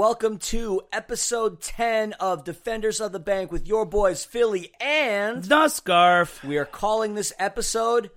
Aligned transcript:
welcome 0.00 0.38
to 0.38 0.80
episode 0.94 1.60
10 1.60 2.14
of 2.14 2.42
Defenders 2.42 3.02
of 3.02 3.12
the 3.12 3.20
Bank 3.20 3.52
with 3.52 3.68
your 3.68 3.84
boys 3.84 4.24
Philly 4.24 4.72
and 4.80 5.44
The 5.44 5.68
Scarf. 5.68 6.42
we 6.42 6.56
are 6.56 6.64
calling 6.64 7.14
this 7.14 7.34
episode 7.38 8.10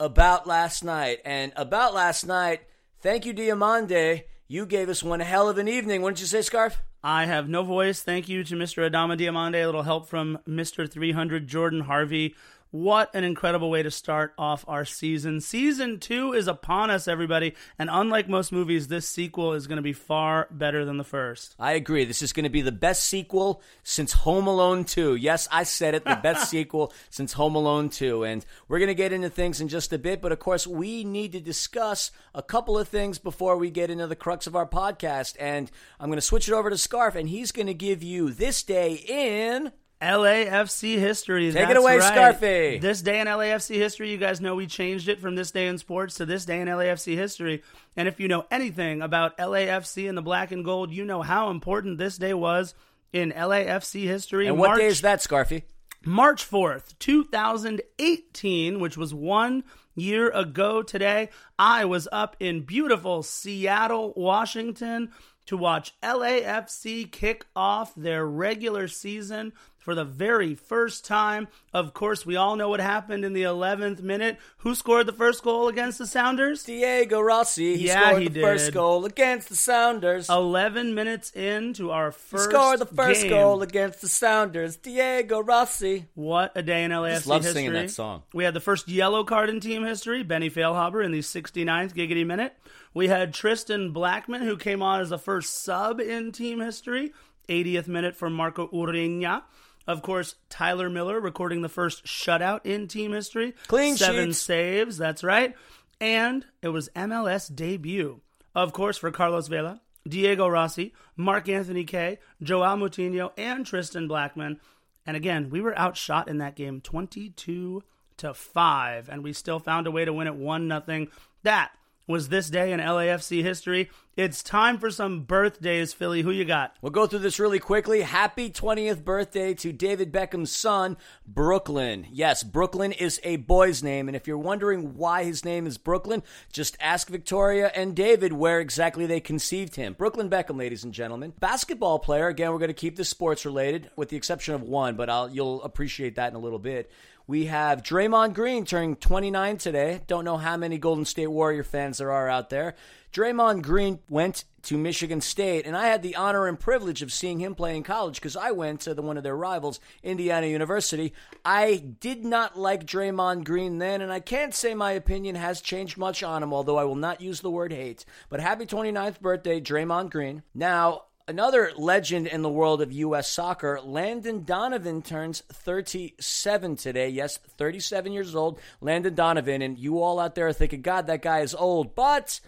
About 0.00 0.48
Last 0.48 0.82
Night. 0.82 1.20
And 1.24 1.52
About 1.54 1.94
Last 1.94 2.26
Night, 2.26 2.62
thank 3.02 3.24
you, 3.24 3.32
Diomande. 3.32 4.24
You 4.48 4.66
gave 4.66 4.88
us 4.88 5.04
one 5.04 5.20
hell 5.20 5.48
of 5.48 5.58
an 5.58 5.68
evening, 5.68 6.02
wouldn't 6.02 6.20
you 6.20 6.26
say, 6.26 6.42
Scarf? 6.42 6.82
I 7.04 7.26
have 7.26 7.48
no 7.48 7.62
voice. 7.62 8.02
Thank 8.02 8.28
you 8.28 8.42
to 8.42 8.56
Mr. 8.56 8.90
Adama 8.90 9.16
Diomande. 9.16 9.62
A 9.62 9.66
little 9.66 9.84
help 9.84 10.08
from 10.08 10.40
Mr. 10.48 10.90
300 10.90 11.46
Jordan 11.46 11.82
Harvey. 11.82 12.34
What 12.72 13.14
an 13.14 13.22
incredible 13.22 13.68
way 13.68 13.82
to 13.82 13.90
start 13.90 14.32
off 14.38 14.64
our 14.66 14.86
season. 14.86 15.42
Season 15.42 16.00
two 16.00 16.32
is 16.32 16.48
upon 16.48 16.90
us, 16.90 17.06
everybody. 17.06 17.54
And 17.78 17.90
unlike 17.92 18.30
most 18.30 18.50
movies, 18.50 18.88
this 18.88 19.06
sequel 19.06 19.52
is 19.52 19.66
going 19.66 19.76
to 19.76 19.82
be 19.82 19.92
far 19.92 20.48
better 20.50 20.86
than 20.86 20.96
the 20.96 21.04
first. 21.04 21.54
I 21.58 21.72
agree. 21.72 22.06
This 22.06 22.22
is 22.22 22.32
going 22.32 22.44
to 22.44 22.50
be 22.50 22.62
the 22.62 22.72
best 22.72 23.04
sequel 23.04 23.60
since 23.82 24.14
Home 24.14 24.46
Alone 24.46 24.84
2. 24.84 25.16
Yes, 25.16 25.48
I 25.52 25.64
said 25.64 25.94
it, 25.94 26.06
the 26.06 26.14
best 26.22 26.48
sequel 26.48 26.94
since 27.10 27.34
Home 27.34 27.56
Alone 27.56 27.90
2. 27.90 28.24
And 28.24 28.42
we're 28.68 28.78
going 28.78 28.86
to 28.86 28.94
get 28.94 29.12
into 29.12 29.28
things 29.28 29.60
in 29.60 29.68
just 29.68 29.92
a 29.92 29.98
bit, 29.98 30.22
but 30.22 30.32
of 30.32 30.38
course, 30.38 30.66
we 30.66 31.04
need 31.04 31.32
to 31.32 31.40
discuss 31.40 32.10
a 32.34 32.42
couple 32.42 32.78
of 32.78 32.88
things 32.88 33.18
before 33.18 33.58
we 33.58 33.68
get 33.70 33.90
into 33.90 34.06
the 34.06 34.16
crux 34.16 34.46
of 34.46 34.56
our 34.56 34.66
podcast. 34.66 35.36
And 35.38 35.70
I'm 36.00 36.08
going 36.08 36.16
to 36.16 36.22
switch 36.22 36.48
it 36.48 36.54
over 36.54 36.70
to 36.70 36.78
Scarf, 36.78 37.16
and 37.16 37.28
he's 37.28 37.52
going 37.52 37.66
to 37.66 37.74
give 37.74 38.02
you 38.02 38.30
this 38.30 38.62
day 38.62 38.94
in. 38.94 39.72
LAFC 40.02 40.98
history. 40.98 41.52
Take 41.52 41.70
it 41.70 41.76
away, 41.76 41.98
right. 41.98 42.36
Scarfy. 42.36 42.80
This 42.80 43.02
day 43.02 43.20
in 43.20 43.28
LAFC 43.28 43.76
history, 43.76 44.10
you 44.10 44.18
guys 44.18 44.40
know 44.40 44.56
we 44.56 44.66
changed 44.66 45.08
it 45.08 45.20
from 45.20 45.36
this 45.36 45.52
day 45.52 45.68
in 45.68 45.78
sports 45.78 46.16
to 46.16 46.26
this 46.26 46.44
day 46.44 46.60
in 46.60 46.68
LAFC 46.68 47.14
history. 47.16 47.62
And 47.96 48.08
if 48.08 48.18
you 48.18 48.26
know 48.26 48.44
anything 48.50 49.00
about 49.00 49.38
LAFC 49.38 50.08
and 50.08 50.18
the 50.18 50.22
black 50.22 50.50
and 50.50 50.64
gold, 50.64 50.92
you 50.92 51.04
know 51.04 51.22
how 51.22 51.50
important 51.50 51.98
this 51.98 52.18
day 52.18 52.34
was 52.34 52.74
in 53.12 53.30
LAFC 53.30 54.02
history. 54.02 54.48
And 54.48 54.58
what 54.58 54.70
March, 54.70 54.80
day 54.80 54.86
is 54.86 55.00
that, 55.02 55.20
Scarfy? 55.20 55.62
March 56.04 56.50
4th, 56.50 56.98
2018, 56.98 58.80
which 58.80 58.96
was 58.96 59.14
one 59.14 59.62
year 59.94 60.30
ago 60.30 60.82
today. 60.82 61.28
I 61.58 61.84
was 61.84 62.08
up 62.10 62.36
in 62.40 62.64
beautiful 62.64 63.22
Seattle, 63.22 64.12
Washington 64.16 65.10
to 65.46 65.56
watch 65.56 65.94
LAFC 66.02 67.10
kick 67.10 67.46
off 67.54 67.94
their 67.94 68.26
regular 68.26 68.88
season 68.88 69.52
for 69.82 69.94
the 69.94 70.04
very 70.04 70.54
first 70.54 71.04
time. 71.04 71.48
Of 71.74 71.92
course, 71.94 72.24
we 72.24 72.36
all 72.36 72.56
know 72.56 72.68
what 72.68 72.80
happened 72.80 73.24
in 73.24 73.32
the 73.32 73.42
11th 73.42 74.00
minute. 74.02 74.38
Who 74.58 74.74
scored 74.74 75.06
the 75.06 75.12
first 75.12 75.42
goal 75.42 75.68
against 75.68 75.98
the 75.98 76.06
Sounders? 76.06 76.62
Diego 76.62 77.20
Rossi. 77.20 77.76
He 77.76 77.86
Yeah, 77.88 78.08
scored 78.10 78.22
he 78.22 78.28
the 78.28 78.40
first 78.42 78.72
goal 78.72 79.04
against 79.04 79.48
the 79.48 79.56
Sounders. 79.56 80.28
11 80.28 80.94
minutes 80.94 81.30
into 81.32 81.90
our 81.90 82.10
he 82.10 82.16
first 82.16 82.50
scored 82.50 82.78
the 82.78 82.86
first 82.86 83.22
game. 83.22 83.30
goal 83.30 83.62
against 83.62 84.00
the 84.00 84.08
Sounders. 84.08 84.76
Diego 84.76 85.40
Rossi. 85.40 86.06
What 86.14 86.52
a 86.54 86.62
day 86.62 86.84
in 86.84 86.90
LAFC 86.90 87.14
Just 87.14 87.26
love 87.26 87.42
history. 87.42 87.58
singing 87.62 87.72
that 87.72 87.90
song. 87.90 88.22
We 88.32 88.44
had 88.44 88.54
the 88.54 88.60
first 88.60 88.88
yellow 88.88 89.24
card 89.24 89.48
in 89.48 89.60
team 89.60 89.84
history, 89.84 90.22
Benny 90.22 90.50
Feilhaber 90.50 91.04
in 91.04 91.10
the 91.12 91.20
69th 91.20 91.94
giggity 91.94 92.24
minute. 92.26 92.54
We 92.94 93.08
had 93.08 93.32
Tristan 93.32 93.90
Blackman, 93.92 94.42
who 94.42 94.56
came 94.56 94.82
on 94.82 95.00
as 95.00 95.08
the 95.10 95.18
first 95.18 95.64
sub 95.64 95.98
in 95.98 96.30
team 96.30 96.60
history, 96.60 97.12
80th 97.48 97.88
minute 97.88 98.14
for 98.14 98.28
Marco 98.30 98.68
Ureña. 98.68 99.42
Of 99.86 100.02
course, 100.02 100.36
Tyler 100.48 100.88
Miller 100.88 101.20
recording 101.20 101.62
the 101.62 101.68
first 101.68 102.04
shutout 102.04 102.60
in 102.64 102.88
team 102.88 103.12
history. 103.12 103.54
Clean 103.66 103.96
Seven 103.96 104.28
sheets. 104.28 104.38
saves, 104.38 104.96
that's 104.96 105.24
right. 105.24 105.54
And 106.00 106.44
it 106.62 106.68
was 106.68 106.88
MLS 106.90 107.54
debut. 107.54 108.20
Of 108.54 108.72
course, 108.72 108.98
for 108.98 109.10
Carlos 109.10 109.48
Vela, 109.48 109.80
Diego 110.06 110.46
Rossi, 110.48 110.92
Mark 111.16 111.48
Anthony 111.48 111.84
Kaye, 111.84 112.18
Joao 112.42 112.76
Moutinho, 112.76 113.32
and 113.36 113.64
Tristan 113.64 114.08
Blackman. 114.08 114.60
And 115.06 115.16
again, 115.16 115.50
we 115.50 115.60
were 115.60 115.78
outshot 115.78 116.28
in 116.28 116.38
that 116.38 116.54
game 116.54 116.80
22 116.80 117.82
to 118.18 118.34
5, 118.34 119.08
and 119.08 119.24
we 119.24 119.32
still 119.32 119.58
found 119.58 119.86
a 119.86 119.90
way 119.90 120.04
to 120.04 120.12
win 120.12 120.26
it 120.26 120.34
1 120.34 120.68
nothing. 120.68 121.08
That 121.42 121.72
was 122.06 122.28
this 122.28 122.50
day 122.50 122.72
in 122.72 122.80
LAFC 122.80 123.42
history. 123.42 123.90
It's 124.14 124.42
time 124.42 124.76
for 124.76 124.90
some 124.90 125.22
birthdays, 125.22 125.94
Philly. 125.94 126.20
Who 126.20 126.30
you 126.30 126.44
got? 126.44 126.76
We'll 126.82 126.92
go 126.92 127.06
through 127.06 127.20
this 127.20 127.38
really 127.38 127.58
quickly. 127.58 128.02
Happy 128.02 128.50
20th 128.50 129.04
birthday 129.04 129.54
to 129.54 129.72
David 129.72 130.12
Beckham's 130.12 130.52
son, 130.52 130.98
Brooklyn. 131.26 132.06
Yes, 132.12 132.42
Brooklyn 132.42 132.92
is 132.92 133.20
a 133.24 133.36
boy's 133.36 133.82
name, 133.82 134.08
and 134.08 134.16
if 134.16 134.26
you're 134.26 134.36
wondering 134.36 134.96
why 134.98 135.24
his 135.24 135.46
name 135.46 135.66
is 135.66 135.78
Brooklyn, 135.78 136.22
just 136.52 136.76
ask 136.78 137.08
Victoria 137.08 137.72
and 137.74 137.96
David 137.96 138.34
where 138.34 138.60
exactly 138.60 139.06
they 139.06 139.20
conceived 139.20 139.76
him. 139.76 139.94
Brooklyn 139.94 140.28
Beckham, 140.28 140.58
ladies 140.58 140.84
and 140.84 140.92
gentlemen. 140.92 141.32
Basketball 141.40 141.98
player, 141.98 142.28
again, 142.28 142.52
we're 142.52 142.58
going 142.58 142.68
to 142.68 142.74
keep 142.74 142.96
this 142.96 143.08
sports 143.08 143.46
related, 143.46 143.90
with 143.96 144.10
the 144.10 144.16
exception 144.18 144.54
of 144.54 144.62
one, 144.62 144.94
but 144.94 145.08
I'll, 145.08 145.30
you'll 145.30 145.62
appreciate 145.62 146.16
that 146.16 146.28
in 146.28 146.36
a 146.36 146.40
little 146.40 146.58
bit. 146.58 146.90
We 147.32 147.46
have 147.46 147.82
Draymond 147.82 148.34
Green 148.34 148.66
turning 148.66 148.94
29 148.94 149.56
today. 149.56 150.02
Don't 150.06 150.26
know 150.26 150.36
how 150.36 150.58
many 150.58 150.76
Golden 150.76 151.06
State 151.06 151.28
Warrior 151.28 151.64
fans 151.64 151.96
there 151.96 152.12
are 152.12 152.28
out 152.28 152.50
there. 152.50 152.74
Draymond 153.10 153.62
Green 153.62 154.00
went 154.10 154.44
to 154.64 154.76
Michigan 154.76 155.22
State, 155.22 155.64
and 155.64 155.74
I 155.74 155.86
had 155.86 156.02
the 156.02 156.16
honor 156.16 156.46
and 156.46 156.60
privilege 156.60 157.00
of 157.00 157.10
seeing 157.10 157.40
him 157.40 157.54
play 157.54 157.74
in 157.74 157.84
college 157.84 158.16
because 158.16 158.36
I 158.36 158.50
went 158.50 158.82
to 158.82 158.92
the, 158.92 159.00
one 159.00 159.16
of 159.16 159.22
their 159.22 159.34
rivals, 159.34 159.80
Indiana 160.02 160.46
University. 160.46 161.14
I 161.42 161.76
did 162.00 162.22
not 162.22 162.58
like 162.58 162.84
Draymond 162.84 163.44
Green 163.44 163.78
then, 163.78 164.02
and 164.02 164.12
I 164.12 164.20
can't 164.20 164.54
say 164.54 164.74
my 164.74 164.92
opinion 164.92 165.34
has 165.36 165.62
changed 165.62 165.96
much 165.96 166.22
on 166.22 166.42
him, 166.42 166.52
although 166.52 166.76
I 166.76 166.84
will 166.84 166.96
not 166.96 167.22
use 167.22 167.40
the 167.40 167.50
word 167.50 167.72
hate. 167.72 168.04
But 168.28 168.40
happy 168.40 168.66
29th 168.66 169.20
birthday, 169.22 169.58
Draymond 169.58 170.10
Green. 170.10 170.42
Now, 170.54 171.04
Another 171.32 171.72
legend 171.78 172.26
in 172.26 172.42
the 172.42 172.50
world 172.50 172.82
of 172.82 172.92
U.S. 172.92 173.26
soccer, 173.26 173.80
Landon 173.82 174.44
Donovan 174.44 175.00
turns 175.00 175.40
37 175.50 176.76
today. 176.76 177.08
Yes, 177.08 177.38
37 177.38 178.12
years 178.12 178.34
old. 178.34 178.60
Landon 178.82 179.14
Donovan. 179.14 179.62
And 179.62 179.78
you 179.78 180.02
all 180.02 180.20
out 180.20 180.34
there 180.34 180.48
are 180.48 180.52
thinking, 180.52 180.82
God, 180.82 181.06
that 181.06 181.22
guy 181.22 181.40
is 181.40 181.54
old. 181.54 181.94
But 181.94 182.38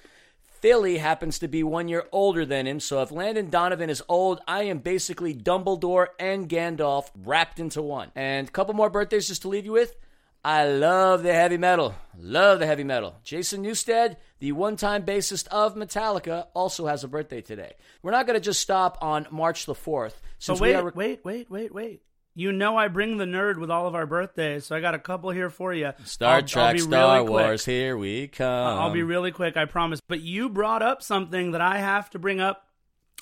Philly 0.60 0.98
happens 0.98 1.38
to 1.38 1.48
be 1.48 1.62
one 1.62 1.88
year 1.88 2.04
older 2.12 2.44
than 2.44 2.66
him. 2.66 2.78
So 2.78 3.00
if 3.00 3.10
Landon 3.10 3.48
Donovan 3.48 3.88
is 3.88 4.02
old, 4.06 4.42
I 4.46 4.64
am 4.64 4.80
basically 4.80 5.32
Dumbledore 5.34 6.08
and 6.20 6.46
Gandalf 6.46 7.08
wrapped 7.24 7.58
into 7.58 7.80
one. 7.80 8.10
And 8.14 8.46
a 8.46 8.52
couple 8.52 8.74
more 8.74 8.90
birthdays 8.90 9.28
just 9.28 9.40
to 9.42 9.48
leave 9.48 9.64
you 9.64 9.72
with. 9.72 9.96
I 10.44 10.66
love 10.66 11.22
the 11.22 11.32
heavy 11.32 11.56
metal. 11.56 11.94
Love 12.18 12.58
the 12.58 12.66
heavy 12.66 12.84
metal. 12.84 13.14
Jason 13.24 13.64
Newsted, 13.64 14.16
the 14.40 14.52
one 14.52 14.76
time 14.76 15.04
bassist 15.04 15.46
of 15.48 15.74
Metallica, 15.74 16.46
also 16.54 16.86
has 16.86 17.04
a 17.04 17.08
birthday 17.08 17.40
today. 17.40 17.72
We're 18.02 18.10
not 18.12 18.26
going 18.26 18.34
to 18.38 18.44
just 18.44 18.60
stop 18.60 18.98
on 19.00 19.26
March 19.30 19.66
the 19.66 19.74
4th. 19.74 20.14
Since 20.38 20.58
But 20.58 20.62
wait, 20.62 20.70
we 20.70 20.74
are 20.74 20.92
wait, 20.94 21.24
wait, 21.24 21.50
wait, 21.50 21.74
wait. 21.74 22.02
You 22.36 22.50
know 22.50 22.76
I 22.76 22.88
bring 22.88 23.16
the 23.16 23.26
nerd 23.26 23.58
with 23.58 23.70
all 23.70 23.86
of 23.86 23.94
our 23.94 24.06
birthdays, 24.06 24.66
so 24.66 24.74
I 24.74 24.80
got 24.80 24.94
a 24.94 24.98
couple 24.98 25.30
here 25.30 25.50
for 25.50 25.72
you. 25.72 25.92
Star 26.04 26.28
I'll- 26.30 26.34
I'll 26.34 26.42
Trek, 26.42 26.80
Star 26.80 27.16
really 27.18 27.30
quick. 27.30 27.44
Wars, 27.46 27.64
here 27.64 27.96
we 27.96 28.26
come. 28.26 28.78
I'll 28.78 28.90
be 28.90 29.04
really 29.04 29.30
quick, 29.30 29.56
I 29.56 29.66
promise. 29.66 30.00
But 30.08 30.20
you 30.20 30.48
brought 30.48 30.82
up 30.82 31.00
something 31.02 31.52
that 31.52 31.60
I 31.60 31.78
have 31.78 32.10
to 32.10 32.18
bring 32.18 32.40
up 32.40 32.66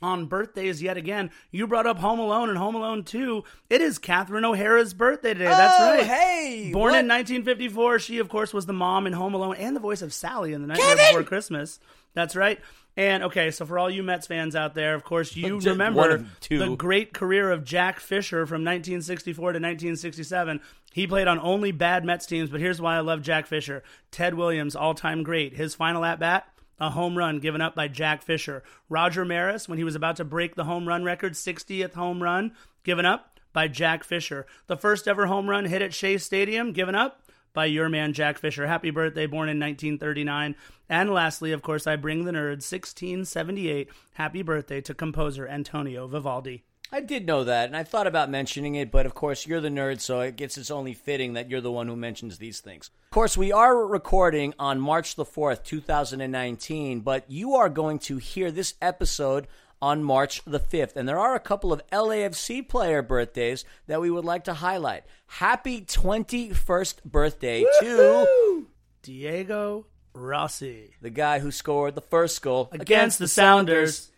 on 0.02 0.26
birthdays 0.26 0.82
yet 0.82 0.96
again. 0.96 1.30
You 1.50 1.66
brought 1.66 1.86
up 1.86 1.98
Home 1.98 2.18
Alone 2.18 2.48
and 2.48 2.58
Home 2.58 2.74
Alone 2.74 3.04
2. 3.04 3.44
It 3.70 3.80
is 3.80 3.98
Catherine 3.98 4.44
O'Hara's 4.44 4.94
birthday 4.94 5.32
today. 5.34 5.44
That's 5.46 5.80
Oh, 5.80 5.90
right. 5.94 6.04
hey, 6.06 6.70
Born 6.72 6.92
what? 6.92 6.98
in 7.00 7.08
1954, 7.08 7.98
she, 8.00 8.18
of 8.18 8.28
course, 8.28 8.52
was 8.52 8.66
the 8.66 8.72
mom 8.72 9.06
in 9.06 9.12
Home 9.12 9.34
Alone 9.34 9.56
and 9.56 9.76
the 9.76 9.80
voice 9.80 10.02
of 10.02 10.12
Sally 10.12 10.52
in 10.52 10.60
The 10.62 10.68
Nightmare 10.68 10.96
Before 10.96 11.22
Christmas. 11.22 11.78
That's 12.14 12.36
right. 12.36 12.60
And 12.94 13.22
okay, 13.22 13.50
so 13.50 13.64
for 13.64 13.78
all 13.78 13.88
you 13.88 14.02
Mets 14.02 14.26
fans 14.26 14.54
out 14.54 14.74
there, 14.74 14.94
of 14.94 15.02
course, 15.02 15.34
you 15.34 15.58
remember 15.60 16.26
the 16.50 16.74
great 16.76 17.14
career 17.14 17.50
of 17.50 17.64
Jack 17.64 18.00
Fisher 18.00 18.44
from 18.44 18.64
1964 18.64 19.36
to 19.52 19.56
1967. 19.56 20.60
He 20.92 21.06
played 21.06 21.26
on 21.26 21.38
only 21.38 21.72
bad 21.72 22.04
Mets 22.04 22.26
teams, 22.26 22.50
but 22.50 22.60
here's 22.60 22.82
why 22.82 22.96
I 22.96 23.00
love 23.00 23.22
Jack 23.22 23.46
Fisher. 23.46 23.82
Ted 24.10 24.34
Williams, 24.34 24.76
all 24.76 24.92
time 24.92 25.22
great. 25.22 25.54
His 25.54 25.74
final 25.74 26.04
at 26.04 26.18
bat, 26.20 26.46
a 26.82 26.90
home 26.90 27.16
run 27.16 27.38
given 27.38 27.60
up 27.60 27.76
by 27.76 27.86
Jack 27.86 28.22
Fisher. 28.22 28.64
Roger 28.88 29.24
Maris, 29.24 29.68
when 29.68 29.78
he 29.78 29.84
was 29.84 29.94
about 29.94 30.16
to 30.16 30.24
break 30.24 30.56
the 30.56 30.64
home 30.64 30.88
run 30.88 31.04
record, 31.04 31.34
60th 31.34 31.94
home 31.94 32.20
run 32.20 32.52
given 32.82 33.06
up 33.06 33.38
by 33.52 33.68
Jack 33.68 34.02
Fisher. 34.02 34.46
The 34.66 34.76
first 34.76 35.06
ever 35.06 35.26
home 35.26 35.48
run 35.48 35.66
hit 35.66 35.80
at 35.80 35.94
Shea 35.94 36.18
Stadium 36.18 36.72
given 36.72 36.96
up 36.96 37.22
by 37.54 37.66
your 37.66 37.88
man 37.88 38.12
Jack 38.12 38.36
Fisher. 38.36 38.66
Happy 38.66 38.90
birthday, 38.90 39.26
born 39.26 39.48
in 39.48 39.60
1939. 39.60 40.56
And 40.88 41.10
lastly, 41.12 41.52
of 41.52 41.62
course, 41.62 41.86
I 41.86 41.94
bring 41.94 42.24
the 42.24 42.32
nerd 42.32 42.62
1678. 42.62 43.88
Happy 44.14 44.42
birthday 44.42 44.80
to 44.80 44.92
composer 44.92 45.46
Antonio 45.46 46.08
Vivaldi. 46.08 46.64
I 46.94 47.00
did 47.00 47.26
know 47.26 47.44
that, 47.44 47.68
and 47.68 47.76
I 47.76 47.84
thought 47.84 48.06
about 48.06 48.28
mentioning 48.28 48.74
it, 48.74 48.90
but 48.90 49.06
of 49.06 49.14
course, 49.14 49.46
you're 49.46 49.62
the 49.62 49.70
nerd, 49.70 50.00
so 50.00 50.20
it 50.20 50.36
gets 50.36 50.58
it's 50.58 50.70
only 50.70 50.92
fitting 50.92 51.32
that 51.32 51.48
you're 51.48 51.62
the 51.62 51.72
one 51.72 51.88
who 51.88 51.96
mentions 51.96 52.36
these 52.36 52.60
things. 52.60 52.90
Of 53.06 53.10
course, 53.10 53.34
we 53.34 53.50
are 53.50 53.86
recording 53.86 54.52
on 54.58 54.78
March 54.78 55.16
the 55.16 55.24
4th, 55.24 55.64
2019, 55.64 57.00
but 57.00 57.24
you 57.30 57.54
are 57.54 57.70
going 57.70 57.98
to 58.00 58.18
hear 58.18 58.50
this 58.50 58.74
episode 58.82 59.48
on 59.80 60.04
March 60.04 60.42
the 60.44 60.60
5th, 60.60 60.94
and 60.94 61.08
there 61.08 61.18
are 61.18 61.34
a 61.34 61.40
couple 61.40 61.72
of 61.72 61.80
LAFC 61.90 62.68
player 62.68 63.00
birthdays 63.00 63.64
that 63.86 64.02
we 64.02 64.10
would 64.10 64.26
like 64.26 64.44
to 64.44 64.54
highlight. 64.54 65.04
Happy 65.26 65.80
21st 65.80 67.04
birthday 67.04 67.64
to 67.80 68.66
Diego 69.00 69.86
Rossi 70.14 70.94
the 71.00 71.08
guy 71.08 71.38
who 71.38 71.50
scored 71.50 71.94
the 71.94 72.02
first 72.02 72.42
goal 72.42 72.68
against 72.70 73.18
the 73.18 73.26
Sounders. 73.26 74.11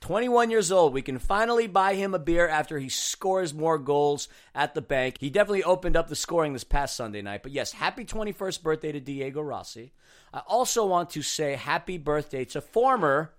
21 0.00 0.50
years 0.50 0.72
old. 0.72 0.92
We 0.92 1.02
can 1.02 1.18
finally 1.18 1.66
buy 1.66 1.94
him 1.94 2.14
a 2.14 2.18
beer 2.18 2.48
after 2.48 2.78
he 2.78 2.88
scores 2.88 3.54
more 3.54 3.78
goals 3.78 4.28
at 4.54 4.74
the 4.74 4.82
bank. 4.82 5.16
He 5.20 5.30
definitely 5.30 5.64
opened 5.64 5.96
up 5.96 6.08
the 6.08 6.16
scoring 6.16 6.52
this 6.52 6.64
past 6.64 6.96
Sunday 6.96 7.22
night. 7.22 7.42
But 7.42 7.52
yes, 7.52 7.72
happy 7.72 8.04
21st 8.04 8.62
birthday 8.62 8.92
to 8.92 9.00
Diego 9.00 9.40
Rossi. 9.40 9.92
I 10.32 10.40
also 10.46 10.84
want 10.86 11.10
to 11.10 11.22
say 11.22 11.54
happy 11.54 11.98
birthday 11.98 12.44
to 12.46 12.60
former 12.60 13.32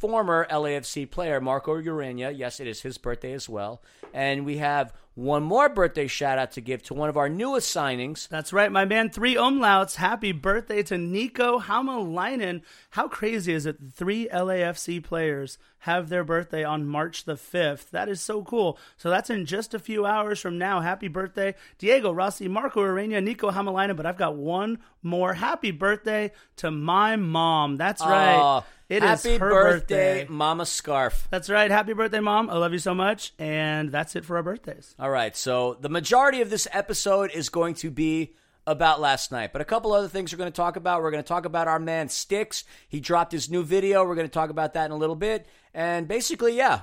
former 0.00 0.46
LAFC 0.50 1.10
player 1.10 1.40
Marco 1.40 1.76
Ureña. 1.76 2.36
Yes, 2.36 2.58
it 2.58 2.66
is 2.66 2.80
his 2.80 2.96
birthday 2.96 3.34
as 3.34 3.48
well. 3.48 3.82
And 4.14 4.46
we 4.46 4.56
have 4.56 4.94
one 5.20 5.42
more 5.42 5.68
birthday 5.68 6.06
shout 6.06 6.38
out 6.38 6.52
to 6.52 6.60
give 6.62 6.82
to 6.84 6.94
one 6.94 7.10
of 7.10 7.16
our 7.18 7.28
newest 7.28 7.74
signings. 7.74 8.26
That's 8.28 8.52
right, 8.54 8.72
my 8.72 8.86
man. 8.86 9.10
Three 9.10 9.34
umlauts. 9.34 9.96
Happy 9.96 10.32
birthday 10.32 10.82
to 10.84 10.96
Nico 10.96 11.58
Hamalainen. 11.60 12.62
How 12.90 13.06
crazy 13.06 13.52
is 13.52 13.66
it? 13.66 13.76
Three 13.92 14.28
LAFC 14.32 15.02
players 15.04 15.58
have 15.84 16.08
their 16.08 16.24
birthday 16.24 16.62
on 16.64 16.86
March 16.86 17.24
the 17.24 17.34
5th. 17.34 17.90
That 17.90 18.08
is 18.08 18.20
so 18.20 18.42
cool. 18.42 18.78
So 18.96 19.08
that's 19.10 19.30
in 19.30 19.46
just 19.46 19.72
a 19.74 19.78
few 19.78 20.04
hours 20.04 20.40
from 20.40 20.58
now. 20.58 20.80
Happy 20.80 21.08
birthday, 21.08 21.54
Diego 21.78 22.12
Rossi, 22.12 22.48
Marco 22.48 22.80
Ureña, 22.80 23.22
Nico 23.22 23.50
Hamalainen. 23.50 23.96
But 23.96 24.06
I've 24.06 24.18
got 24.18 24.36
one 24.36 24.78
more. 25.02 25.34
Happy 25.34 25.70
birthday 25.70 26.32
to 26.56 26.70
my 26.70 27.16
mom. 27.16 27.76
That's 27.76 28.02
right. 28.02 28.36
Aw, 28.36 28.64
It 28.90 29.02
is 29.02 29.22
happy 29.22 29.38
her 29.38 29.50
birthday, 29.50 30.20
birthday. 30.20 30.26
Mama 30.32 30.66
Scarf. 30.66 31.28
That's 31.30 31.48
right. 31.48 31.70
Happy 31.70 31.94
birthday, 31.94 32.20
mom. 32.20 32.50
I 32.50 32.58
love 32.58 32.72
you 32.74 32.78
so 32.78 32.94
much. 32.94 33.32
And 33.38 33.90
that's 33.90 34.14
it 34.16 34.24
for 34.26 34.36
our 34.36 34.42
birthdays. 34.42 34.94
All 34.98 35.09
right, 35.10 35.36
so 35.36 35.76
the 35.80 35.88
majority 35.88 36.40
of 36.40 36.50
this 36.50 36.68
episode 36.72 37.30
is 37.32 37.48
going 37.48 37.74
to 37.76 37.90
be 37.90 38.34
about 38.66 39.00
last 39.00 39.32
night, 39.32 39.52
but 39.52 39.62
a 39.62 39.64
couple 39.64 39.92
other 39.92 40.08
things 40.08 40.32
we're 40.32 40.38
going 40.38 40.52
to 40.52 40.56
talk 40.56 40.76
about. 40.76 41.02
We're 41.02 41.10
going 41.10 41.22
to 41.22 41.28
talk 41.28 41.44
about 41.44 41.68
our 41.68 41.78
man 41.78 42.08
Sticks. 42.08 42.64
He 42.88 43.00
dropped 43.00 43.32
his 43.32 43.50
new 43.50 43.62
video. 43.62 44.04
We're 44.04 44.14
going 44.14 44.28
to 44.28 44.32
talk 44.32 44.50
about 44.50 44.74
that 44.74 44.86
in 44.86 44.92
a 44.92 44.96
little 44.96 45.16
bit. 45.16 45.46
And 45.74 46.06
basically, 46.06 46.56
yeah, 46.56 46.82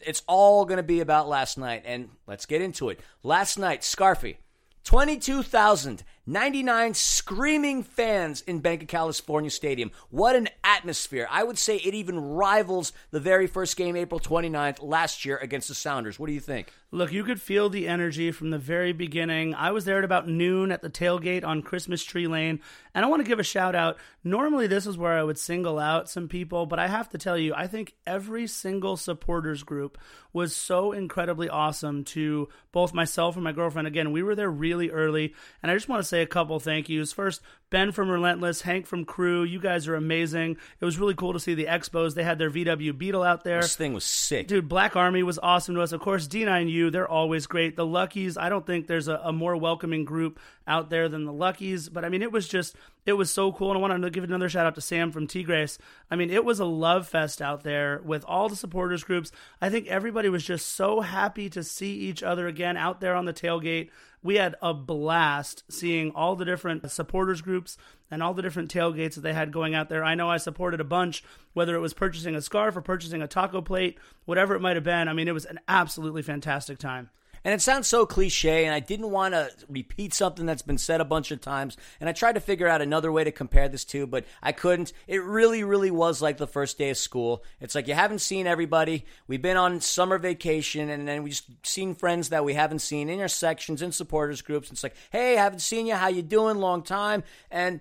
it's 0.00 0.22
all 0.26 0.64
going 0.64 0.78
to 0.78 0.82
be 0.82 1.00
about 1.00 1.28
last 1.28 1.58
night. 1.58 1.82
And 1.84 2.10
let's 2.26 2.46
get 2.46 2.62
into 2.62 2.88
it. 2.88 3.00
Last 3.22 3.58
night, 3.58 3.82
Scarfy, 3.82 4.36
22,099 6.26 6.94
screaming 6.94 7.82
fans 7.84 8.40
in 8.42 8.58
Bank 8.58 8.82
of 8.82 8.88
California 8.88 9.50
Stadium. 9.50 9.92
What 10.10 10.34
an 10.34 10.48
atmosphere. 10.64 11.28
I 11.30 11.44
would 11.44 11.56
say 11.56 11.76
it 11.76 11.94
even 11.94 12.20
rivals 12.20 12.92
the 13.12 13.20
very 13.20 13.46
first 13.46 13.76
game, 13.76 13.96
April 13.96 14.18
29th, 14.18 14.82
last 14.82 15.24
year 15.24 15.36
against 15.36 15.68
the 15.68 15.74
Sounders. 15.74 16.18
What 16.18 16.26
do 16.26 16.32
you 16.32 16.40
think? 16.40 16.72
Look, 16.92 17.12
you 17.12 17.24
could 17.24 17.42
feel 17.42 17.68
the 17.68 17.88
energy 17.88 18.30
from 18.30 18.50
the 18.50 18.58
very 18.58 18.92
beginning. 18.92 19.54
I 19.54 19.72
was 19.72 19.84
there 19.84 19.98
at 19.98 20.04
about 20.04 20.28
noon 20.28 20.70
at 20.70 20.82
the 20.82 20.88
tailgate 20.88 21.44
on 21.44 21.62
Christmas 21.62 22.02
Tree 22.02 22.28
Lane, 22.28 22.60
and 22.94 23.04
I 23.04 23.08
want 23.08 23.22
to 23.24 23.28
give 23.28 23.40
a 23.40 23.44
shout 23.44 23.74
out. 23.74 23.98
Normally, 24.22 24.66
this 24.68 24.86
is 24.86 24.96
where 24.96 25.18
I 25.18 25.22
would 25.22 25.36
single 25.36 25.78
out 25.80 26.08
some 26.08 26.28
people, 26.28 26.64
but 26.64 26.78
I 26.78 26.86
have 26.86 27.08
to 27.10 27.18
tell 27.18 27.36
you, 27.36 27.54
I 27.54 27.66
think 27.66 27.94
every 28.06 28.46
single 28.46 28.96
supporters 28.96 29.64
group 29.64 29.98
was 30.32 30.54
so 30.54 30.92
incredibly 30.92 31.48
awesome 31.48 32.04
to 32.04 32.48
both 32.70 32.94
myself 32.94 33.34
and 33.34 33.44
my 33.44 33.52
girlfriend. 33.52 33.88
Again, 33.88 34.12
we 34.12 34.22
were 34.22 34.36
there 34.36 34.50
really 34.50 34.90
early, 34.90 35.34
and 35.62 35.70
I 35.70 35.74
just 35.74 35.88
want 35.88 36.00
to 36.00 36.08
say 36.08 36.15
a 36.22 36.26
couple 36.26 36.58
thank 36.60 36.88
yous. 36.88 37.12
First, 37.12 37.40
Ben 37.68 37.90
from 37.90 38.08
Relentless, 38.08 38.62
Hank 38.62 38.86
from 38.86 39.04
Crew, 39.04 39.42
you 39.42 39.58
guys 39.58 39.88
are 39.88 39.96
amazing. 39.96 40.56
It 40.80 40.84
was 40.84 40.98
really 40.98 41.14
cool 41.14 41.32
to 41.32 41.40
see 41.40 41.54
the 41.54 41.64
Expos. 41.64 42.14
They 42.14 42.22
had 42.22 42.38
their 42.38 42.50
VW 42.50 42.96
Beetle 42.96 43.24
out 43.24 43.42
there. 43.42 43.60
This 43.60 43.74
thing 43.74 43.92
was 43.92 44.04
sick. 44.04 44.46
Dude, 44.46 44.68
Black 44.68 44.94
Army 44.94 45.24
was 45.24 45.40
awesome 45.42 45.74
to 45.74 45.80
us. 45.80 45.90
Of 45.90 46.00
course, 46.00 46.28
D9U, 46.28 46.92
they're 46.92 47.08
always 47.08 47.48
great. 47.48 47.74
The 47.74 47.84
Luckies, 47.84 48.36
I 48.36 48.48
don't 48.48 48.64
think 48.64 48.86
there's 48.86 49.08
a, 49.08 49.16
a 49.16 49.32
more 49.32 49.56
welcoming 49.56 50.04
group 50.04 50.38
out 50.68 50.90
there 50.90 51.08
than 51.08 51.24
the 51.24 51.32
Luckies. 51.32 51.88
But 51.88 52.04
I 52.04 52.08
mean, 52.08 52.22
it 52.22 52.30
was 52.30 52.46
just, 52.46 52.76
it 53.04 53.14
was 53.14 53.32
so 53.32 53.50
cool. 53.50 53.70
And 53.70 53.78
I 53.78 53.80
want 53.80 54.00
to 54.00 54.10
give 54.10 54.22
another 54.22 54.48
shout 54.48 54.66
out 54.66 54.76
to 54.76 54.80
Sam 54.80 55.10
from 55.10 55.26
T 55.26 55.42
Grace. 55.42 55.76
I 56.08 56.14
mean, 56.14 56.30
it 56.30 56.44
was 56.44 56.60
a 56.60 56.64
love 56.64 57.08
fest 57.08 57.42
out 57.42 57.64
there 57.64 58.00
with 58.04 58.24
all 58.28 58.48
the 58.48 58.54
supporters 58.54 59.02
groups. 59.02 59.32
I 59.60 59.70
think 59.70 59.88
everybody 59.88 60.28
was 60.28 60.44
just 60.44 60.68
so 60.68 61.00
happy 61.00 61.50
to 61.50 61.64
see 61.64 61.94
each 61.94 62.22
other 62.22 62.46
again 62.46 62.76
out 62.76 63.00
there 63.00 63.16
on 63.16 63.24
the 63.24 63.32
tailgate. 63.32 63.90
We 64.26 64.34
had 64.34 64.56
a 64.60 64.74
blast 64.74 65.62
seeing 65.68 66.10
all 66.10 66.34
the 66.34 66.44
different 66.44 66.90
supporters 66.90 67.40
groups 67.40 67.78
and 68.10 68.24
all 68.24 68.34
the 68.34 68.42
different 68.42 68.74
tailgates 68.74 69.14
that 69.14 69.20
they 69.20 69.32
had 69.32 69.52
going 69.52 69.72
out 69.72 69.88
there. 69.88 70.02
I 70.02 70.16
know 70.16 70.28
I 70.28 70.38
supported 70.38 70.80
a 70.80 70.84
bunch, 70.84 71.22
whether 71.52 71.76
it 71.76 71.80
was 71.80 71.94
purchasing 71.94 72.34
a 72.34 72.42
scarf 72.42 72.76
or 72.76 72.80
purchasing 72.80 73.22
a 73.22 73.28
taco 73.28 73.62
plate, 73.62 74.00
whatever 74.24 74.56
it 74.56 74.60
might 74.60 74.74
have 74.74 74.82
been. 74.82 75.06
I 75.06 75.12
mean, 75.12 75.28
it 75.28 75.32
was 75.32 75.44
an 75.44 75.60
absolutely 75.68 76.22
fantastic 76.22 76.78
time. 76.78 77.10
And 77.46 77.54
it 77.54 77.62
sounds 77.62 77.86
so 77.86 78.06
cliche, 78.06 78.64
and 78.64 78.74
I 78.74 78.80
didn't 78.80 79.12
want 79.12 79.34
to 79.34 79.48
repeat 79.68 80.12
something 80.12 80.46
that's 80.46 80.62
been 80.62 80.78
said 80.78 81.00
a 81.00 81.04
bunch 81.04 81.30
of 81.30 81.40
times. 81.40 81.76
And 82.00 82.08
I 82.08 82.12
tried 82.12 82.32
to 82.32 82.40
figure 82.40 82.66
out 82.66 82.82
another 82.82 83.12
way 83.12 83.22
to 83.22 83.30
compare 83.30 83.68
this 83.68 83.84
to, 83.84 84.04
but 84.04 84.24
I 84.42 84.50
couldn't. 84.50 84.92
It 85.06 85.22
really, 85.22 85.62
really 85.62 85.92
was 85.92 86.20
like 86.20 86.38
the 86.38 86.48
first 86.48 86.76
day 86.76 86.90
of 86.90 86.96
school. 86.96 87.44
It's 87.60 87.76
like 87.76 87.86
you 87.86 87.94
haven't 87.94 88.18
seen 88.18 88.48
everybody. 88.48 89.04
We've 89.28 89.40
been 89.40 89.56
on 89.56 89.80
summer 89.80 90.18
vacation, 90.18 90.90
and 90.90 91.06
then 91.06 91.22
we 91.22 91.30
just 91.30 91.48
seen 91.64 91.94
friends 91.94 92.30
that 92.30 92.44
we 92.44 92.54
haven't 92.54 92.80
seen 92.80 93.08
in 93.08 93.20
our 93.20 93.28
sections, 93.28 93.80
in 93.80 93.92
supporters 93.92 94.42
groups. 94.42 94.72
It's 94.72 94.82
like, 94.82 94.96
hey, 95.12 95.36
haven't 95.36 95.60
seen 95.60 95.86
you. 95.86 95.94
How 95.94 96.08
you 96.08 96.22
doing? 96.22 96.56
Long 96.56 96.82
time. 96.82 97.22
And 97.48 97.80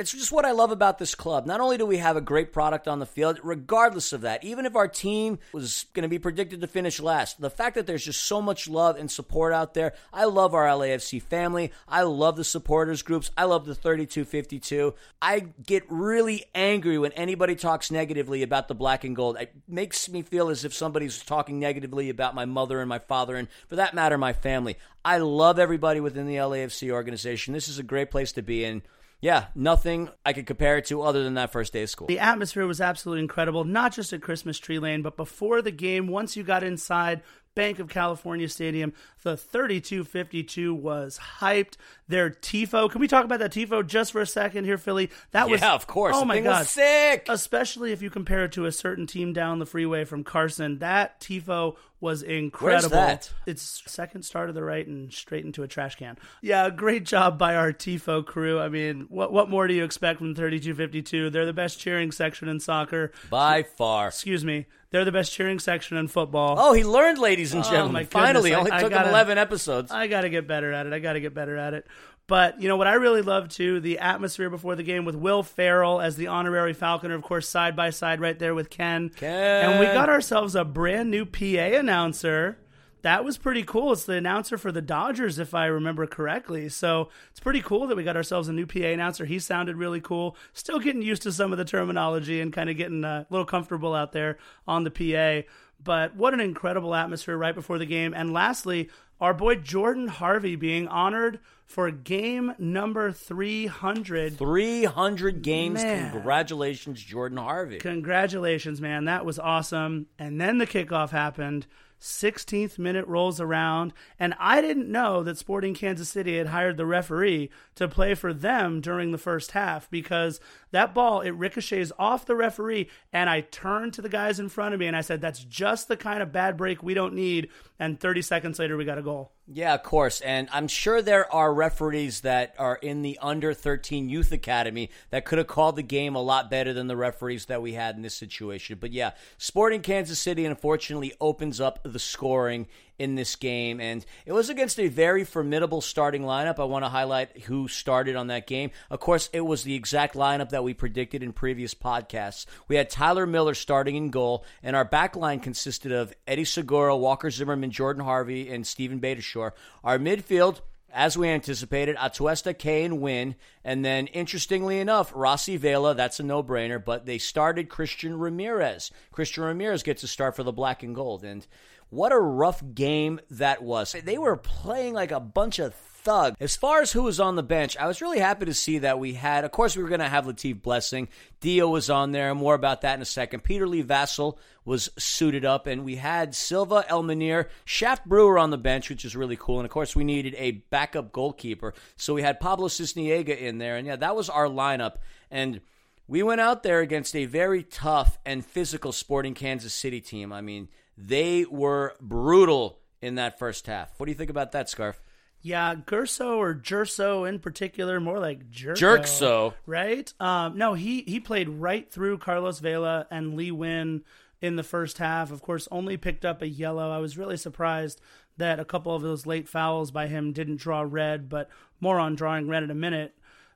it's 0.00 0.12
just 0.12 0.32
what 0.32 0.46
I 0.46 0.52
love 0.52 0.70
about 0.70 0.96
this 0.96 1.14
club. 1.14 1.44
Not 1.44 1.60
only 1.60 1.76
do 1.76 1.84
we 1.84 1.98
have 1.98 2.16
a 2.16 2.22
great 2.22 2.54
product 2.54 2.88
on 2.88 3.00
the 3.00 3.06
field, 3.06 3.38
regardless 3.42 4.14
of 4.14 4.22
that, 4.22 4.42
even 4.42 4.64
if 4.64 4.74
our 4.74 4.88
team 4.88 5.38
was 5.52 5.84
going 5.92 6.04
to 6.04 6.08
be 6.08 6.18
predicted 6.18 6.62
to 6.62 6.66
finish 6.66 7.00
last, 7.00 7.38
the 7.38 7.50
fact 7.50 7.74
that 7.74 7.86
there's 7.86 8.06
just 8.06 8.24
so 8.24 8.40
much 8.40 8.66
love 8.66 8.96
and 8.96 9.10
support 9.10 9.52
out 9.52 9.74
there. 9.74 9.92
I 10.10 10.24
love 10.24 10.54
our 10.54 10.64
LAFC 10.64 11.20
family. 11.20 11.70
I 11.86 12.02
love 12.02 12.36
the 12.36 12.44
supporters 12.44 13.02
groups. 13.02 13.30
I 13.36 13.44
love 13.44 13.66
the 13.66 13.74
3252. 13.74 14.94
I 15.20 15.48
get 15.66 15.84
really 15.90 16.46
angry 16.54 16.96
when 16.96 17.12
anybody 17.12 17.54
talks 17.54 17.90
negatively 17.90 18.42
about 18.42 18.68
the 18.68 18.74
black 18.74 19.04
and 19.04 19.14
gold. 19.14 19.36
It 19.38 19.52
makes 19.68 20.08
me 20.08 20.22
feel 20.22 20.48
as 20.48 20.64
if 20.64 20.72
somebody's 20.72 21.22
talking 21.22 21.60
negatively 21.60 22.08
about 22.08 22.34
my 22.34 22.46
mother 22.46 22.80
and 22.80 22.88
my 22.88 23.00
father, 23.00 23.36
and 23.36 23.48
for 23.68 23.76
that 23.76 23.92
matter, 23.92 24.16
my 24.16 24.32
family. 24.32 24.78
I 25.04 25.18
love 25.18 25.58
everybody 25.58 26.00
within 26.00 26.26
the 26.26 26.36
LAFC 26.36 26.90
organization. 26.90 27.52
This 27.52 27.68
is 27.68 27.78
a 27.78 27.82
great 27.82 28.10
place 28.10 28.32
to 28.32 28.42
be 28.42 28.64
in 28.64 28.80
yeah, 29.20 29.46
nothing 29.54 30.08
I 30.24 30.32
could 30.32 30.46
compare 30.46 30.78
it 30.78 30.86
to 30.86 31.02
other 31.02 31.22
than 31.22 31.34
that 31.34 31.52
first 31.52 31.72
day 31.72 31.82
of 31.82 31.90
school. 31.90 32.06
The 32.06 32.18
atmosphere 32.18 32.66
was 32.66 32.80
absolutely 32.80 33.22
incredible, 33.22 33.64
not 33.64 33.92
just 33.92 34.12
at 34.12 34.22
Christmas 34.22 34.58
Tree 34.58 34.78
Lane, 34.78 35.02
but 35.02 35.16
before 35.16 35.60
the 35.62 35.70
game, 35.70 36.06
once 36.08 36.36
you 36.36 36.42
got 36.42 36.62
inside 36.62 37.22
Bank 37.54 37.80
of 37.80 37.88
California 37.88 38.48
Stadium, 38.48 38.92
the 39.22 39.36
3252 39.36 40.74
was 40.74 41.18
hyped. 41.40 41.74
Their 42.08 42.30
TIFO, 42.30 42.90
can 42.90 43.00
we 43.00 43.08
talk 43.08 43.24
about 43.24 43.40
that 43.40 43.52
TIFO 43.52 43.86
just 43.86 44.12
for 44.12 44.20
a 44.20 44.26
second 44.26 44.64
here, 44.64 44.78
Philly? 44.78 45.10
That 45.32 45.50
was 45.50 45.60
yeah, 45.60 45.74
of 45.74 45.86
course. 45.86 46.14
Oh 46.16 46.20
The 46.20 46.26
my 46.26 46.40
god, 46.40 46.60
was 46.60 46.70
sick. 46.70 47.26
Especially 47.28 47.92
if 47.92 48.02
you 48.02 48.10
compare 48.10 48.44
it 48.44 48.52
to 48.52 48.66
a 48.66 48.72
certain 48.72 49.06
team 49.06 49.32
down 49.32 49.58
the 49.58 49.66
freeway 49.66 50.04
from 50.04 50.24
Carson, 50.24 50.78
that 50.78 51.20
TIFO 51.20 51.76
was 52.00 52.22
incredible. 52.22 52.90
that? 52.90 53.30
It's 53.46 53.82
second 53.86 54.22
star 54.22 54.46
to 54.46 54.52
the 54.52 54.62
right 54.64 54.86
and 54.86 55.12
straight 55.12 55.44
into 55.44 55.62
a 55.62 55.68
trash 55.68 55.96
can. 55.96 56.16
Yeah, 56.40 56.70
great 56.70 57.04
job 57.04 57.38
by 57.38 57.54
our 57.56 57.72
TIFO 57.72 58.24
crew. 58.26 58.58
I 58.60 58.68
mean, 58.68 59.06
what 59.08 59.32
what 59.32 59.50
more 59.50 59.66
do 59.68 59.74
you 59.74 59.84
expect 59.84 60.18
from 60.18 60.34
3252? 60.34 61.30
They're 61.30 61.46
the 61.46 61.52
best 61.52 61.78
cheering 61.78 62.10
section 62.12 62.48
in 62.48 62.60
soccer. 62.60 63.12
By 63.28 63.62
far. 63.62 64.08
Excuse 64.08 64.44
me. 64.44 64.66
They're 64.90 65.04
the 65.04 65.12
best 65.12 65.32
cheering 65.32 65.60
section 65.60 65.96
in 65.96 66.08
football. 66.08 66.56
Oh, 66.58 66.72
he 66.72 66.82
learned, 66.82 67.18
ladies 67.18 67.54
and 67.54 67.62
Oh, 67.64 67.70
gentlemen. 67.70 67.92
my 67.92 68.00
goodness. 68.02 68.12
Finally, 68.24 68.54
I- 68.54 68.58
only 68.58 68.72
I 68.72 68.80
took 68.80 68.90
gotta- 68.90 69.04
him 69.04 69.14
11 69.14 69.38
episodes. 69.38 69.92
I 69.92 70.08
got 70.08 70.22
to 70.22 70.30
get 70.30 70.48
better 70.48 70.72
at 70.72 70.86
it. 70.86 70.92
I 70.92 70.98
got 70.98 71.12
to 71.12 71.20
get 71.20 71.32
better 71.32 71.56
at 71.56 71.74
it. 71.74 71.86
But 72.30 72.62
you 72.62 72.68
know 72.68 72.76
what 72.76 72.86
I 72.86 72.92
really 72.92 73.22
love 73.22 73.48
too 73.48 73.80
the 73.80 73.98
atmosphere 73.98 74.48
before 74.48 74.76
the 74.76 74.84
game 74.84 75.04
with 75.04 75.16
Will 75.16 75.42
Ferrell 75.42 76.00
as 76.00 76.14
the 76.14 76.28
honorary 76.28 76.74
Falconer, 76.74 77.16
of 77.16 77.22
course, 77.22 77.48
side 77.48 77.74
by 77.74 77.90
side 77.90 78.20
right 78.20 78.38
there 78.38 78.54
with 78.54 78.70
Ken. 78.70 79.08
Ken. 79.08 79.68
And 79.68 79.80
we 79.80 79.86
got 79.86 80.08
ourselves 80.08 80.54
a 80.54 80.64
brand 80.64 81.10
new 81.10 81.26
PA 81.26 81.76
announcer. 81.76 82.56
That 83.02 83.24
was 83.24 83.36
pretty 83.36 83.64
cool. 83.64 83.90
It's 83.90 84.04
the 84.04 84.12
announcer 84.12 84.56
for 84.58 84.70
the 84.70 84.80
Dodgers, 84.80 85.40
if 85.40 85.54
I 85.54 85.66
remember 85.66 86.06
correctly. 86.06 86.68
So 86.68 87.08
it's 87.32 87.40
pretty 87.40 87.62
cool 87.62 87.88
that 87.88 87.96
we 87.96 88.04
got 88.04 88.16
ourselves 88.16 88.46
a 88.46 88.52
new 88.52 88.66
PA 88.66 88.78
announcer. 88.78 89.24
He 89.24 89.40
sounded 89.40 89.74
really 89.74 90.00
cool. 90.00 90.36
Still 90.52 90.78
getting 90.78 91.02
used 91.02 91.22
to 91.22 91.32
some 91.32 91.50
of 91.50 91.58
the 91.58 91.64
terminology 91.64 92.40
and 92.40 92.52
kind 92.52 92.70
of 92.70 92.76
getting 92.76 93.04
uh, 93.04 93.24
a 93.28 93.32
little 93.32 93.44
comfortable 93.44 93.92
out 93.92 94.12
there 94.12 94.38
on 94.68 94.84
the 94.84 94.90
PA. 94.92 95.48
But 95.82 96.14
what 96.14 96.32
an 96.32 96.40
incredible 96.40 96.94
atmosphere 96.94 97.36
right 97.36 97.56
before 97.56 97.78
the 97.78 97.86
game. 97.86 98.14
And 98.14 98.32
lastly, 98.32 98.88
our 99.20 99.34
boy 99.34 99.56
Jordan 99.56 100.08
Harvey 100.08 100.56
being 100.56 100.88
honored 100.88 101.40
for 101.66 101.90
game 101.90 102.54
number 102.58 103.12
300. 103.12 104.36
300 104.36 105.42
games. 105.42 105.82
Man. 105.82 106.12
Congratulations, 106.12 107.02
Jordan 107.02 107.38
Harvey. 107.38 107.78
Congratulations, 107.78 108.80
man. 108.80 109.04
That 109.04 109.24
was 109.24 109.38
awesome. 109.38 110.06
And 110.18 110.40
then 110.40 110.58
the 110.58 110.66
kickoff 110.66 111.10
happened. 111.10 111.66
16th 112.00 112.78
minute 112.78 113.06
rolls 113.06 113.40
around, 113.40 113.92
and 114.18 114.34
I 114.38 114.60
didn't 114.60 114.90
know 114.90 115.22
that 115.22 115.38
Sporting 115.38 115.74
Kansas 115.74 116.08
City 116.08 116.38
had 116.38 116.48
hired 116.48 116.76
the 116.76 116.86
referee 116.86 117.50
to 117.74 117.88
play 117.88 118.14
for 118.14 118.32
them 118.32 118.80
during 118.80 119.12
the 119.12 119.18
first 119.18 119.52
half 119.52 119.90
because 119.90 120.40
that 120.70 120.94
ball 120.94 121.20
it 121.20 121.30
ricochets 121.30 121.92
off 121.98 122.26
the 122.26 122.36
referee, 122.36 122.88
and 123.12 123.28
I 123.28 123.42
turned 123.42 123.92
to 123.94 124.02
the 124.02 124.08
guys 124.08 124.40
in 124.40 124.48
front 124.48 124.74
of 124.74 124.80
me 124.80 124.86
and 124.86 124.96
I 124.96 125.02
said, 125.02 125.20
"That's 125.20 125.44
just 125.44 125.88
the 125.88 125.96
kind 125.96 126.22
of 126.22 126.32
bad 126.32 126.56
break 126.56 126.82
we 126.82 126.94
don't 126.94 127.14
need." 127.14 127.50
And 127.78 128.00
30 128.00 128.22
seconds 128.22 128.58
later, 128.58 128.76
we 128.76 128.84
got 128.84 128.98
a 128.98 129.02
goal. 129.02 129.32
Yeah, 129.52 129.74
of 129.74 129.82
course. 129.82 130.20
And 130.20 130.48
I'm 130.52 130.68
sure 130.68 131.02
there 131.02 131.32
are 131.34 131.52
referees 131.52 132.20
that 132.20 132.54
are 132.56 132.76
in 132.76 133.02
the 133.02 133.18
under 133.20 133.52
13 133.52 134.08
youth 134.08 134.30
academy 134.30 134.90
that 135.10 135.24
could 135.24 135.38
have 135.38 135.48
called 135.48 135.74
the 135.74 135.82
game 135.82 136.14
a 136.14 136.22
lot 136.22 136.50
better 136.50 136.72
than 136.72 136.86
the 136.86 136.96
referees 136.96 137.46
that 137.46 137.60
we 137.60 137.72
had 137.72 137.96
in 137.96 138.02
this 138.02 138.14
situation. 138.14 138.78
But 138.80 138.92
yeah, 138.92 139.10
Sporting 139.38 139.82
Kansas 139.82 140.20
City 140.20 140.44
unfortunately 140.44 141.14
opens 141.20 141.60
up 141.60 141.80
the 141.82 141.98
scoring 141.98 142.68
in 143.00 143.14
this 143.14 143.34
game. 143.34 143.80
And 143.80 144.04
it 144.26 144.32
was 144.32 144.50
against 144.50 144.78
a 144.78 144.88
very 144.88 145.24
formidable 145.24 145.80
starting 145.80 146.22
lineup. 146.22 146.58
I 146.58 146.64
want 146.64 146.84
to 146.84 146.90
highlight 146.90 147.44
who 147.44 147.66
started 147.66 148.14
on 148.14 148.26
that 148.26 148.46
game. 148.46 148.72
Of 148.90 149.00
course, 149.00 149.30
it 149.32 149.40
was 149.40 149.62
the 149.62 149.74
exact 149.74 150.14
lineup 150.14 150.50
that 150.50 150.62
we 150.62 150.74
predicted 150.74 151.22
in 151.22 151.32
previous 151.32 151.74
podcasts. 151.74 152.44
We 152.68 152.76
had 152.76 152.90
Tyler 152.90 153.26
Miller 153.26 153.54
starting 153.54 153.96
in 153.96 154.10
goal, 154.10 154.44
and 154.62 154.76
our 154.76 154.84
back 154.84 155.16
line 155.16 155.40
consisted 155.40 155.92
of 155.92 156.12
Eddie 156.26 156.44
Segura, 156.44 156.94
Walker 156.94 157.30
Zimmerman, 157.30 157.70
Jordan 157.70 158.04
Harvey, 158.04 158.50
and 158.50 158.66
Steven 158.66 159.00
Beitashour. 159.00 159.52
Our 159.82 159.98
midfield, 159.98 160.60
as 160.92 161.16
we 161.16 161.28
anticipated, 161.28 161.96
Atuesta, 161.96 162.52
Kaye, 162.56 162.86
Nguyen. 162.86 163.36
And 163.64 163.82
then, 163.82 164.08
interestingly 164.08 164.78
enough, 164.78 165.10
Rossi 165.14 165.56
Vela, 165.56 165.94
that's 165.94 166.20
a 166.20 166.22
no 166.22 166.42
brainer, 166.42 166.84
but 166.84 167.06
they 167.06 167.16
started 167.16 167.70
Christian 167.70 168.18
Ramirez. 168.18 168.90
Christian 169.10 169.44
Ramirez 169.44 169.82
gets 169.82 170.02
a 170.02 170.08
start 170.08 170.36
for 170.36 170.42
the 170.42 170.52
black 170.52 170.82
and 170.82 170.94
gold. 170.94 171.24
And 171.24 171.46
what 171.90 172.12
a 172.12 172.18
rough 172.18 172.62
game 172.74 173.20
that 173.30 173.62
was. 173.62 173.92
They 173.92 174.18
were 174.18 174.36
playing 174.36 174.94
like 174.94 175.10
a 175.10 175.20
bunch 175.20 175.58
of 175.58 175.74
thug. 175.74 176.34
As 176.40 176.56
far 176.56 176.80
as 176.80 176.92
who 176.92 177.02
was 177.02 177.20
on 177.20 177.36
the 177.36 177.42
bench, 177.42 177.76
I 177.76 177.86
was 177.86 178.00
really 178.00 178.20
happy 178.20 178.46
to 178.46 178.54
see 178.54 178.78
that 178.78 178.98
we 178.98 179.14
had, 179.14 179.44
of 179.44 179.50
course, 179.50 179.76
we 179.76 179.82
were 179.82 179.88
going 179.88 180.00
to 180.00 180.08
have 180.08 180.24
Latif 180.24 180.62
Blessing. 180.62 181.08
Dio 181.40 181.68
was 181.68 181.90
on 181.90 182.12
there. 182.12 182.34
More 182.34 182.54
about 182.54 182.82
that 182.82 182.94
in 182.94 183.02
a 183.02 183.06
second. 183.06 183.44
Peter 183.44 183.66
Lee 183.66 183.82
Vassell 183.82 184.38
was 184.64 184.90
suited 184.98 185.44
up, 185.44 185.66
and 185.66 185.84
we 185.84 185.96
had 185.96 186.34
Silva, 186.34 186.84
El-Munir, 186.88 187.48
Shaft 187.64 188.06
Brewer 188.06 188.38
on 188.38 188.50
the 188.50 188.58
bench, 188.58 188.88
which 188.88 189.04
is 189.04 189.16
really 189.16 189.36
cool. 189.36 189.58
And 189.58 189.66
of 189.66 189.70
course, 189.70 189.94
we 189.94 190.04
needed 190.04 190.34
a 190.38 190.52
backup 190.70 191.12
goalkeeper. 191.12 191.74
So 191.96 192.14
we 192.14 192.22
had 192.22 192.40
Pablo 192.40 192.68
Sisniega 192.68 193.36
in 193.38 193.58
there. 193.58 193.76
And 193.76 193.86
yeah, 193.86 193.96
that 193.96 194.16
was 194.16 194.30
our 194.30 194.46
lineup. 194.46 194.96
And 195.30 195.60
we 196.06 196.22
went 196.22 196.40
out 196.40 196.62
there 196.62 196.80
against 196.80 197.14
a 197.14 197.26
very 197.26 197.62
tough 197.62 198.18
and 198.24 198.44
physical 198.44 198.92
sporting 198.92 199.34
Kansas 199.34 199.74
City 199.74 200.00
team. 200.00 200.32
I 200.32 200.40
mean, 200.40 200.68
they 201.00 201.44
were 201.46 201.94
brutal 202.00 202.78
in 203.00 203.14
that 203.16 203.38
first 203.38 203.66
half. 203.66 203.98
What 203.98 204.06
do 204.06 204.12
you 204.12 204.16
think 204.16 204.30
about 204.30 204.52
that, 204.52 204.68
Scarf? 204.68 205.00
Yeah, 205.42 205.74
Gerso 205.74 206.36
or 206.36 206.54
Jerso 206.54 207.26
in 207.26 207.38
particular, 207.38 207.98
more 207.98 208.18
like 208.18 208.50
Jerko, 208.50 208.76
Jerkso, 208.76 209.54
right? 209.64 210.12
Um, 210.20 210.58
no, 210.58 210.74
he 210.74 211.00
he 211.02 211.18
played 211.18 211.48
right 211.48 211.90
through 211.90 212.18
Carlos 212.18 212.58
Vela 212.58 213.06
and 213.10 213.34
Lee 213.34 213.50
Nguyen 213.50 214.02
in 214.42 214.56
the 214.56 214.62
first 214.62 214.98
half. 214.98 215.30
Of 215.30 215.40
course, 215.40 215.66
only 215.70 215.96
picked 215.96 216.26
up 216.26 216.42
a 216.42 216.48
yellow. 216.48 216.90
I 216.90 216.98
was 216.98 217.16
really 217.16 217.38
surprised 217.38 218.02
that 218.36 218.60
a 218.60 218.66
couple 218.66 218.94
of 218.94 219.00
those 219.00 219.24
late 219.24 219.48
fouls 219.48 219.90
by 219.90 220.08
him 220.08 220.32
didn't 220.32 220.56
draw 220.56 220.84
red, 220.86 221.30
but 221.30 221.48
more 221.80 221.98
on 221.98 222.14
drawing 222.14 222.46
red 222.46 222.62
in 222.62 222.70
a 222.70 222.74
minute. 222.74 223.14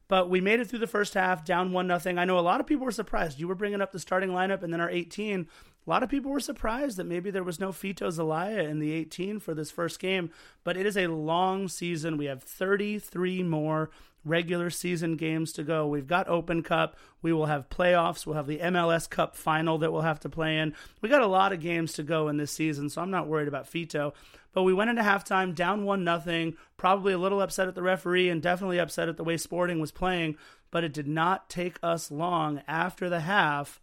But 0.09 0.31
we 0.31 0.41
made 0.41 0.61
it 0.61 0.69
through 0.69 0.81
the 0.81 0.87
first 0.87 1.15
half, 1.15 1.45
down 1.45 1.73
one 1.73 1.87
nothing. 1.87 2.19
I 2.19 2.25
know 2.25 2.39
a 2.39 2.41
lot 2.41 2.61
of 2.61 2.67
people 2.67 2.85
were 2.85 2.93
surprised. 2.93 3.41
You 3.41 3.49
were 3.49 3.55
bringing 3.55 3.81
up 3.81 3.93
the 3.93 3.99
starting 3.99 4.31
lineup, 4.31 4.63
and 4.63 4.73
then 4.73 4.81
our 4.81 4.91
18 4.91 5.49
a 5.87 5.91
lot 5.91 6.03
of 6.03 6.09
people 6.09 6.31
were 6.31 6.41
surprised 6.41 6.97
that 6.97 7.05
maybe 7.05 7.31
there 7.31 7.45
was 7.45 7.61
no 7.61 7.69
Fito 7.69 8.11
Zelaya 8.11 8.63
in 8.63 8.79
the 8.79 8.93
18 8.93 9.39
for 9.41 9.53
this 9.55 9.71
first 9.71 9.99
game, 9.99 10.31
but 10.63 10.77
it 10.77 10.87
is 10.87 10.97
a 10.97 11.09
long 11.09 11.69
season. 11.69 12.17
We 12.17 12.25
have 12.25 12.43
33 12.43 13.43
more 13.43 13.91
regular 14.25 14.71
season 14.71 15.17
games 15.17 15.53
to 15.53 15.63
go. 15.63 15.87
We've 15.87 16.07
got 16.07 16.29
Open 16.29 16.63
Cup. 16.63 16.97
We 17.21 17.33
will 17.33 17.47
have 17.47 17.69
playoffs. 17.69 18.25
We'll 18.25 18.37
have 18.37 18.47
the 18.47 18.59
MLS 18.59 19.09
Cup 19.09 19.37
final 19.37 19.77
that 19.79 19.93
we'll 19.93 20.03
have 20.03 20.21
to 20.21 20.31
play 20.31 20.59
in. 20.59 20.75
We 21.03 21.11
got 21.11 21.21
a 21.21 21.27
lot 21.27 21.53
of 21.53 21.61
games 21.61 21.93
to 21.95 22.03
go 22.03 22.29
in 22.29 22.39
this 22.39 22.53
season, 22.53 22.89
so 22.89 23.03
I'm 23.03 23.11
not 23.11 23.29
worried 23.29 23.49
about 23.49 23.71
Fito. 23.71 24.15
But 24.55 24.63
we 24.63 24.73
went 24.73 24.89
into 24.89 25.03
halftime 25.03 25.55
down 25.55 25.85
one 25.85 26.05
nothing, 26.05 26.57
probably 26.77 27.13
a 27.13 27.19
little 27.19 27.43
upset 27.43 27.69
at 27.69 27.75
the 27.75 27.83
referee 27.83 28.31
and 28.31 28.41
definitely 28.41 28.79
upset 28.79 29.09
at 29.09 29.17
the 29.17 29.25
way 29.25 29.37
Sporting 29.37 29.81
was 29.81 29.93
playing. 29.93 30.37
But 30.71 30.85
it 30.85 30.95
did 30.95 31.09
not 31.09 31.51
take 31.51 31.79
us 31.83 32.11
long 32.11 32.63
after 32.67 33.11
the 33.11 33.21
half 33.21 33.81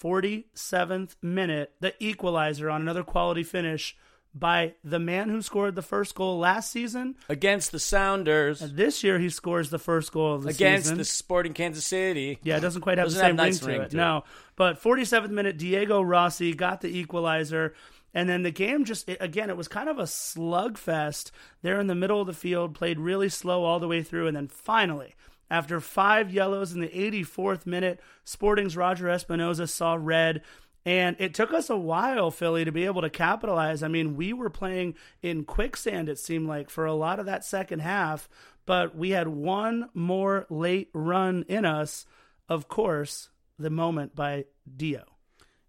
47th 0.00 1.16
minute, 1.22 1.72
the 1.80 1.94
equalizer 2.02 2.70
on 2.70 2.80
another 2.80 3.02
quality 3.02 3.42
finish 3.42 3.96
by 4.34 4.74
the 4.82 4.98
man 4.98 5.28
who 5.28 5.42
scored 5.42 5.74
the 5.74 5.82
first 5.82 6.14
goal 6.14 6.38
last 6.38 6.70
season 6.70 7.16
against 7.28 7.70
the 7.70 7.78
Sounders. 7.78 8.62
And 8.62 8.76
this 8.76 9.04
year 9.04 9.18
he 9.18 9.28
scores 9.28 9.68
the 9.68 9.78
first 9.78 10.10
goal 10.12 10.34
of 10.34 10.42
the 10.44 10.48
against 10.50 10.84
season. 10.86 10.98
the 10.98 11.04
Sporting 11.04 11.52
Kansas 11.52 11.84
City. 11.84 12.38
Yeah, 12.42 12.56
it 12.56 12.60
doesn't 12.60 12.80
quite 12.80 12.96
have 12.98 13.08
Doesn't 13.08 13.18
the 13.18 13.24
same 13.26 13.36
have 13.36 13.46
nice 13.46 13.62
ring, 13.62 13.66
to, 13.66 13.72
ring 13.72 13.82
it. 13.82 13.90
to 13.90 13.96
no, 13.96 14.16
it. 14.18 14.24
but 14.56 14.82
47th 14.82 15.28
minute, 15.30 15.58
Diego 15.58 16.00
Rossi 16.00 16.54
got 16.54 16.80
the 16.80 16.88
equalizer. 16.88 17.74
And 18.14 18.28
then 18.28 18.42
the 18.42 18.50
game 18.50 18.84
just, 18.84 19.08
it, 19.08 19.18
again, 19.20 19.48
it 19.48 19.56
was 19.56 19.68
kind 19.68 19.88
of 19.88 19.98
a 19.98 20.02
slugfest 20.02 21.30
there 21.62 21.80
in 21.80 21.86
the 21.86 21.94
middle 21.94 22.20
of 22.20 22.26
the 22.26 22.32
field, 22.34 22.74
played 22.74 22.98
really 22.98 23.28
slow 23.28 23.64
all 23.64 23.80
the 23.80 23.88
way 23.88 24.02
through. 24.02 24.26
And 24.26 24.36
then 24.36 24.48
finally, 24.48 25.14
after 25.52 25.80
five 25.80 26.32
yellows 26.32 26.72
in 26.72 26.80
the 26.80 26.88
84th 26.88 27.66
minute, 27.66 28.00
Sporting's 28.24 28.74
Roger 28.74 29.04
Espinoza 29.08 29.68
saw 29.68 29.98
red. 30.00 30.40
And 30.86 31.14
it 31.18 31.34
took 31.34 31.52
us 31.52 31.68
a 31.68 31.76
while, 31.76 32.30
Philly, 32.30 32.64
to 32.64 32.72
be 32.72 32.86
able 32.86 33.02
to 33.02 33.10
capitalize. 33.10 33.82
I 33.82 33.88
mean, 33.88 34.16
we 34.16 34.32
were 34.32 34.48
playing 34.48 34.94
in 35.20 35.44
quicksand, 35.44 36.08
it 36.08 36.18
seemed 36.18 36.48
like, 36.48 36.70
for 36.70 36.86
a 36.86 36.94
lot 36.94 37.20
of 37.20 37.26
that 37.26 37.44
second 37.44 37.80
half, 37.80 38.30
but 38.64 38.96
we 38.96 39.10
had 39.10 39.28
one 39.28 39.90
more 39.92 40.46
late 40.48 40.88
run 40.94 41.44
in 41.48 41.66
us. 41.66 42.06
Of 42.48 42.66
course, 42.66 43.28
the 43.58 43.70
moment 43.70 44.16
by 44.16 44.46
Dio. 44.74 45.04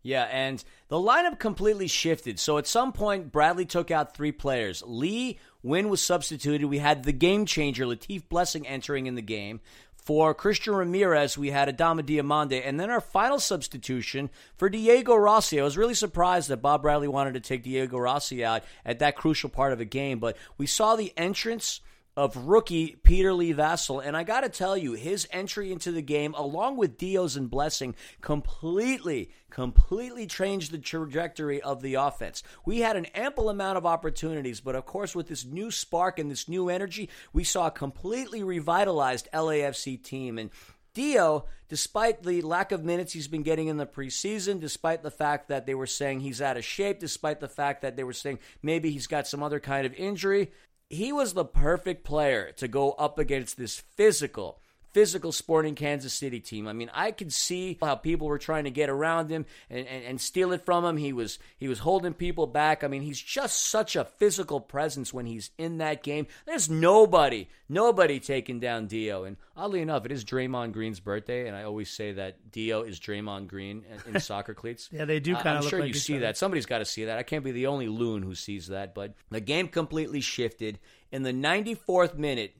Yeah, 0.01 0.23
and 0.23 0.63
the 0.87 0.95
lineup 0.95 1.39
completely 1.39 1.87
shifted. 1.87 2.39
So 2.39 2.57
at 2.57 2.67
some 2.67 2.93
point, 2.93 3.33
Bradley 3.33 3.65
took 3.65 3.91
out 3.91 4.15
three 4.15 4.31
players. 4.31 4.81
Lee 4.85 5.39
Nguyen 5.65 5.89
was 5.89 6.03
substituted. 6.03 6.65
We 6.65 6.79
had 6.79 7.03
the 7.03 7.13
game 7.13 7.45
changer, 7.45 7.85
Latif 7.85 8.27
Blessing, 8.27 8.67
entering 8.67 9.07
in 9.07 9.15
the 9.15 9.21
game. 9.21 9.61
For 9.95 10.33
Christian 10.33 10.75
Ramirez, 10.75 11.37
we 11.37 11.51
had 11.51 11.69
Adama 11.69 12.01
Diomande. 12.01 12.61
And 12.65 12.77
then 12.77 12.89
our 12.89 12.99
final 12.99 13.39
substitution 13.39 14.29
for 14.57 14.69
Diego 14.69 15.15
Rossi. 15.15 15.61
I 15.61 15.63
was 15.63 15.77
really 15.77 15.93
surprised 15.93 16.49
that 16.49 16.61
Bob 16.61 16.81
Bradley 16.81 17.07
wanted 17.07 17.35
to 17.35 17.39
take 17.39 17.63
Diego 17.63 17.97
Rossi 17.97 18.43
out 18.43 18.63
at 18.85 18.99
that 18.99 19.15
crucial 19.15 19.49
part 19.49 19.71
of 19.71 19.79
a 19.79 19.85
game. 19.85 20.19
But 20.19 20.35
we 20.57 20.67
saw 20.67 20.97
the 20.97 21.13
entrance 21.15 21.79
of 22.15 22.35
rookie 22.37 22.95
Peter 23.03 23.33
Lee 23.33 23.53
Vassell. 23.53 24.05
And 24.05 24.15
I 24.15 24.23
got 24.23 24.41
to 24.41 24.49
tell 24.49 24.77
you, 24.77 24.93
his 24.93 25.27
entry 25.31 25.71
into 25.71 25.91
the 25.91 26.01
game, 26.01 26.33
along 26.35 26.77
with 26.77 26.97
Dio's 26.97 27.35
and 27.35 27.49
Blessing, 27.49 27.95
completely, 28.21 29.31
completely 29.49 30.27
changed 30.27 30.71
the 30.71 30.77
trajectory 30.77 31.61
of 31.61 31.81
the 31.81 31.95
offense. 31.95 32.43
We 32.65 32.79
had 32.79 32.95
an 32.95 33.05
ample 33.07 33.49
amount 33.49 33.77
of 33.77 33.85
opportunities, 33.85 34.61
but 34.61 34.75
of 34.75 34.85
course, 34.85 35.15
with 35.15 35.27
this 35.27 35.45
new 35.45 35.71
spark 35.71 36.19
and 36.19 36.29
this 36.29 36.47
new 36.47 36.69
energy, 36.69 37.09
we 37.31 37.43
saw 37.43 37.67
a 37.67 37.71
completely 37.71 38.43
revitalized 38.43 39.27
LAFC 39.33 40.01
team. 40.03 40.37
And 40.37 40.51
Dio, 40.93 41.45
despite 41.69 42.21
the 42.21 42.43
lack 42.43 42.71
of 42.71 42.83
minutes 42.83 43.13
he's 43.13 43.27
been 43.27 43.41
getting 43.41 43.67
in 43.67 43.77
the 43.77 43.85
preseason, 43.87 44.59
despite 44.59 45.01
the 45.01 45.09
fact 45.09 45.47
that 45.47 45.65
they 45.65 45.73
were 45.73 45.87
saying 45.87 46.19
he's 46.19 46.41
out 46.41 46.57
of 46.57 46.63
shape, 46.63 46.99
despite 46.99 47.39
the 47.39 47.47
fact 47.47 47.81
that 47.81 47.95
they 47.95 48.03
were 48.03 48.13
saying 48.13 48.37
maybe 48.61 48.91
he's 48.91 49.07
got 49.07 49.27
some 49.27 49.41
other 49.41 49.59
kind 49.59 49.87
of 49.87 49.93
injury, 49.95 50.51
he 50.93 51.11
was 51.11 51.33
the 51.33 51.45
perfect 51.45 52.03
player 52.03 52.51
to 52.57 52.67
go 52.67 52.91
up 52.93 53.19
against 53.19 53.57
this 53.57 53.79
physical 53.79 54.59
physical 54.93 55.31
sporting 55.31 55.75
Kansas 55.75 56.13
City 56.13 56.39
team. 56.39 56.67
I 56.67 56.73
mean, 56.73 56.89
I 56.93 57.11
could 57.11 57.33
see 57.33 57.77
how 57.81 57.95
people 57.95 58.27
were 58.27 58.37
trying 58.37 58.65
to 58.65 58.71
get 58.71 58.89
around 58.89 59.29
him 59.29 59.45
and, 59.69 59.87
and, 59.87 60.05
and, 60.05 60.21
steal 60.21 60.51
it 60.53 60.63
from 60.63 60.85
him. 60.85 60.97
He 60.97 61.11
was 61.11 61.39
he 61.57 61.67
was 61.67 61.79
holding 61.79 62.13
people 62.13 62.47
back. 62.47 62.83
I 62.83 62.87
mean, 62.87 63.01
he's 63.01 63.19
just 63.19 63.69
such 63.69 63.95
a 63.95 64.05
physical 64.05 64.59
presence 64.59 65.13
when 65.13 65.25
he's 65.25 65.49
in 65.57 65.79
that 65.79 66.03
game. 66.03 66.27
There's 66.45 66.69
nobody, 66.69 67.49
nobody 67.67 68.19
taking 68.19 68.59
down 68.59 68.87
Dio. 68.87 69.23
And 69.23 69.37
oddly 69.57 69.81
enough, 69.81 70.05
it 70.05 70.11
is 70.11 70.23
Draymond 70.23 70.73
Green's 70.73 70.99
birthday, 70.99 71.47
and 71.47 71.55
I 71.55 71.63
always 71.63 71.89
say 71.89 72.13
that 72.13 72.51
Dio 72.51 72.83
is 72.83 72.99
Draymond 72.99 73.47
Green 73.47 73.83
in, 74.05 74.15
in 74.15 74.21
soccer 74.21 74.53
cleats. 74.53 74.89
Yeah, 74.91 75.05
they 75.05 75.19
do 75.19 75.33
kind 75.33 75.49
I'm 75.49 75.63
of. 75.63 75.69
sure 75.69 75.79
look 75.79 75.87
you 75.87 75.93
see 75.95 76.19
that. 76.19 76.37
Somebody's 76.37 76.67
got 76.67 76.79
to 76.79 76.85
see 76.85 77.05
that. 77.05 77.17
I 77.17 77.23
can't 77.23 77.43
be 77.43 77.51
the 77.51 77.67
only 77.67 77.87
loon 77.87 78.21
who 78.21 78.35
sees 78.35 78.67
that. 78.67 78.93
But 78.93 79.15
the 79.31 79.41
game 79.41 79.67
completely 79.67 80.21
shifted 80.21 80.79
in 81.11 81.23
the 81.23 81.33
94th 81.33 82.15
minute. 82.15 82.55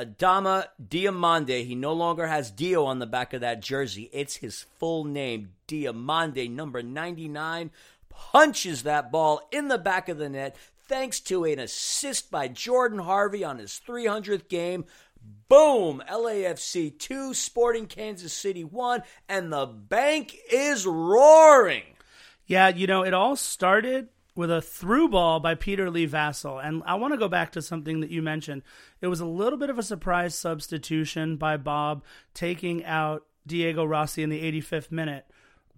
Adama 0.00 0.66
Diomande. 0.82 1.64
He 1.64 1.74
no 1.74 1.92
longer 1.92 2.26
has 2.26 2.50
Dio 2.50 2.84
on 2.84 2.98
the 2.98 3.06
back 3.06 3.34
of 3.34 3.42
that 3.42 3.60
jersey. 3.60 4.08
It's 4.12 4.36
his 4.36 4.66
full 4.78 5.04
name, 5.04 5.52
Diomande, 5.68 6.50
number 6.50 6.82
99. 6.82 7.70
Punches 8.08 8.82
that 8.82 9.12
ball 9.12 9.46
in 9.52 9.68
the 9.68 9.78
back 9.78 10.08
of 10.08 10.18
the 10.18 10.28
net 10.28 10.56
thanks 10.88 11.20
to 11.20 11.44
an 11.44 11.58
assist 11.58 12.30
by 12.30 12.48
Jordan 12.48 12.98
Harvey 12.98 13.44
on 13.44 13.58
his 13.58 13.80
300th 13.86 14.48
game. 14.48 14.84
Boom! 15.48 16.02
LAFC 16.10 16.98
2, 16.98 17.34
Sporting 17.34 17.86
Kansas 17.86 18.32
City 18.32 18.64
1, 18.64 19.02
and 19.28 19.52
the 19.52 19.66
bank 19.66 20.36
is 20.50 20.86
roaring. 20.86 21.84
Yeah, 22.46 22.68
you 22.68 22.86
know, 22.86 23.04
it 23.04 23.14
all 23.14 23.36
started 23.36 24.08
with 24.34 24.50
a 24.50 24.62
through 24.62 25.08
ball 25.08 25.40
by 25.40 25.54
Peter 25.54 25.90
Lee 25.90 26.06
Vassell. 26.06 26.64
And 26.64 26.82
I 26.86 26.94
want 26.94 27.12
to 27.12 27.18
go 27.18 27.28
back 27.28 27.52
to 27.52 27.62
something 27.62 28.00
that 28.00 28.10
you 28.10 28.22
mentioned. 28.22 28.62
It 29.00 29.08
was 29.08 29.20
a 29.20 29.26
little 29.26 29.58
bit 29.58 29.70
of 29.70 29.78
a 29.78 29.82
surprise 29.82 30.34
substitution 30.34 31.36
by 31.36 31.56
Bob 31.56 32.04
taking 32.34 32.84
out 32.84 33.26
Diego 33.46 33.84
Rossi 33.84 34.22
in 34.22 34.30
the 34.30 34.42
85th 34.60 34.90
minute. 34.90 35.26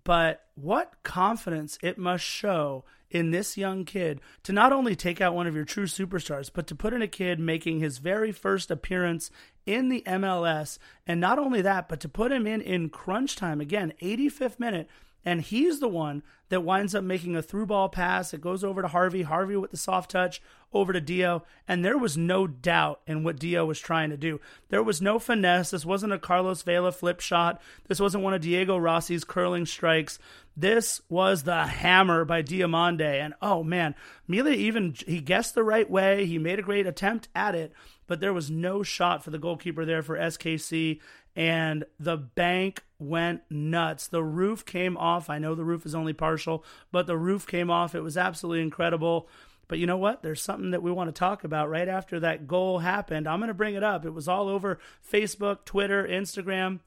But 0.04 0.44
what 0.54 0.94
confidence 1.02 1.78
it 1.82 1.96
must 1.96 2.24
show 2.24 2.84
in 3.12 3.30
this 3.30 3.56
young 3.56 3.84
kid 3.84 4.20
to 4.42 4.52
not 4.52 4.72
only 4.72 4.96
take 4.96 5.20
out 5.20 5.34
one 5.34 5.46
of 5.46 5.54
your 5.54 5.64
true 5.64 5.86
superstars, 5.86 6.50
but 6.52 6.66
to 6.66 6.74
put 6.74 6.94
in 6.94 7.02
a 7.02 7.06
kid 7.06 7.38
making 7.38 7.78
his 7.78 7.98
very 7.98 8.32
first 8.32 8.70
appearance 8.70 9.30
in 9.66 9.90
the 9.90 10.02
MLS. 10.06 10.78
And 11.06 11.20
not 11.20 11.38
only 11.38 11.62
that, 11.62 11.88
but 11.88 12.00
to 12.00 12.08
put 12.08 12.32
him 12.32 12.46
in 12.46 12.60
in 12.60 12.88
crunch 12.88 13.36
time 13.36 13.60
again, 13.60 13.92
85th 14.02 14.58
minute. 14.58 14.88
And 15.24 15.40
he's 15.40 15.80
the 15.80 15.88
one 15.88 16.22
that 16.48 16.62
winds 16.62 16.94
up 16.94 17.04
making 17.04 17.34
a 17.36 17.42
through 17.42 17.66
ball 17.66 17.88
pass. 17.88 18.34
It 18.34 18.40
goes 18.40 18.62
over 18.62 18.82
to 18.82 18.88
Harvey. 18.88 19.22
Harvey 19.22 19.56
with 19.56 19.70
the 19.70 19.76
soft 19.76 20.10
touch 20.10 20.42
over 20.72 20.92
to 20.92 21.00
Dio. 21.00 21.44
And 21.66 21.84
there 21.84 21.96
was 21.96 22.16
no 22.16 22.46
doubt 22.46 23.00
in 23.06 23.24
what 23.24 23.38
Dio 23.38 23.64
was 23.64 23.78
trying 23.80 24.10
to 24.10 24.16
do. 24.16 24.40
There 24.68 24.82
was 24.82 25.00
no 25.00 25.18
finesse. 25.18 25.70
This 25.70 25.86
wasn't 25.86 26.12
a 26.12 26.18
Carlos 26.18 26.62
Vela 26.62 26.92
flip 26.92 27.20
shot. 27.20 27.62
This 27.88 28.00
wasn't 28.00 28.24
one 28.24 28.34
of 28.34 28.42
Diego 28.42 28.76
Rossi's 28.76 29.24
curling 29.24 29.64
strikes. 29.64 30.18
This 30.56 31.00
was 31.08 31.44
the 31.44 31.66
hammer 31.66 32.24
by 32.24 32.42
Diomande. 32.42 33.00
And 33.00 33.34
oh 33.40 33.62
man, 33.62 33.94
Melia 34.26 34.54
even, 34.54 34.94
he 35.06 35.20
guessed 35.20 35.54
the 35.54 35.64
right 35.64 35.88
way. 35.88 36.26
He 36.26 36.38
made 36.38 36.58
a 36.58 36.62
great 36.62 36.86
attempt 36.86 37.28
at 37.34 37.54
it, 37.54 37.72
but 38.06 38.20
there 38.20 38.34
was 38.34 38.50
no 38.50 38.82
shot 38.82 39.24
for 39.24 39.30
the 39.30 39.38
goalkeeper 39.38 39.84
there 39.84 40.02
for 40.02 40.18
SKC. 40.18 41.00
And 41.34 41.84
the 41.98 42.18
bank 42.18 42.82
went 43.02 43.42
nuts. 43.50 44.06
The 44.06 44.22
roof 44.22 44.64
came 44.64 44.96
off. 44.96 45.28
I 45.28 45.38
know 45.38 45.54
the 45.54 45.64
roof 45.64 45.84
is 45.84 45.94
only 45.94 46.12
partial, 46.12 46.64
but 46.90 47.06
the 47.06 47.16
roof 47.16 47.46
came 47.46 47.70
off. 47.70 47.94
It 47.94 48.02
was 48.02 48.16
absolutely 48.16 48.62
incredible. 48.62 49.28
But 49.68 49.78
you 49.78 49.86
know 49.86 49.96
what? 49.96 50.22
There's 50.22 50.42
something 50.42 50.70
that 50.72 50.82
we 50.82 50.92
want 50.92 51.08
to 51.08 51.18
talk 51.18 51.44
about 51.44 51.70
right 51.70 51.88
after 51.88 52.20
that 52.20 52.46
goal 52.46 52.80
happened. 52.80 53.26
I'm 53.26 53.40
going 53.40 53.48
to 53.48 53.54
bring 53.54 53.74
it 53.74 53.82
up. 53.82 54.04
It 54.04 54.10
was 54.10 54.28
all 54.28 54.48
over 54.48 54.78
Facebook, 55.10 55.64
Twitter, 55.64 56.06
Instagram. 56.06 56.80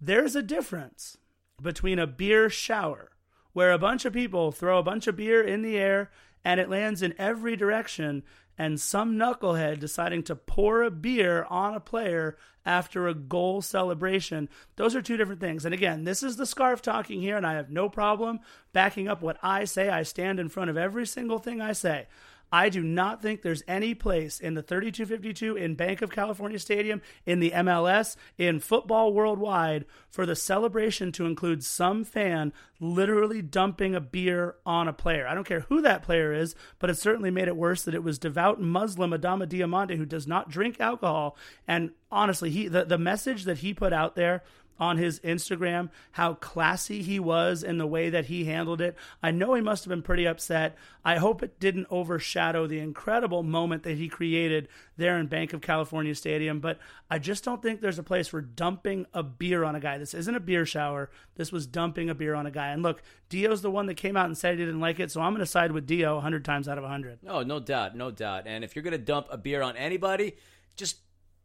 There's 0.00 0.34
a 0.34 0.42
difference 0.42 1.18
between 1.60 1.98
a 1.98 2.06
beer 2.06 2.48
shower, 2.48 3.10
where 3.52 3.72
a 3.72 3.78
bunch 3.78 4.04
of 4.04 4.14
people 4.14 4.52
throw 4.52 4.78
a 4.78 4.82
bunch 4.82 5.06
of 5.06 5.16
beer 5.16 5.42
in 5.42 5.62
the 5.62 5.76
air 5.76 6.10
and 6.42 6.58
it 6.58 6.70
lands 6.70 7.02
in 7.02 7.14
every 7.18 7.56
direction, 7.56 8.22
and 8.56 8.80
some 8.80 9.16
knucklehead 9.16 9.78
deciding 9.78 10.22
to 10.22 10.34
pour 10.34 10.82
a 10.82 10.90
beer 10.90 11.44
on 11.50 11.74
a 11.74 11.80
player 11.80 12.38
after 12.70 13.08
a 13.08 13.14
goal 13.14 13.60
celebration. 13.60 14.48
Those 14.76 14.94
are 14.94 15.02
two 15.02 15.16
different 15.16 15.40
things. 15.40 15.64
And 15.64 15.74
again, 15.74 16.04
this 16.04 16.22
is 16.22 16.36
the 16.36 16.46
scarf 16.46 16.80
talking 16.80 17.20
here, 17.20 17.36
and 17.36 17.44
I 17.44 17.54
have 17.54 17.68
no 17.68 17.88
problem 17.88 18.38
backing 18.72 19.08
up 19.08 19.20
what 19.20 19.38
I 19.42 19.64
say. 19.64 19.88
I 19.88 20.04
stand 20.04 20.38
in 20.38 20.48
front 20.48 20.70
of 20.70 20.76
every 20.76 21.04
single 21.04 21.40
thing 21.40 21.60
I 21.60 21.72
say. 21.72 22.06
I 22.52 22.68
do 22.68 22.82
not 22.82 23.22
think 23.22 23.42
there's 23.42 23.62
any 23.68 23.94
place 23.94 24.40
in 24.40 24.54
the 24.54 24.62
3252 24.62 25.56
in 25.56 25.74
Bank 25.74 26.02
of 26.02 26.10
California 26.10 26.58
Stadium, 26.58 27.00
in 27.24 27.40
the 27.40 27.52
MLS, 27.52 28.16
in 28.38 28.60
football 28.60 29.12
worldwide 29.12 29.84
for 30.10 30.26
the 30.26 30.34
celebration 30.34 31.12
to 31.12 31.26
include 31.26 31.62
some 31.64 32.04
fan 32.04 32.52
literally 32.80 33.42
dumping 33.42 33.94
a 33.94 34.00
beer 34.00 34.56
on 34.64 34.88
a 34.88 34.92
player. 34.92 35.28
I 35.28 35.34
don't 35.34 35.46
care 35.46 35.60
who 35.60 35.82
that 35.82 36.02
player 36.02 36.32
is, 36.32 36.54
but 36.78 36.90
it 36.90 36.98
certainly 36.98 37.30
made 37.30 37.46
it 37.46 37.56
worse 37.56 37.82
that 37.82 37.94
it 37.94 38.02
was 38.02 38.18
devout 38.18 38.60
Muslim 38.60 39.12
Adama 39.12 39.46
Diomande 39.46 39.96
who 39.96 40.06
does 40.06 40.26
not 40.26 40.50
drink 40.50 40.80
alcohol. 40.80 41.36
And 41.68 41.90
honestly, 42.10 42.50
he 42.50 42.68
the, 42.68 42.84
the 42.84 42.98
message 42.98 43.44
that 43.44 43.58
he 43.58 43.74
put 43.74 43.92
out 43.92 44.16
there 44.16 44.42
on 44.80 44.96
his 44.96 45.20
Instagram 45.20 45.90
how 46.12 46.34
classy 46.34 47.02
he 47.02 47.20
was 47.20 47.62
in 47.62 47.76
the 47.78 47.86
way 47.86 48.08
that 48.08 48.24
he 48.24 48.46
handled 48.46 48.80
it. 48.80 48.96
I 49.22 49.30
know 49.30 49.52
he 49.54 49.60
must 49.60 49.84
have 49.84 49.90
been 49.90 50.02
pretty 50.02 50.26
upset. 50.26 50.76
I 51.04 51.18
hope 51.18 51.42
it 51.42 51.60
didn't 51.60 51.86
overshadow 51.90 52.66
the 52.66 52.78
incredible 52.78 53.42
moment 53.42 53.82
that 53.82 53.98
he 53.98 54.08
created 54.08 54.68
there 54.96 55.18
in 55.18 55.26
Bank 55.26 55.52
of 55.52 55.60
California 55.60 56.14
Stadium, 56.14 56.60
but 56.60 56.78
I 57.10 57.18
just 57.18 57.44
don't 57.44 57.62
think 57.62 57.80
there's 57.80 57.98
a 57.98 58.02
place 58.02 58.28
for 58.28 58.40
dumping 58.40 59.06
a 59.12 59.22
beer 59.22 59.64
on 59.64 59.76
a 59.76 59.80
guy. 59.80 59.98
This 59.98 60.14
isn't 60.14 60.34
a 60.34 60.40
beer 60.40 60.64
shower. 60.64 61.10
This 61.36 61.52
was 61.52 61.66
dumping 61.66 62.08
a 62.08 62.14
beer 62.14 62.34
on 62.34 62.46
a 62.46 62.50
guy. 62.50 62.68
And 62.68 62.82
look, 62.82 63.02
Dio's 63.28 63.62
the 63.62 63.70
one 63.70 63.86
that 63.86 63.94
came 63.94 64.16
out 64.16 64.26
and 64.26 64.36
said 64.36 64.58
he 64.58 64.64
didn't 64.64 64.80
like 64.80 64.98
it, 64.98 65.10
so 65.10 65.20
I'm 65.20 65.32
going 65.32 65.40
to 65.40 65.46
side 65.46 65.72
with 65.72 65.86
Dio 65.86 66.14
100 66.14 66.44
times 66.44 66.68
out 66.68 66.78
of 66.78 66.82
100. 66.82 67.22
No, 67.22 67.42
no 67.42 67.60
doubt, 67.60 67.96
no 67.96 68.10
doubt. 68.10 68.44
And 68.46 68.64
if 68.64 68.74
you're 68.74 68.82
going 68.82 68.92
to 68.92 68.98
dump 68.98 69.26
a 69.30 69.36
beer 69.36 69.62
on 69.62 69.76
anybody, 69.76 70.36
just 70.76 70.98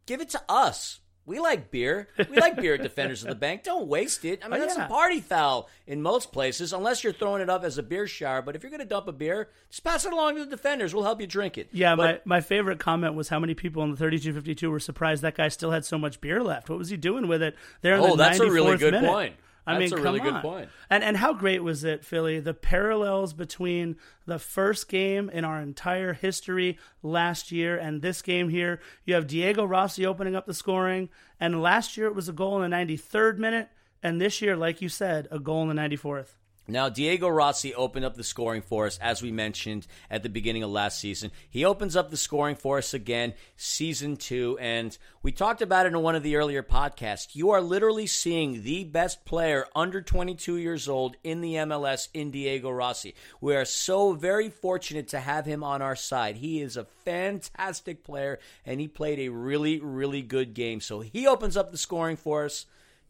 give 0.06 0.20
it 0.20 0.30
to 0.30 0.42
us. 0.48 1.00
We 1.26 1.40
like 1.40 1.72
beer. 1.72 2.08
We 2.30 2.36
like 2.36 2.54
beer 2.56 2.74
at 2.74 2.82
Defenders 2.82 3.22
of 3.24 3.28
the 3.28 3.34
Bank. 3.34 3.64
Don't 3.64 3.88
waste 3.88 4.24
it. 4.24 4.40
I 4.44 4.48
mean, 4.48 4.60
Oh, 4.62 4.64
that's 4.64 4.78
yeah. 4.78 4.86
a 4.86 4.88
party 4.88 5.20
foul 5.20 5.68
in 5.86 6.00
most 6.00 6.30
places, 6.32 6.72
unless 6.72 7.02
you're 7.02 7.12
throwing 7.12 7.42
it 7.42 7.50
up 7.50 7.64
as 7.64 7.78
a 7.78 7.82
beer 7.82 8.06
shower. 8.06 8.42
But 8.42 8.54
if 8.54 8.62
you're 8.62 8.70
going 8.70 8.80
to 8.80 8.86
dump 8.86 9.08
a 9.08 9.12
beer, 9.12 9.48
just 9.68 9.82
pass 9.82 10.04
it 10.06 10.12
along 10.12 10.36
to 10.36 10.44
the 10.44 10.50
Defenders. 10.50 10.94
We'll 10.94 11.02
help 11.04 11.20
you 11.20 11.26
drink 11.26 11.58
it. 11.58 11.68
Yeah, 11.72 11.96
But- 11.96 12.24
my, 12.26 12.36
my 12.36 12.40
favorite 12.40 12.78
comment 12.78 13.14
was 13.14 13.28
how 13.28 13.40
many 13.40 13.54
people 13.54 13.82
in 13.82 13.90
the 13.90 13.96
3252 13.96 14.70
were 14.70 14.78
surprised 14.78 15.22
that 15.22 15.34
guy 15.34 15.48
still 15.48 15.72
had 15.72 15.84
so 15.84 15.98
much 15.98 16.20
beer 16.20 16.42
left. 16.42 16.70
What 16.70 16.78
was 16.78 16.90
he 16.90 16.96
doing 16.96 17.26
with 17.26 17.42
it 17.42 17.56
there 17.80 17.94
in 17.96 18.00
Oh, 18.02 18.10
the 18.10 18.16
that's 18.16 18.38
a 18.38 18.48
really 18.50 18.76
good 18.76 18.94
minute? 18.94 19.10
point. 19.10 19.34
I 19.66 19.78
That's 19.78 19.90
mean, 19.90 20.00
a 20.00 20.02
really 20.02 20.20
good 20.20 20.42
point. 20.42 20.68
And 20.88 21.02
and 21.02 21.16
how 21.16 21.32
great 21.32 21.62
was 21.62 21.82
it, 21.82 22.04
Philly? 22.04 22.38
The 22.38 22.54
parallels 22.54 23.32
between 23.32 23.96
the 24.24 24.38
first 24.38 24.88
game 24.88 25.28
in 25.28 25.44
our 25.44 25.60
entire 25.60 26.12
history 26.12 26.78
last 27.02 27.50
year 27.50 27.76
and 27.76 28.00
this 28.00 28.22
game 28.22 28.48
here. 28.48 28.80
You 29.04 29.14
have 29.14 29.26
Diego 29.26 29.64
Rossi 29.64 30.06
opening 30.06 30.36
up 30.36 30.46
the 30.46 30.54
scoring, 30.54 31.08
and 31.40 31.60
last 31.60 31.96
year 31.96 32.06
it 32.06 32.14
was 32.14 32.28
a 32.28 32.32
goal 32.32 32.62
in 32.62 32.70
the 32.70 32.76
93rd 32.76 33.38
minute, 33.38 33.68
and 34.02 34.20
this 34.20 34.40
year, 34.40 34.56
like 34.56 34.80
you 34.80 34.88
said, 34.88 35.26
a 35.30 35.40
goal 35.40 35.68
in 35.68 35.74
the 35.74 35.82
94th. 35.82 36.36
Now, 36.68 36.88
Diego 36.88 37.28
Rossi 37.28 37.74
opened 37.74 38.04
up 38.04 38.16
the 38.16 38.24
scoring 38.24 38.62
for 38.62 38.86
us, 38.86 38.98
as 38.98 39.22
we 39.22 39.30
mentioned 39.30 39.86
at 40.10 40.22
the 40.22 40.28
beginning 40.28 40.64
of 40.64 40.70
last 40.70 40.98
season. 40.98 41.30
He 41.48 41.64
opens 41.64 41.94
up 41.94 42.10
the 42.10 42.16
scoring 42.16 42.56
for 42.56 42.78
us 42.78 42.92
again, 42.92 43.34
season 43.56 44.16
two, 44.16 44.58
and 44.60 44.96
we 45.22 45.30
talked 45.30 45.62
about 45.62 45.86
it 45.86 45.92
in 45.92 46.02
one 46.02 46.16
of 46.16 46.24
the 46.24 46.36
earlier 46.36 46.62
podcasts. 46.62 47.36
You 47.36 47.50
are 47.50 47.60
literally 47.60 48.06
seeing 48.06 48.64
the 48.64 48.84
best 48.84 49.24
player 49.24 49.66
under 49.76 50.02
22 50.02 50.56
years 50.56 50.88
old 50.88 51.16
in 51.22 51.40
the 51.40 51.54
MLS 51.54 52.08
in 52.12 52.32
Diego 52.32 52.70
Rossi. 52.70 53.14
We 53.40 53.54
are 53.54 53.64
so 53.64 54.12
very 54.12 54.50
fortunate 54.50 55.08
to 55.08 55.20
have 55.20 55.46
him 55.46 55.62
on 55.62 55.82
our 55.82 55.96
side. 55.96 56.36
He 56.36 56.60
is 56.60 56.76
a 56.76 56.86
fantastic 57.04 58.02
player, 58.02 58.40
and 58.64 58.80
he 58.80 58.88
played 58.88 59.20
a 59.20 59.28
really, 59.28 59.78
really 59.78 60.22
good 60.22 60.52
game. 60.54 60.80
So 60.80 61.00
he 61.00 61.26
opens 61.28 61.56
up 61.56 61.70
the 61.70 61.78
scoring 61.78 62.16
for 62.16 62.44
us. 62.44 62.66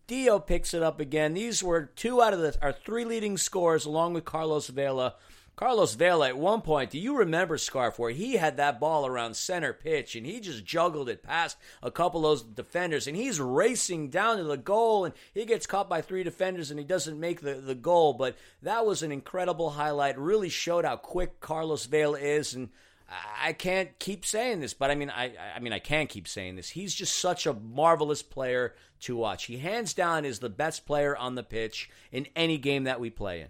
Dio 0.06 0.38
picks 0.38 0.72
it 0.72 0.82
up 0.82 1.00
again. 1.00 1.34
These 1.34 1.62
were 1.62 1.90
two 1.96 2.22
out 2.22 2.32
of 2.32 2.40
the 2.40 2.56
our 2.62 2.72
three 2.72 3.04
leading 3.04 3.36
scores, 3.36 3.84
along 3.84 4.14
with 4.14 4.24
Carlos 4.24 4.68
Vela. 4.68 5.14
Carlos 5.56 5.94
Vela, 5.94 6.28
at 6.28 6.36
one 6.36 6.60
point, 6.60 6.90
do 6.90 6.98
you 6.98 7.16
remember 7.16 7.56
Scarf 7.56 7.98
where 7.98 8.10
he 8.10 8.34
had 8.34 8.58
that 8.58 8.78
ball 8.78 9.06
around 9.06 9.34
center 9.34 9.72
pitch 9.72 10.14
and 10.14 10.26
he 10.26 10.38
just 10.38 10.66
juggled 10.66 11.08
it 11.08 11.22
past 11.22 11.56
a 11.82 11.90
couple 11.90 12.20
of 12.20 12.24
those 12.24 12.42
defenders 12.42 13.06
and 13.06 13.16
he's 13.16 13.40
racing 13.40 14.10
down 14.10 14.36
to 14.36 14.44
the 14.44 14.58
goal 14.58 15.06
and 15.06 15.14
he 15.32 15.46
gets 15.46 15.66
caught 15.66 15.88
by 15.88 16.02
three 16.02 16.22
defenders 16.22 16.70
and 16.70 16.78
he 16.78 16.84
doesn't 16.84 17.18
make 17.18 17.40
the, 17.40 17.54
the 17.54 17.74
goal. 17.74 18.12
But 18.12 18.36
that 18.60 18.84
was 18.84 19.02
an 19.02 19.12
incredible 19.12 19.70
highlight. 19.70 20.18
Really 20.18 20.50
showed 20.50 20.84
how 20.84 20.96
quick 20.96 21.40
Carlos 21.40 21.86
Vela 21.86 22.18
is 22.18 22.52
and 22.52 22.68
I 23.08 23.52
can't 23.52 23.96
keep 24.00 24.26
saying 24.26 24.60
this, 24.60 24.74
but 24.74 24.90
I 24.90 24.96
mean, 24.96 25.10
I, 25.10 25.32
I 25.54 25.60
mean, 25.60 25.72
I 25.72 25.78
can 25.78 26.08
keep 26.08 26.26
saying 26.26 26.56
this. 26.56 26.70
He's 26.70 26.94
just 26.94 27.16
such 27.16 27.46
a 27.46 27.52
marvelous 27.52 28.22
player 28.22 28.74
to 29.02 29.16
watch. 29.16 29.44
He 29.44 29.58
hands 29.58 29.94
down 29.94 30.24
is 30.24 30.40
the 30.40 30.48
best 30.48 30.86
player 30.86 31.16
on 31.16 31.36
the 31.36 31.44
pitch 31.44 31.88
in 32.10 32.26
any 32.34 32.58
game 32.58 32.84
that 32.84 32.98
we 32.98 33.10
play 33.10 33.42
in. 33.42 33.48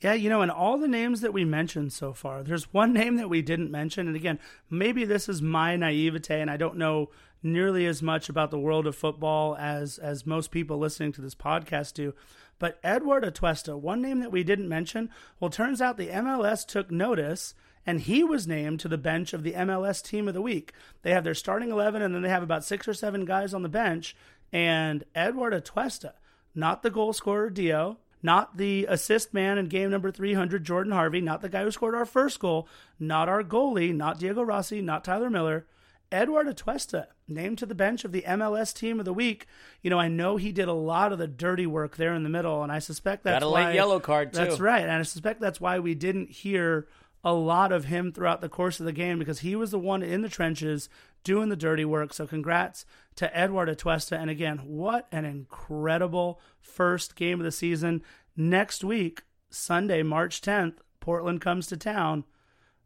Yeah, 0.00 0.12
you 0.12 0.28
know, 0.28 0.42
and 0.42 0.50
all 0.50 0.78
the 0.78 0.88
names 0.88 1.22
that 1.22 1.32
we 1.32 1.44
mentioned 1.44 1.92
so 1.92 2.12
far, 2.12 2.42
there's 2.42 2.72
one 2.72 2.92
name 2.92 3.16
that 3.16 3.30
we 3.30 3.42
didn't 3.42 3.70
mention. 3.70 4.06
And 4.06 4.16
again, 4.16 4.38
maybe 4.70 5.04
this 5.04 5.28
is 5.28 5.40
my 5.40 5.76
naivete, 5.76 6.40
and 6.40 6.50
I 6.50 6.56
don't 6.56 6.76
know 6.76 7.10
nearly 7.42 7.86
as 7.86 8.02
much 8.02 8.28
about 8.28 8.50
the 8.50 8.58
world 8.58 8.86
of 8.86 8.96
football 8.96 9.56
as 9.56 9.98
as 9.98 10.26
most 10.26 10.50
people 10.50 10.78
listening 10.78 11.12
to 11.12 11.20
this 11.20 11.34
podcast 11.34 11.94
do. 11.94 12.14
But 12.58 12.78
Edward 12.82 13.24
Atuesta, 13.24 13.78
one 13.78 14.00
name 14.00 14.20
that 14.20 14.32
we 14.32 14.42
didn't 14.42 14.68
mention, 14.68 15.10
well, 15.38 15.50
turns 15.50 15.82
out 15.82 15.96
the 15.96 16.08
MLS 16.08 16.66
took 16.66 16.90
notice 16.90 17.54
and 17.86 18.00
he 18.00 18.24
was 18.24 18.48
named 18.48 18.80
to 18.80 18.88
the 18.88 18.98
bench 18.98 19.32
of 19.32 19.44
the 19.44 19.52
MLS 19.52 20.02
Team 20.02 20.26
of 20.26 20.34
the 20.34 20.42
Week. 20.42 20.72
They 21.02 21.12
have 21.12 21.24
their 21.24 21.34
starting 21.34 21.70
11, 21.70 22.02
and 22.02 22.14
then 22.14 22.22
they 22.22 22.28
have 22.28 22.42
about 22.42 22.64
six 22.64 22.88
or 22.88 22.94
seven 22.94 23.24
guys 23.24 23.54
on 23.54 23.62
the 23.62 23.68
bench. 23.68 24.16
And 24.52 25.04
Edward 25.14 25.52
Atuesta, 25.52 26.14
not 26.54 26.82
the 26.82 26.90
goal 26.90 27.12
scorer 27.12 27.48
Dio, 27.48 27.98
not 28.22 28.56
the 28.56 28.86
assist 28.88 29.32
man 29.32 29.56
in 29.56 29.66
game 29.66 29.90
number 29.90 30.10
300, 30.10 30.64
Jordan 30.64 30.92
Harvey, 30.92 31.20
not 31.20 31.42
the 31.42 31.48
guy 31.48 31.62
who 31.62 31.70
scored 31.70 31.94
our 31.94 32.04
first 32.04 32.40
goal, 32.40 32.68
not 32.98 33.28
our 33.28 33.44
goalie, 33.44 33.94
not 33.94 34.18
Diego 34.18 34.42
Rossi, 34.42 34.82
not 34.82 35.04
Tyler 35.04 35.30
Miller. 35.30 35.66
Edward 36.12 36.46
Atuesta, 36.46 37.06
named 37.26 37.58
to 37.58 37.66
the 37.66 37.74
bench 37.74 38.04
of 38.04 38.12
the 38.12 38.22
MLS 38.22 38.72
Team 38.72 39.00
of 39.00 39.04
the 39.04 39.12
Week. 39.12 39.46
You 39.82 39.90
know, 39.90 39.98
I 39.98 40.06
know 40.08 40.36
he 40.36 40.52
did 40.52 40.68
a 40.68 40.72
lot 40.72 41.12
of 41.12 41.18
the 41.18 41.26
dirty 41.26 41.66
work 41.66 41.96
there 41.96 42.14
in 42.14 42.22
the 42.22 42.28
middle, 42.28 42.62
and 42.62 42.70
I 42.70 42.78
suspect 42.78 43.24
that's 43.24 43.42
Got 43.42 43.48
a 43.48 43.50
why 43.50 43.72
yellow 43.72 43.98
card, 43.98 44.32
too. 44.32 44.38
That's 44.38 44.60
right, 44.60 44.82
and 44.82 44.92
I 44.92 45.02
suspect 45.02 45.40
that's 45.40 45.60
why 45.60 45.80
we 45.80 45.94
didn't 45.94 46.30
hear 46.30 46.86
a 47.24 47.32
lot 47.32 47.72
of 47.72 47.86
him 47.86 48.12
throughout 48.12 48.40
the 48.40 48.48
course 48.48 48.78
of 48.78 48.86
the 48.86 48.92
game 48.92 49.18
because 49.18 49.40
he 49.40 49.56
was 49.56 49.70
the 49.70 49.78
one 49.78 50.02
in 50.02 50.22
the 50.22 50.28
trenches 50.28 50.88
doing 51.24 51.48
the 51.48 51.56
dirty 51.56 51.84
work. 51.84 52.14
So 52.14 52.26
congrats 52.26 52.86
to 53.16 53.36
Edward 53.36 53.68
Atuesta. 53.68 54.16
And 54.16 54.30
again, 54.30 54.58
what 54.58 55.08
an 55.10 55.24
incredible 55.24 56.40
first 56.60 57.16
game 57.16 57.40
of 57.40 57.44
the 57.44 57.50
season. 57.50 58.02
Next 58.36 58.84
week, 58.84 59.22
Sunday, 59.50 60.02
March 60.02 60.40
10th, 60.40 60.76
Portland 61.00 61.40
comes 61.40 61.66
to 61.68 61.76
town. 61.76 62.24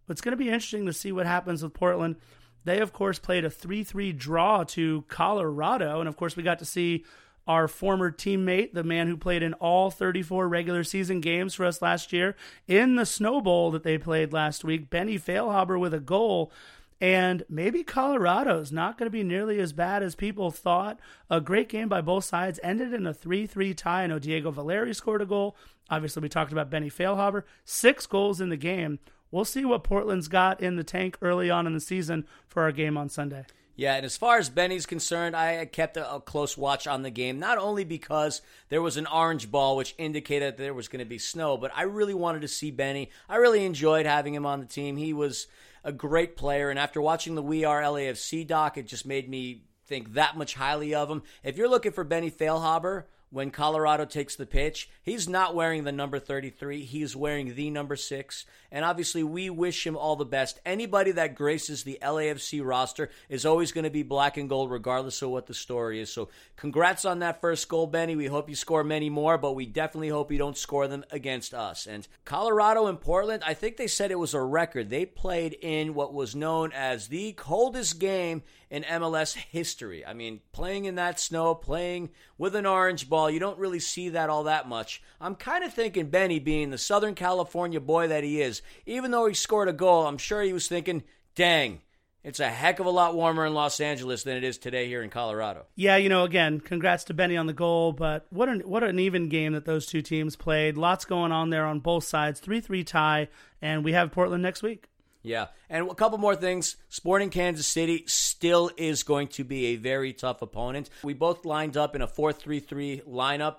It's 0.08 0.20
going 0.20 0.32
to 0.32 0.36
be 0.36 0.48
interesting 0.48 0.86
to 0.86 0.92
see 0.92 1.12
what 1.12 1.26
happens 1.26 1.62
with 1.62 1.74
Portland. 1.74 2.16
They, 2.64 2.80
of 2.80 2.92
course, 2.92 3.18
played 3.18 3.44
a 3.44 3.50
3 3.50 3.84
3 3.84 4.12
draw 4.12 4.64
to 4.64 5.04
Colorado. 5.08 6.00
And, 6.00 6.08
of 6.08 6.16
course, 6.16 6.36
we 6.36 6.42
got 6.42 6.58
to 6.58 6.64
see 6.64 7.04
our 7.50 7.66
former 7.66 8.12
teammate, 8.12 8.74
the 8.74 8.84
man 8.84 9.08
who 9.08 9.16
played 9.16 9.42
in 9.42 9.54
all 9.54 9.90
34 9.90 10.46
regular 10.46 10.84
season 10.84 11.20
games 11.20 11.52
for 11.52 11.66
us 11.66 11.82
last 11.82 12.12
year, 12.12 12.36
in 12.68 12.94
the 12.94 13.04
Snow 13.04 13.40
Bowl 13.40 13.72
that 13.72 13.82
they 13.82 13.98
played 13.98 14.32
last 14.32 14.62
week, 14.62 14.88
Benny 14.88 15.18
Feilhaber 15.18 15.78
with 15.78 15.92
a 15.92 15.98
goal. 15.98 16.52
And 17.00 17.42
maybe 17.48 17.82
Colorado's 17.82 18.70
not 18.70 18.96
going 18.96 19.08
to 19.08 19.10
be 19.10 19.24
nearly 19.24 19.58
as 19.58 19.72
bad 19.72 20.00
as 20.04 20.14
people 20.14 20.52
thought. 20.52 21.00
A 21.28 21.40
great 21.40 21.68
game 21.68 21.88
by 21.88 22.00
both 22.00 22.24
sides 22.24 22.60
ended 22.62 22.94
in 22.94 23.04
a 23.04 23.12
3 23.12 23.46
3 23.46 23.74
tie. 23.74 24.04
I 24.04 24.06
know 24.06 24.20
Diego 24.20 24.52
Valeri 24.52 24.94
scored 24.94 25.22
a 25.22 25.26
goal. 25.26 25.56
Obviously, 25.90 26.22
we 26.22 26.28
talked 26.28 26.52
about 26.52 26.70
Benny 26.70 26.88
Feilhaber. 26.88 27.42
Six 27.64 28.06
goals 28.06 28.40
in 28.40 28.50
the 28.50 28.56
game. 28.56 29.00
We'll 29.32 29.44
see 29.44 29.64
what 29.64 29.82
Portland's 29.82 30.28
got 30.28 30.60
in 30.60 30.76
the 30.76 30.84
tank 30.84 31.18
early 31.20 31.50
on 31.50 31.66
in 31.66 31.74
the 31.74 31.80
season 31.80 32.28
for 32.46 32.62
our 32.62 32.70
game 32.70 32.96
on 32.96 33.08
Sunday. 33.08 33.44
Yeah, 33.80 33.94
and 33.94 34.04
as 34.04 34.18
far 34.18 34.36
as 34.36 34.50
Benny's 34.50 34.84
concerned, 34.84 35.34
I 35.34 35.64
kept 35.64 35.96
a, 35.96 36.16
a, 36.16 36.20
close 36.20 36.54
watch 36.54 36.86
on 36.86 37.00
the 37.00 37.08
game, 37.08 37.38
not 37.38 37.56
only 37.56 37.82
because 37.84 38.42
there 38.68 38.82
was 38.82 38.98
an 38.98 39.06
orange 39.06 39.50
ball 39.50 39.74
which 39.74 39.94
indicated 39.96 40.58
that 40.58 40.62
there 40.62 40.74
was 40.74 40.88
going 40.88 40.98
to 40.98 41.08
be 41.08 41.16
snow, 41.16 41.56
but 41.56 41.72
I 41.74 41.84
really 41.84 42.12
wanted 42.12 42.42
to 42.42 42.48
see 42.48 42.70
Benny. 42.70 43.08
I 43.26 43.36
really 43.36 43.64
enjoyed 43.64 44.04
having 44.04 44.34
him 44.34 44.44
on 44.44 44.60
the 44.60 44.66
team. 44.66 44.98
He 44.98 45.14
was 45.14 45.46
a 45.82 45.92
great 45.92 46.36
player. 46.36 46.68
And 46.68 46.78
after 46.78 47.00
watching 47.00 47.36
the 47.36 47.42
We 47.42 47.64
Are 47.64 47.80
LAFC 47.80 48.46
doc, 48.46 48.76
it 48.76 48.86
just 48.86 49.06
made 49.06 49.30
me 49.30 49.62
think 49.86 50.12
that 50.12 50.36
much 50.36 50.52
highly 50.52 50.94
of 50.94 51.08
him. 51.08 51.22
If 51.42 51.56
you're 51.56 51.66
looking 51.66 51.92
for 51.92 52.04
Benny 52.04 52.30
Feilhaber, 52.30 53.04
when 53.30 53.50
Colorado 53.50 54.04
takes 54.04 54.36
the 54.36 54.46
pitch. 54.46 54.90
He's 55.02 55.28
not 55.28 55.54
wearing 55.54 55.84
the 55.84 55.92
number 55.92 56.18
33. 56.18 56.84
He's 56.84 57.16
wearing 57.16 57.54
the 57.54 57.70
number 57.70 57.96
6. 57.96 58.44
And 58.72 58.84
obviously, 58.84 59.22
we 59.22 59.50
wish 59.50 59.86
him 59.86 59.96
all 59.96 60.16
the 60.16 60.24
best. 60.24 60.60
Anybody 60.64 61.12
that 61.12 61.34
graces 61.34 61.82
the 61.82 61.98
LAFC 62.02 62.64
roster 62.64 63.10
is 63.28 63.46
always 63.46 63.72
going 63.72 63.84
to 63.84 63.90
be 63.90 64.02
black 64.02 64.36
and 64.36 64.48
gold, 64.48 64.70
regardless 64.70 65.22
of 65.22 65.30
what 65.30 65.46
the 65.46 65.54
story 65.54 66.00
is. 66.00 66.12
So, 66.12 66.28
congrats 66.56 67.04
on 67.04 67.20
that 67.20 67.40
first 67.40 67.68
goal, 67.68 67.86
Benny. 67.86 68.16
We 68.16 68.26
hope 68.26 68.48
you 68.48 68.54
score 68.54 68.84
many 68.84 69.10
more, 69.10 69.38
but 69.38 69.54
we 69.54 69.66
definitely 69.66 70.08
hope 70.08 70.30
you 70.30 70.38
don't 70.38 70.58
score 70.58 70.88
them 70.88 71.04
against 71.10 71.54
us. 71.54 71.86
And 71.86 72.06
Colorado 72.24 72.86
and 72.86 73.00
Portland, 73.00 73.42
I 73.44 73.54
think 73.54 73.76
they 73.76 73.86
said 73.86 74.10
it 74.10 74.18
was 74.18 74.34
a 74.34 74.42
record. 74.42 74.90
They 74.90 75.06
played 75.06 75.56
in 75.60 75.94
what 75.94 76.14
was 76.14 76.36
known 76.36 76.72
as 76.72 77.08
the 77.08 77.32
coldest 77.32 77.98
game 77.98 78.42
in 78.70 78.84
MLS 78.84 79.34
history. 79.34 80.06
I 80.06 80.14
mean, 80.14 80.40
playing 80.52 80.84
in 80.84 80.94
that 80.94 81.18
snow, 81.18 81.54
playing 81.54 82.10
with 82.38 82.54
an 82.54 82.66
orange 82.66 83.08
ball, 83.08 83.19
you 83.28 83.40
don't 83.40 83.58
really 83.58 83.80
see 83.80 84.10
that 84.10 84.30
all 84.30 84.44
that 84.44 84.68
much. 84.68 85.02
I'm 85.20 85.34
kind 85.34 85.64
of 85.64 85.74
thinking 85.74 86.08
Benny, 86.08 86.38
being 86.38 86.70
the 86.70 86.78
Southern 86.78 87.14
California 87.14 87.80
boy 87.80 88.08
that 88.08 88.24
he 88.24 88.40
is, 88.40 88.62
even 88.86 89.10
though 89.10 89.26
he 89.26 89.34
scored 89.34 89.68
a 89.68 89.72
goal, 89.72 90.06
I'm 90.06 90.18
sure 90.18 90.42
he 90.42 90.52
was 90.52 90.68
thinking, 90.68 91.02
dang, 91.34 91.80
it's 92.22 92.40
a 92.40 92.48
heck 92.48 92.80
of 92.80 92.86
a 92.86 92.90
lot 92.90 93.14
warmer 93.14 93.46
in 93.46 93.54
Los 93.54 93.80
Angeles 93.80 94.24
than 94.24 94.36
it 94.36 94.44
is 94.44 94.58
today 94.58 94.86
here 94.86 95.02
in 95.02 95.08
Colorado. 95.08 95.64
Yeah, 95.74 95.96
you 95.96 96.08
know, 96.10 96.24
again, 96.24 96.60
congrats 96.60 97.04
to 97.04 97.14
Benny 97.14 97.36
on 97.36 97.46
the 97.46 97.54
goal, 97.54 97.92
but 97.92 98.26
what 98.30 98.48
an 98.48 98.60
what 98.60 98.84
an 98.84 98.98
even 98.98 99.28
game 99.28 99.54
that 99.54 99.64
those 99.64 99.86
two 99.86 100.02
teams 100.02 100.36
played. 100.36 100.76
Lots 100.76 101.06
going 101.06 101.32
on 101.32 101.48
there 101.48 101.64
on 101.64 101.80
both 101.80 102.04
sides. 102.04 102.40
3-3 102.40 102.86
tie, 102.86 103.28
and 103.62 103.84
we 103.84 103.92
have 103.92 104.12
Portland 104.12 104.42
next 104.42 104.62
week. 104.62 104.88
Yeah. 105.22 105.48
And 105.68 105.90
a 105.90 105.94
couple 105.94 106.18
more 106.18 106.36
things. 106.36 106.76
Sporting 106.88 107.30
Kansas 107.30 107.66
City 107.66 108.04
still 108.06 108.70
is 108.76 109.02
going 109.02 109.28
to 109.28 109.44
be 109.44 109.66
a 109.66 109.76
very 109.76 110.12
tough 110.12 110.42
opponent. 110.42 110.88
We 111.02 111.14
both 111.14 111.44
lined 111.44 111.76
up 111.76 111.94
in 111.94 112.02
a 112.02 112.06
4 112.06 112.32
3 112.32 112.60
3 112.60 113.02
lineup. 113.08 113.56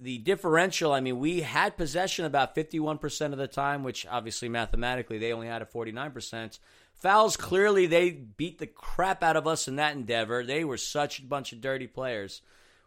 The 0.00 0.18
differential, 0.18 0.92
I 0.92 1.00
mean, 1.00 1.20
we 1.20 1.42
had 1.42 1.76
possession 1.76 2.24
about 2.24 2.56
51% 2.56 3.32
of 3.32 3.38
the 3.38 3.46
time, 3.46 3.84
which 3.84 4.04
obviously 4.06 4.48
mathematically 4.48 5.18
they 5.18 5.32
only 5.32 5.46
had 5.46 5.62
a 5.62 5.66
49%. 5.66 6.58
Fouls, 6.94 7.36
clearly 7.36 7.86
they 7.86 8.10
beat 8.10 8.58
the 8.58 8.66
crap 8.66 9.22
out 9.22 9.36
of 9.36 9.46
us 9.46 9.68
in 9.68 9.76
that 9.76 9.94
endeavor. 9.94 10.44
They 10.44 10.64
were 10.64 10.76
such 10.76 11.20
a 11.20 11.24
bunch 11.24 11.52
of 11.52 11.60
dirty 11.60 11.86
players. 11.86 12.42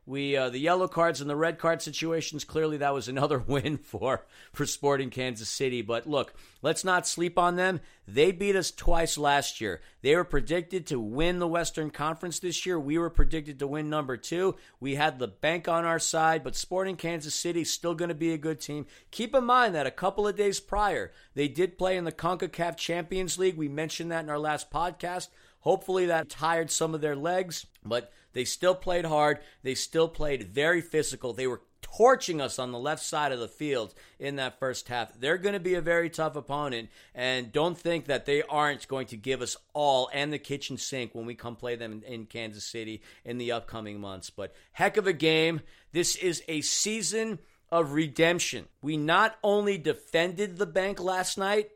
We 0.08 0.38
uh, 0.38 0.50
the 0.50 0.60
yellow 0.60 0.88
cards 0.88 1.20
and 1.20 1.30
the 1.30 1.36
red 1.36 1.58
card 1.58 1.82
situations. 1.82 2.44
Clearly, 2.44 2.78
that 2.78 2.94
was 2.94 3.08
another 3.08 3.40
win 3.48 3.78
for 3.78 4.26
for 4.54 4.66
Sporting 4.66 5.10
Kansas 5.10 5.50
City. 5.50 5.82
But 5.82 6.08
look, 6.08 6.36
let's 6.62 6.84
not 6.84 7.08
sleep 7.08 7.40
on 7.40 7.56
them. 7.56 7.82
They 8.08 8.32
beat 8.32 8.56
us 8.56 8.70
twice 8.70 9.18
last 9.18 9.60
year. 9.60 9.82
They 10.04 10.16
were 10.16 10.24
predicted 10.24 10.86
to 10.88 11.00
win 11.00 11.40
the 11.40 11.48
Western 11.48 11.90
Conference 11.90 12.38
this 12.38 12.66
year. 12.66 12.80
We 12.80 13.00
were 13.00 13.10
predicted 13.10 13.58
to 13.60 13.68
win 13.68 13.90
number 13.90 14.16
two. 14.16 14.56
We 14.80 14.94
had 14.94 15.18
the 15.18 15.28
bank 15.28 15.68
on 15.68 15.86
our 15.86 15.98
side, 15.98 16.44
but 16.44 16.56
Sporting 16.56 16.98
Kansas 16.98 17.34
City 17.34 17.64
still 17.64 17.96
going 17.96 18.10
to 18.10 18.16
be 18.16 18.32
a 18.32 18.38
good 18.38 18.62
team. 18.62 18.86
Keep 19.10 19.34
in 19.34 19.44
mind 19.44 19.74
that 19.74 19.88
a 19.88 19.92
couple 19.92 20.28
of 20.28 20.36
days 20.36 20.60
prior, 20.60 21.12
they 21.34 21.48
did 21.48 21.80
play 21.80 21.98
in 21.98 22.04
the 22.04 22.12
Concacaf 22.12 22.78
Champions 22.78 23.40
League. 23.40 23.58
We 23.58 23.68
mentioned 23.68 24.12
that 24.12 24.24
in 24.24 24.30
our 24.30 24.38
last 24.38 24.70
podcast. 24.70 25.30
Hopefully, 25.66 26.06
that 26.06 26.30
tired 26.30 26.70
some 26.70 26.94
of 26.94 27.02
their 27.02 27.16
legs, 27.16 27.66
but 27.84 28.14
they 28.34 28.46
still 28.46 28.76
played 28.76 29.06
hard. 29.06 29.40
They 29.64 29.74
still 29.74 30.08
played 30.08 30.44
very 30.44 30.80
physical. 30.80 31.34
They 31.34 31.48
were 31.48 31.64
torching 31.82 32.40
us 32.40 32.60
on 32.60 32.72
the 32.72 32.78
left 32.78 33.04
side 33.04 33.32
of 33.32 33.40
the 33.40 33.48
field 33.48 33.96
in 34.20 34.36
that 34.36 34.60
first 34.60 34.88
half. 34.90 35.20
They're 35.20 35.40
going 35.40 35.54
to 35.54 35.60
be 35.60 35.74
a 35.74 35.82
very 35.82 36.10
tough 36.12 36.36
opponent, 36.36 36.90
and 37.16 37.52
don't 37.52 37.78
think 37.78 38.06
that 38.06 38.28
they 38.28 38.44
aren't 38.44 38.88
going 38.88 39.08
to 39.08 39.18
give 39.18 39.42
us 39.42 39.58
all 39.74 40.08
and 40.14 40.32
the 40.32 40.38
kitchen 40.38 40.78
sink 40.78 41.16
when 41.16 41.26
we 41.26 41.34
come 41.34 41.56
play 41.56 41.76
them 41.76 42.04
in 42.06 42.28
Kansas 42.28 42.64
City 42.64 43.02
in 43.24 43.40
the 43.40 43.52
upcoming 43.52 44.00
months. 44.00 44.30
But 44.30 44.54
heck 44.74 44.98
of 44.98 45.08
a 45.08 45.14
game. 45.14 45.62
This 45.94 46.16
is 46.16 46.44
a 46.48 46.62
season 46.62 47.40
of 47.72 47.94
redemption. 47.94 48.66
We 48.84 48.98
not 48.98 49.38
only 49.44 49.80
defended 49.80 50.58
the 50.58 50.68
bank 50.68 51.02
last 51.02 51.40
night, 51.40 51.72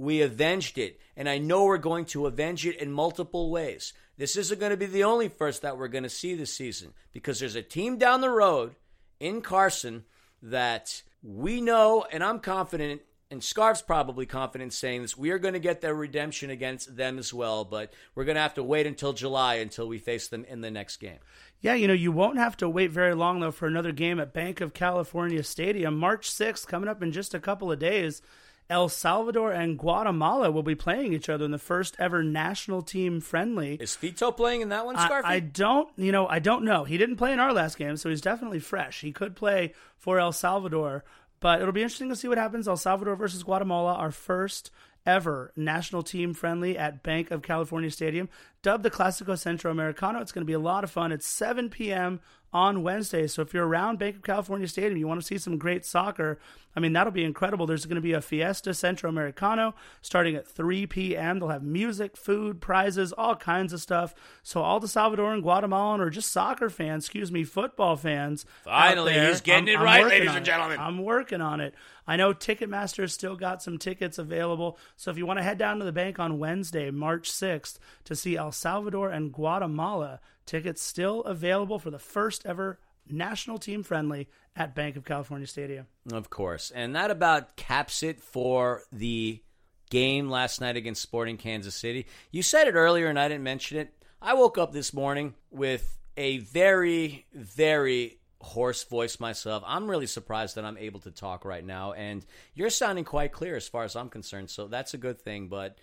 we 0.00 0.22
avenged 0.22 0.78
it. 0.78 0.98
And 1.14 1.28
I 1.28 1.36
know 1.36 1.66
we're 1.66 1.76
going 1.76 2.06
to 2.06 2.26
avenge 2.26 2.66
it 2.66 2.80
in 2.80 2.90
multiple 2.90 3.50
ways. 3.50 3.92
This 4.16 4.34
isn't 4.34 4.58
going 4.58 4.70
to 4.70 4.76
be 4.78 4.86
the 4.86 5.04
only 5.04 5.28
first 5.28 5.60
that 5.60 5.76
we're 5.76 5.88
going 5.88 6.04
to 6.04 6.08
see 6.08 6.34
this 6.34 6.54
season 6.54 6.94
because 7.12 7.38
there's 7.38 7.54
a 7.54 7.62
team 7.62 7.98
down 7.98 8.22
the 8.22 8.30
road 8.30 8.76
in 9.20 9.42
Carson 9.42 10.04
that 10.42 11.02
we 11.22 11.60
know, 11.60 12.06
and 12.10 12.24
I'm 12.24 12.40
confident, 12.40 13.02
and 13.30 13.44
Scarf's 13.44 13.82
probably 13.82 14.24
confident 14.24 14.72
saying 14.72 15.02
this, 15.02 15.18
we 15.18 15.32
are 15.32 15.38
going 15.38 15.52
to 15.52 15.60
get 15.60 15.82
their 15.82 15.94
redemption 15.94 16.48
against 16.48 16.96
them 16.96 17.18
as 17.18 17.34
well, 17.34 17.66
but 17.66 17.92
we're 18.14 18.24
going 18.24 18.36
to 18.36 18.40
have 18.40 18.54
to 18.54 18.62
wait 18.62 18.86
until 18.86 19.12
July 19.12 19.56
until 19.56 19.86
we 19.86 19.98
face 19.98 20.28
them 20.28 20.46
in 20.46 20.62
the 20.62 20.70
next 20.70 20.96
game. 20.96 21.18
Yeah, 21.60 21.74
you 21.74 21.86
know, 21.86 21.92
you 21.92 22.10
won't 22.10 22.38
have 22.38 22.56
to 22.58 22.70
wait 22.70 22.90
very 22.90 23.14
long, 23.14 23.40
though, 23.40 23.50
for 23.50 23.66
another 23.66 23.92
game 23.92 24.18
at 24.18 24.32
Bank 24.32 24.62
of 24.62 24.72
California 24.72 25.42
Stadium. 25.42 25.98
March 25.98 26.30
6th, 26.30 26.66
coming 26.66 26.88
up 26.88 27.02
in 27.02 27.12
just 27.12 27.34
a 27.34 27.40
couple 27.40 27.70
of 27.70 27.78
days. 27.78 28.22
El 28.70 28.88
Salvador 28.88 29.52
and 29.52 29.76
Guatemala 29.76 30.50
will 30.52 30.62
be 30.62 30.76
playing 30.76 31.12
each 31.12 31.28
other 31.28 31.44
in 31.44 31.50
the 31.50 31.58
first 31.58 31.96
ever 31.98 32.22
national 32.22 32.82
team 32.82 33.20
friendly. 33.20 33.74
Is 33.80 33.96
Fito 34.00 34.34
playing 34.34 34.60
in 34.60 34.68
that 34.68 34.86
one, 34.86 34.96
Scarfy? 34.96 35.24
I, 35.24 35.34
I, 35.34 35.40
don't, 35.40 35.88
you 35.96 36.12
know, 36.12 36.28
I 36.28 36.38
don't 36.38 36.64
know. 36.64 36.84
He 36.84 36.96
didn't 36.96 37.16
play 37.16 37.32
in 37.32 37.40
our 37.40 37.52
last 37.52 37.76
game, 37.76 37.96
so 37.96 38.08
he's 38.08 38.20
definitely 38.20 38.60
fresh. 38.60 39.00
He 39.00 39.10
could 39.10 39.34
play 39.34 39.74
for 39.96 40.20
El 40.20 40.30
Salvador, 40.30 41.04
but 41.40 41.60
it'll 41.60 41.72
be 41.72 41.82
interesting 41.82 42.10
to 42.10 42.16
see 42.16 42.28
what 42.28 42.38
happens. 42.38 42.68
El 42.68 42.76
Salvador 42.76 43.16
versus 43.16 43.42
Guatemala, 43.42 43.94
our 43.94 44.12
first 44.12 44.70
ever 45.06 45.52
national 45.56 46.02
team 46.02 46.34
friendly 46.34 46.76
at 46.76 47.02
Bank 47.02 47.30
of 47.30 47.42
California 47.42 47.90
Stadium, 47.90 48.28
dubbed 48.62 48.82
the 48.82 48.90
Clasico 48.90 49.32
Centroamericano. 49.32 50.20
It's 50.20 50.32
going 50.32 50.42
to 50.42 50.46
be 50.46 50.52
a 50.52 50.58
lot 50.58 50.84
of 50.84 50.90
fun. 50.90 51.12
It's 51.12 51.26
7 51.26 51.70
p.m. 51.70 52.20
on 52.52 52.82
Wednesday. 52.82 53.26
So 53.26 53.42
if 53.42 53.54
you're 53.54 53.66
around 53.66 53.98
Bank 53.98 54.16
of 54.16 54.22
California 54.22 54.68
Stadium, 54.68 54.98
you 54.98 55.08
want 55.08 55.20
to 55.20 55.26
see 55.26 55.38
some 55.38 55.58
great 55.58 55.84
soccer, 55.84 56.38
I 56.74 56.80
mean, 56.80 56.92
that'll 56.92 57.12
be 57.12 57.24
incredible. 57.24 57.66
There's 57.66 57.86
going 57.86 57.96
to 57.96 58.00
be 58.00 58.12
a 58.12 58.20
Fiesta 58.20 58.70
Centroamericano 58.70 59.74
starting 60.02 60.36
at 60.36 60.46
3 60.46 60.86
p.m. 60.86 61.38
They'll 61.38 61.48
have 61.48 61.62
music, 61.62 62.16
food, 62.16 62.60
prizes, 62.60 63.12
all 63.12 63.34
kinds 63.34 63.72
of 63.72 63.80
stuff. 63.80 64.14
So 64.42 64.62
all 64.62 64.78
the 64.78 64.86
Salvadoran, 64.86 65.42
Guatemalan, 65.42 66.00
or 66.00 66.10
just 66.10 66.30
soccer 66.30 66.70
fans, 66.70 67.04
excuse 67.04 67.32
me, 67.32 67.42
football 67.44 67.96
fans. 67.96 68.46
Finally, 68.64 69.14
there, 69.14 69.28
he's 69.28 69.40
getting 69.40 69.74
I'm, 69.74 69.82
it 69.82 69.84
right, 69.84 70.06
ladies 70.06 70.28
and 70.28 70.38
it. 70.38 70.44
gentlemen. 70.44 70.78
I'm 70.78 71.02
working 71.02 71.40
on 71.40 71.60
it. 71.60 71.74
I 72.06 72.16
know 72.16 72.32
Ticketmaster's 72.32 73.12
still 73.12 73.36
got 73.36 73.62
some 73.62 73.78
tickets 73.78 74.18
available. 74.18 74.78
So 74.96 75.10
if 75.10 75.18
you 75.18 75.26
want 75.26 75.38
to 75.38 75.44
head 75.44 75.58
down 75.58 75.78
to 75.78 75.84
the 75.84 75.92
bank 75.92 76.18
on 76.18 76.38
Wednesday, 76.38 76.90
March 76.90 77.30
6th, 77.30 77.78
to 78.04 78.14
see 78.14 78.36
El 78.36 78.52
Salvador 78.52 79.10
and 79.10 79.32
Guatemala, 79.32 80.20
tickets 80.46 80.82
still 80.82 81.22
available 81.22 81.78
for 81.78 81.90
the 81.90 81.98
first 81.98 82.46
ever 82.46 82.78
national 83.12 83.58
team 83.58 83.82
friendly 83.82 84.28
at 84.56 84.74
Bank 84.74 84.96
of 84.96 85.04
California 85.04 85.46
Stadium. 85.46 85.86
Of 86.12 86.30
course. 86.30 86.70
And 86.70 86.96
that 86.96 87.10
about 87.10 87.56
caps 87.56 88.02
it 88.02 88.20
for 88.20 88.82
the 88.92 89.42
game 89.90 90.28
last 90.30 90.60
night 90.60 90.76
against 90.76 91.02
Sporting 91.02 91.36
Kansas 91.36 91.74
City. 91.74 92.06
You 92.30 92.42
said 92.42 92.68
it 92.68 92.74
earlier 92.74 93.08
and 93.08 93.18
I 93.18 93.28
didn't 93.28 93.44
mention 93.44 93.78
it. 93.78 93.92
I 94.22 94.34
woke 94.34 94.58
up 94.58 94.72
this 94.72 94.92
morning 94.92 95.34
with 95.50 95.98
a 96.16 96.38
very, 96.38 97.26
very 97.32 98.20
hoarse 98.40 98.84
voice 98.84 99.20
myself. 99.20 99.62
I'm 99.66 99.88
really 99.88 100.06
surprised 100.06 100.56
that 100.56 100.64
I'm 100.64 100.78
able 100.78 101.00
to 101.00 101.10
talk 101.10 101.44
right 101.44 101.64
now, 101.64 101.92
and 101.92 102.24
you're 102.54 102.70
sounding 102.70 103.04
quite 103.04 103.32
clear 103.32 103.56
as 103.56 103.68
far 103.68 103.84
as 103.84 103.96
I'm 103.96 104.08
concerned, 104.08 104.50
so 104.50 104.66
that's 104.66 104.94
a 104.94 104.98
good 104.98 105.20
thing. 105.20 105.48
But 105.48 105.78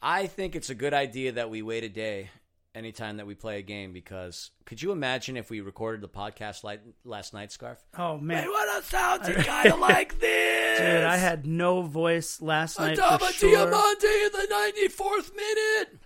I 0.00 0.26
think 0.26 0.54
it's 0.54 0.70
a 0.70 0.74
good 0.74 0.94
idea 0.94 1.32
that 1.32 1.50
we 1.50 1.62
wait 1.62 1.84
a 1.84 1.88
day 1.88 2.30
anytime 2.74 3.18
that 3.18 3.26
we 3.26 3.34
play 3.34 3.58
a 3.58 3.62
game 3.62 3.92
because 3.92 4.50
could 4.64 4.80
you 4.82 4.92
imagine 4.92 5.36
if 5.36 5.50
we 5.50 5.60
recorded 5.60 6.00
the 6.00 6.08
podcast 6.08 6.64
like 6.64 6.80
last 7.04 7.34
night, 7.34 7.52
Scarf? 7.52 7.78
Oh 7.98 8.18
man, 8.18 8.48
what 8.48 8.78
a 8.78 8.82
sound 8.84 9.22
kind 9.22 9.72
of 9.72 9.78
like 9.78 10.18
this, 10.20 10.78
dude! 10.78 11.04
I 11.04 11.16
had 11.16 11.46
no 11.46 11.82
voice 11.82 12.40
last 12.40 12.78
night. 12.78 12.98
Adama 12.98 13.20
for 13.20 13.32
sure. 13.32 13.66
Diomande 13.66 14.26
in 14.26 14.32
the 14.32 14.46
ninety 14.50 14.88
fourth 14.88 15.32
minute. 15.34 16.00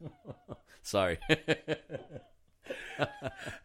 Sorry. 0.82 1.18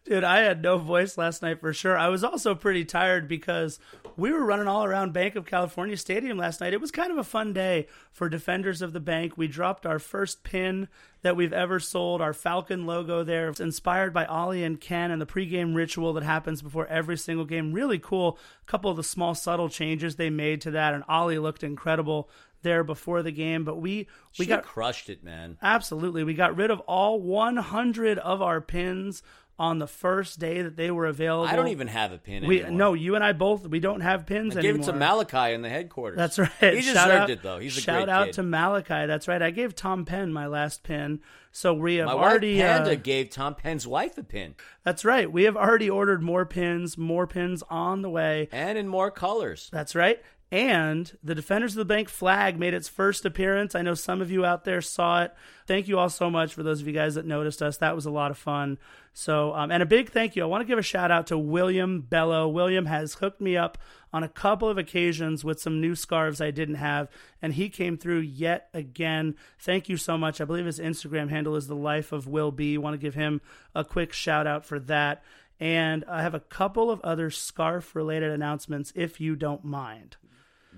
Dude, 0.06 0.24
I 0.24 0.40
had 0.40 0.62
no 0.62 0.78
voice 0.78 1.18
last 1.18 1.42
night 1.42 1.60
for 1.60 1.74
sure. 1.74 1.98
I 1.98 2.10
was 2.10 2.24
also 2.24 2.56
pretty 2.56 2.86
tired 2.86 3.28
because 3.28 3.80
we 4.16 4.32
were 4.32 4.46
running 4.46 4.68
all 4.68 4.84
around 4.84 5.14
Bank 5.14 5.36
of 5.36 5.46
California 5.46 5.98
Stadium 5.98 6.38
last 6.38 6.62
night. 6.62 6.74
It 6.74 6.82
was 6.82 6.92
kind 6.92 7.12
of 7.12 7.18
a 7.18 7.24
fun 7.24 7.54
day 7.54 7.88
for 8.12 8.30
defenders 8.30 8.82
of 8.82 8.94
the 8.94 9.00
bank. 9.00 9.38
We 9.38 9.48
dropped 9.48 9.86
our 9.86 10.00
first 10.00 10.44
pin 10.44 10.88
that 11.22 11.36
we've 11.36 11.54
ever 11.54 11.80
sold, 11.80 12.22
our 12.22 12.34
Falcon 12.34 12.86
logo 12.86 13.24
there. 13.24 13.50
It's 13.50 13.60
inspired 13.60 14.14
by 14.14 14.26
Ollie 14.26 14.64
and 14.64 14.80
Ken 14.80 15.12
and 15.12 15.22
the 15.22 15.26
pregame 15.26 15.76
ritual 15.76 16.14
that 16.14 16.24
happens 16.24 16.62
before 16.62 16.88
every 16.88 17.18
single 17.18 17.46
game. 17.46 17.74
Really 17.74 18.00
cool. 18.00 18.38
A 18.62 18.66
couple 18.70 18.92
of 18.92 18.98
the 18.98 19.04
small, 19.04 19.36
subtle 19.36 19.70
changes 19.70 20.16
they 20.16 20.30
made 20.30 20.62
to 20.62 20.72
that, 20.72 20.94
and 20.94 21.04
Ollie 21.08 21.40
looked 21.40 21.64
incredible 21.64 22.30
there 22.64 22.84
before 22.84 23.22
the 23.22 23.32
game. 23.32 23.64
But 23.64 23.78
we 23.78 24.08
we 24.40 24.46
She 24.46 24.50
got 24.50 24.64
crushed 24.64 25.10
it, 25.10 25.24
man. 25.24 25.58
Absolutely. 25.62 26.24
We 26.24 26.34
got 26.34 26.56
rid 26.56 26.72
of 26.72 26.80
all 26.82 27.22
100 27.22 28.18
of 28.18 28.42
our 28.42 28.62
pins 28.62 29.22
on 29.60 29.78
the 29.80 29.88
first 29.88 30.40
day 30.40 30.64
that 30.64 30.76
they 30.76 30.90
were 30.90 31.06
available. 31.06 31.48
I 31.48 31.56
don't 31.56 31.68
even 31.68 31.88
have 31.88 32.12
a 32.12 32.18
pin 32.18 32.48
we 32.48 32.62
anymore. 32.62 32.78
no, 32.78 32.94
you 32.96 33.16
and 33.16 33.24
I 33.24 33.34
both 33.34 33.68
we 33.68 33.80
don't 33.80 34.02
have 34.02 34.26
pins 34.26 34.58
I 34.58 34.62
gave 34.62 34.72
anymore. 34.76 34.90
it 34.90 34.92
to 34.94 34.98
Malachi 34.98 35.54
in 35.54 35.62
the 35.62 35.70
headquarters. 35.70 36.18
That's 36.18 36.40
right. 36.40 36.50
He 36.60 36.82
Shout 36.82 36.96
deserved 37.08 37.12
out- 37.12 37.30
it 37.30 37.44
though. 37.44 37.60
He's 37.60 37.78
a 37.78 37.82
shout 37.82 38.10
out 38.10 38.26
kid. 38.28 38.34
to 38.34 38.44
Malachi. 38.44 39.06
That's 39.06 39.28
right. 39.28 39.42
I 39.42 39.52
gave 39.52 39.76
Tom 39.76 40.06
Penn 40.06 40.34
my 40.34 40.48
last 40.48 40.84
pin. 40.84 41.20
So 41.52 41.72
we 41.76 41.98
have 41.98 42.08
My 42.08 42.16
wife 42.16 42.24
already 42.24 42.58
Panda 42.60 42.94
uh, 42.94 42.96
gave 42.96 43.30
Tom 43.30 43.54
Penn's 43.54 43.86
wife 43.86 44.18
a 44.18 44.24
pin, 44.24 44.56
That's 44.84 45.06
right. 45.06 45.32
We 45.32 45.44
have 45.44 45.56
already 45.56 45.88
ordered 45.88 46.24
more 46.24 46.48
pins, 46.48 46.98
more 46.98 47.28
pins 47.28 47.62
on 47.70 48.02
the 48.02 48.10
way. 48.10 48.50
and 48.52 48.76
in 48.76 48.88
more 48.88 49.12
colors. 49.12 49.70
That's 49.72 49.94
right. 49.94 50.20
And 50.52 51.16
the 51.24 51.34
Defenders 51.36 51.74
of 51.74 51.78
the 51.78 51.86
Bank 51.86 52.10
flag 52.10 52.60
made 52.60 52.74
its 52.76 52.88
first 52.88 53.26
appearance. 53.26 53.74
I 53.76 53.82
know 53.82 53.94
some 53.96 54.22
of 54.22 54.30
you 54.30 54.46
out 54.46 54.66
there 54.66 54.82
saw 54.82 55.24
it. 55.24 55.34
Thank 55.68 55.88
you 55.88 55.98
all 55.98 56.10
so 56.10 56.30
much 56.30 56.54
for 56.54 56.62
those 56.64 56.80
of 56.82 56.88
you 56.88 56.94
guys 56.94 57.16
that 57.16 57.26
noticed 57.26 57.62
us. 57.64 57.78
That 57.78 57.96
was 57.96 58.06
a 58.06 58.12
lot 58.12 58.30
of 58.32 58.38
fun. 58.38 58.78
So, 59.16 59.54
um, 59.54 59.72
and 59.72 59.84
a 59.84 59.86
big 59.86 60.10
thank 60.10 60.36
you. 60.36 60.42
I 60.42 60.48
want 60.48 60.62
to 60.62 60.68
give 60.68 60.80
a 60.80 60.84
shout 60.84 61.12
out 61.12 61.28
to 61.28 61.38
William 61.38 62.02
Bello. 62.02 62.48
William 62.48 62.88
has 62.88 63.14
hooked 63.16 63.40
me 63.40 63.56
up 63.56 63.78
on 64.12 64.24
a 64.24 64.28
couple 64.30 64.68
of 64.70 64.78
occasions 64.80 65.44
with 65.44 65.60
some 65.60 65.80
new 65.80 65.94
scarves 65.96 66.42
I 66.42 66.50
didn't 66.50 66.76
have, 66.76 67.10
and 67.42 67.54
he 67.54 67.70
came 67.70 67.96
through 67.98 68.20
yet 68.22 68.70
again. 68.74 69.36
Thank 69.60 69.88
you 69.88 69.98
so 69.98 70.18
much. 70.18 70.42
I 70.42 70.46
believe 70.46 70.66
his 70.66 70.80
Instagram 70.80 71.30
handle 71.30 71.56
is 71.56 71.68
the 71.68 71.76
life 71.76 72.12
of 72.12 72.28
Will 72.28 72.52
B. 72.52 72.78
Want 72.78 72.96
to 72.96 72.98
give 72.98 73.14
him 73.14 73.42
a 73.76 73.84
quick 73.86 74.14
shout 74.14 74.48
out 74.48 74.66
for 74.66 74.80
that. 74.80 75.24
And 75.60 76.04
I 76.08 76.24
have 76.24 76.34
a 76.34 76.40
couple 76.40 76.90
of 76.90 77.00
other 77.02 77.30
scarf 77.30 77.96
related 77.96 78.32
announcements 78.32 78.92
if 78.96 79.22
you 79.22 79.36
don't 79.36 79.64
mind. 79.64 80.18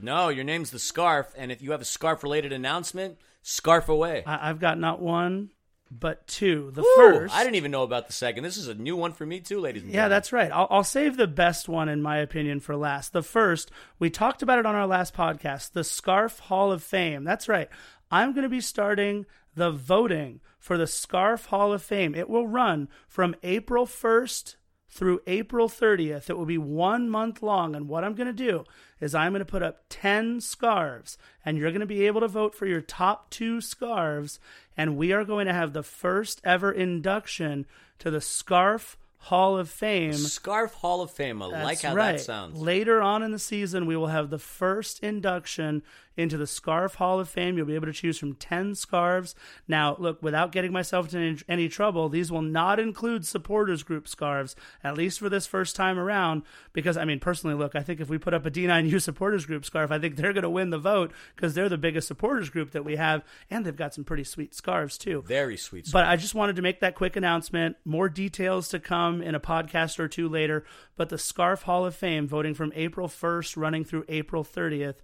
No, 0.02 0.28
your 0.28 0.44
name's 0.44 0.72
the 0.72 0.80
scarf, 0.80 1.34
and 1.38 1.54
if 1.54 1.62
you 1.62 1.72
have 1.72 1.80
a 1.82 1.86
scarf-related 1.86 2.52
announcement, 2.52 3.18
scarf 3.42 3.88
away. 3.88 4.24
I- 4.26 4.50
I've 4.50 4.60
got 4.60 4.78
not 4.78 5.02
one, 5.02 5.52
but 5.92 6.26
two. 6.28 6.72
The 6.74 6.82
Woo! 6.82 6.88
first, 6.96 7.34
I 7.36 7.44
didn't 7.44 7.56
even 7.56 7.72
know 7.72 7.84
about 7.84 8.08
the 8.08 8.14
second. 8.14 8.44
This 8.44 8.58
is 8.58 8.68
a 8.68 8.74
new 8.76 8.96
one 8.96 9.12
for 9.14 9.26
me 9.26 9.40
too, 9.40 9.60
ladies 9.60 9.84
and 9.84 9.92
Yeah, 9.92 9.96
gentlemen. 10.02 10.10
that's 10.12 10.34
right. 10.34 10.52
I'll, 10.52 10.68
I'll 10.70 10.84
save 10.84 11.18
the 11.18 11.28
best 11.28 11.70
one, 11.70 11.90
in 11.90 12.02
my 12.02 12.18
opinion, 12.18 12.60
for 12.60 12.76
last. 12.76 13.14
The 13.14 13.22
first, 13.24 13.72
we 14.00 14.10
talked 14.10 14.42
about 14.42 14.60
it 14.60 14.66
on 14.66 14.76
our 14.76 14.88
last 14.88 15.14
podcast, 15.14 15.72
the 15.74 15.84
Scarf 15.84 16.40
Hall 16.40 16.72
of 16.72 16.84
Fame. 16.84 17.24
That's 17.24 17.48
right. 17.48 17.70
I'm 18.12 18.34
going 18.34 18.44
to 18.44 18.50
be 18.50 18.62
starting 18.62 19.26
the 19.56 19.72
voting 19.72 20.42
for 20.60 20.78
the 20.78 20.88
Scarf 20.88 21.46
Hall 21.46 21.72
of 21.72 21.82
Fame. 21.82 22.14
It 22.16 22.30
will 22.30 22.48
run 22.48 22.90
from 23.08 23.36
April 23.44 23.86
1st 23.86 24.56
through 24.96 25.20
April 25.28 25.68
30th. 25.68 26.30
It 26.30 26.38
will 26.38 26.46
be 26.46 26.58
one 26.58 27.10
month 27.10 27.44
long. 27.44 27.76
And 27.76 27.90
what 27.90 28.06
I'm 28.06 28.16
going 28.16 28.28
to 28.28 28.34
do 28.34 28.64
is 29.02 29.14
I'm 29.14 29.34
going 29.34 29.42
to 29.42 29.46
put 29.46 29.62
up 29.62 29.84
10 29.90 30.40
scarves, 30.40 31.18
and 31.44 31.58
you're 31.58 31.72
going 31.72 31.82
to 31.82 31.86
be 31.86 32.08
able 32.08 32.22
to 32.22 32.30
vote 32.30 32.56
for 32.56 32.66
your 32.66 32.80
top 32.80 33.30
two 33.30 33.60
scarves. 33.60 34.40
And 34.78 34.96
we 34.96 35.12
are 35.12 35.26
going 35.26 35.48
to 35.48 35.54
have 35.54 35.74
the 35.74 35.84
first 35.84 36.40
ever 36.46 36.72
induction 36.72 37.66
to 38.00 38.10
the 38.10 38.22
Scarf 38.22 38.98
Hall 39.18 39.58
of 39.58 39.70
Fame. 39.70 40.14
Scarf 40.14 40.74
Hall 40.76 41.02
of 41.02 41.12
Fame. 41.12 41.42
I 41.42 41.48
like 41.48 41.82
how 41.82 41.94
right. 41.94 42.14
that 42.14 42.22
sounds. 42.22 42.58
Later 42.58 43.02
on 43.02 43.22
in 43.22 43.32
the 43.32 43.40
season, 43.40 43.88
we 43.88 43.98
will 43.98 44.08
have 44.08 44.30
the 44.30 44.40
first 44.40 45.02
induction 45.02 45.84
into 46.18 46.38
the 46.38 46.48
Scarf 46.48 46.96
Hall 46.96 47.20
of 47.20 47.30
Fame. 47.30 47.58
You'll 47.58 47.66
be 47.66 47.76
able 47.76 47.88
to 47.88 47.94
choose 47.94 48.18
from 48.18 48.34
10 48.36 48.76
scarves. 48.76 49.36
Now, 49.68 49.96
look, 50.00 50.22
without 50.22 50.52
getting 50.52 50.72
myself 50.72 51.14
into 51.14 51.18
any, 51.18 51.38
any 51.48 51.70
trouble, 51.70 52.10
these 52.10 52.32
will 52.32 52.42
not 52.42 52.80
include 52.80 53.26
supporters 53.26 53.84
group 53.84 54.08
scarves, 54.08 54.56
at 54.84 54.96
least 54.96 55.20
for 55.20 55.30
this 55.30 55.48
first 55.48 55.76
time 55.76 56.00
around. 56.00 56.44
Because, 56.74 56.98
I 56.98 57.06
mean, 57.06 57.20
personally, 57.20 57.56
look, 57.56 57.76
I 57.76 57.82
think 57.82 58.00
if 58.00 58.10
we 58.10 58.18
put 58.18 58.34
up 58.34 58.46
a 58.46 58.52
D9U 58.52 59.02
supporters 59.02 59.46
group 59.46 59.66
scarf, 59.66 59.92
I 59.92 60.00
think 60.00 60.16
they're 60.16 60.34
going 60.34 60.44
to 60.44 60.50
win 60.50 60.70
the 60.70 60.78
vote 60.78 61.12
because 61.36 61.54
they're 61.54 61.70
the 61.70 61.78
biggest 61.78 62.08
supporters 62.08 62.50
group 62.50 62.72
that 62.72 62.86
we 62.86 62.96
have, 62.96 63.24
and 63.50 63.66
they've 63.66 63.76
got 63.76 63.94
some 63.94 64.04
pretty 64.04 64.24
sweet 64.24 64.54
scarves, 64.56 64.98
too. 64.98 65.24
Very 65.28 65.58
sweet. 65.58 65.88
Scarves. 65.88 65.94
But 65.94 66.06
I 66.06 66.16
just 66.16 66.36
wanted 66.36 66.56
to 66.56 66.62
make 66.62 66.80
that 66.80 66.96
quick 66.96 67.16
announcement. 67.16 67.78
More 67.86 68.10
details 68.10 68.70
to 68.70 68.80
come 68.80 69.22
in 69.22 69.36
a 69.36 69.40
podcast 69.40 70.00
or 70.00 70.08
two 70.08 70.30
later. 70.30 70.66
But 70.96 71.10
the 71.10 71.18
Scarf 71.18 71.64
Hall 71.64 71.86
of 71.86 71.96
Fame 71.96 72.28
voting 72.28 72.54
from 72.54 72.72
April 72.76 73.08
1st 73.08 73.58
running 73.58 73.84
through 73.84 74.06
April 74.08 74.44
30th. 74.44 74.96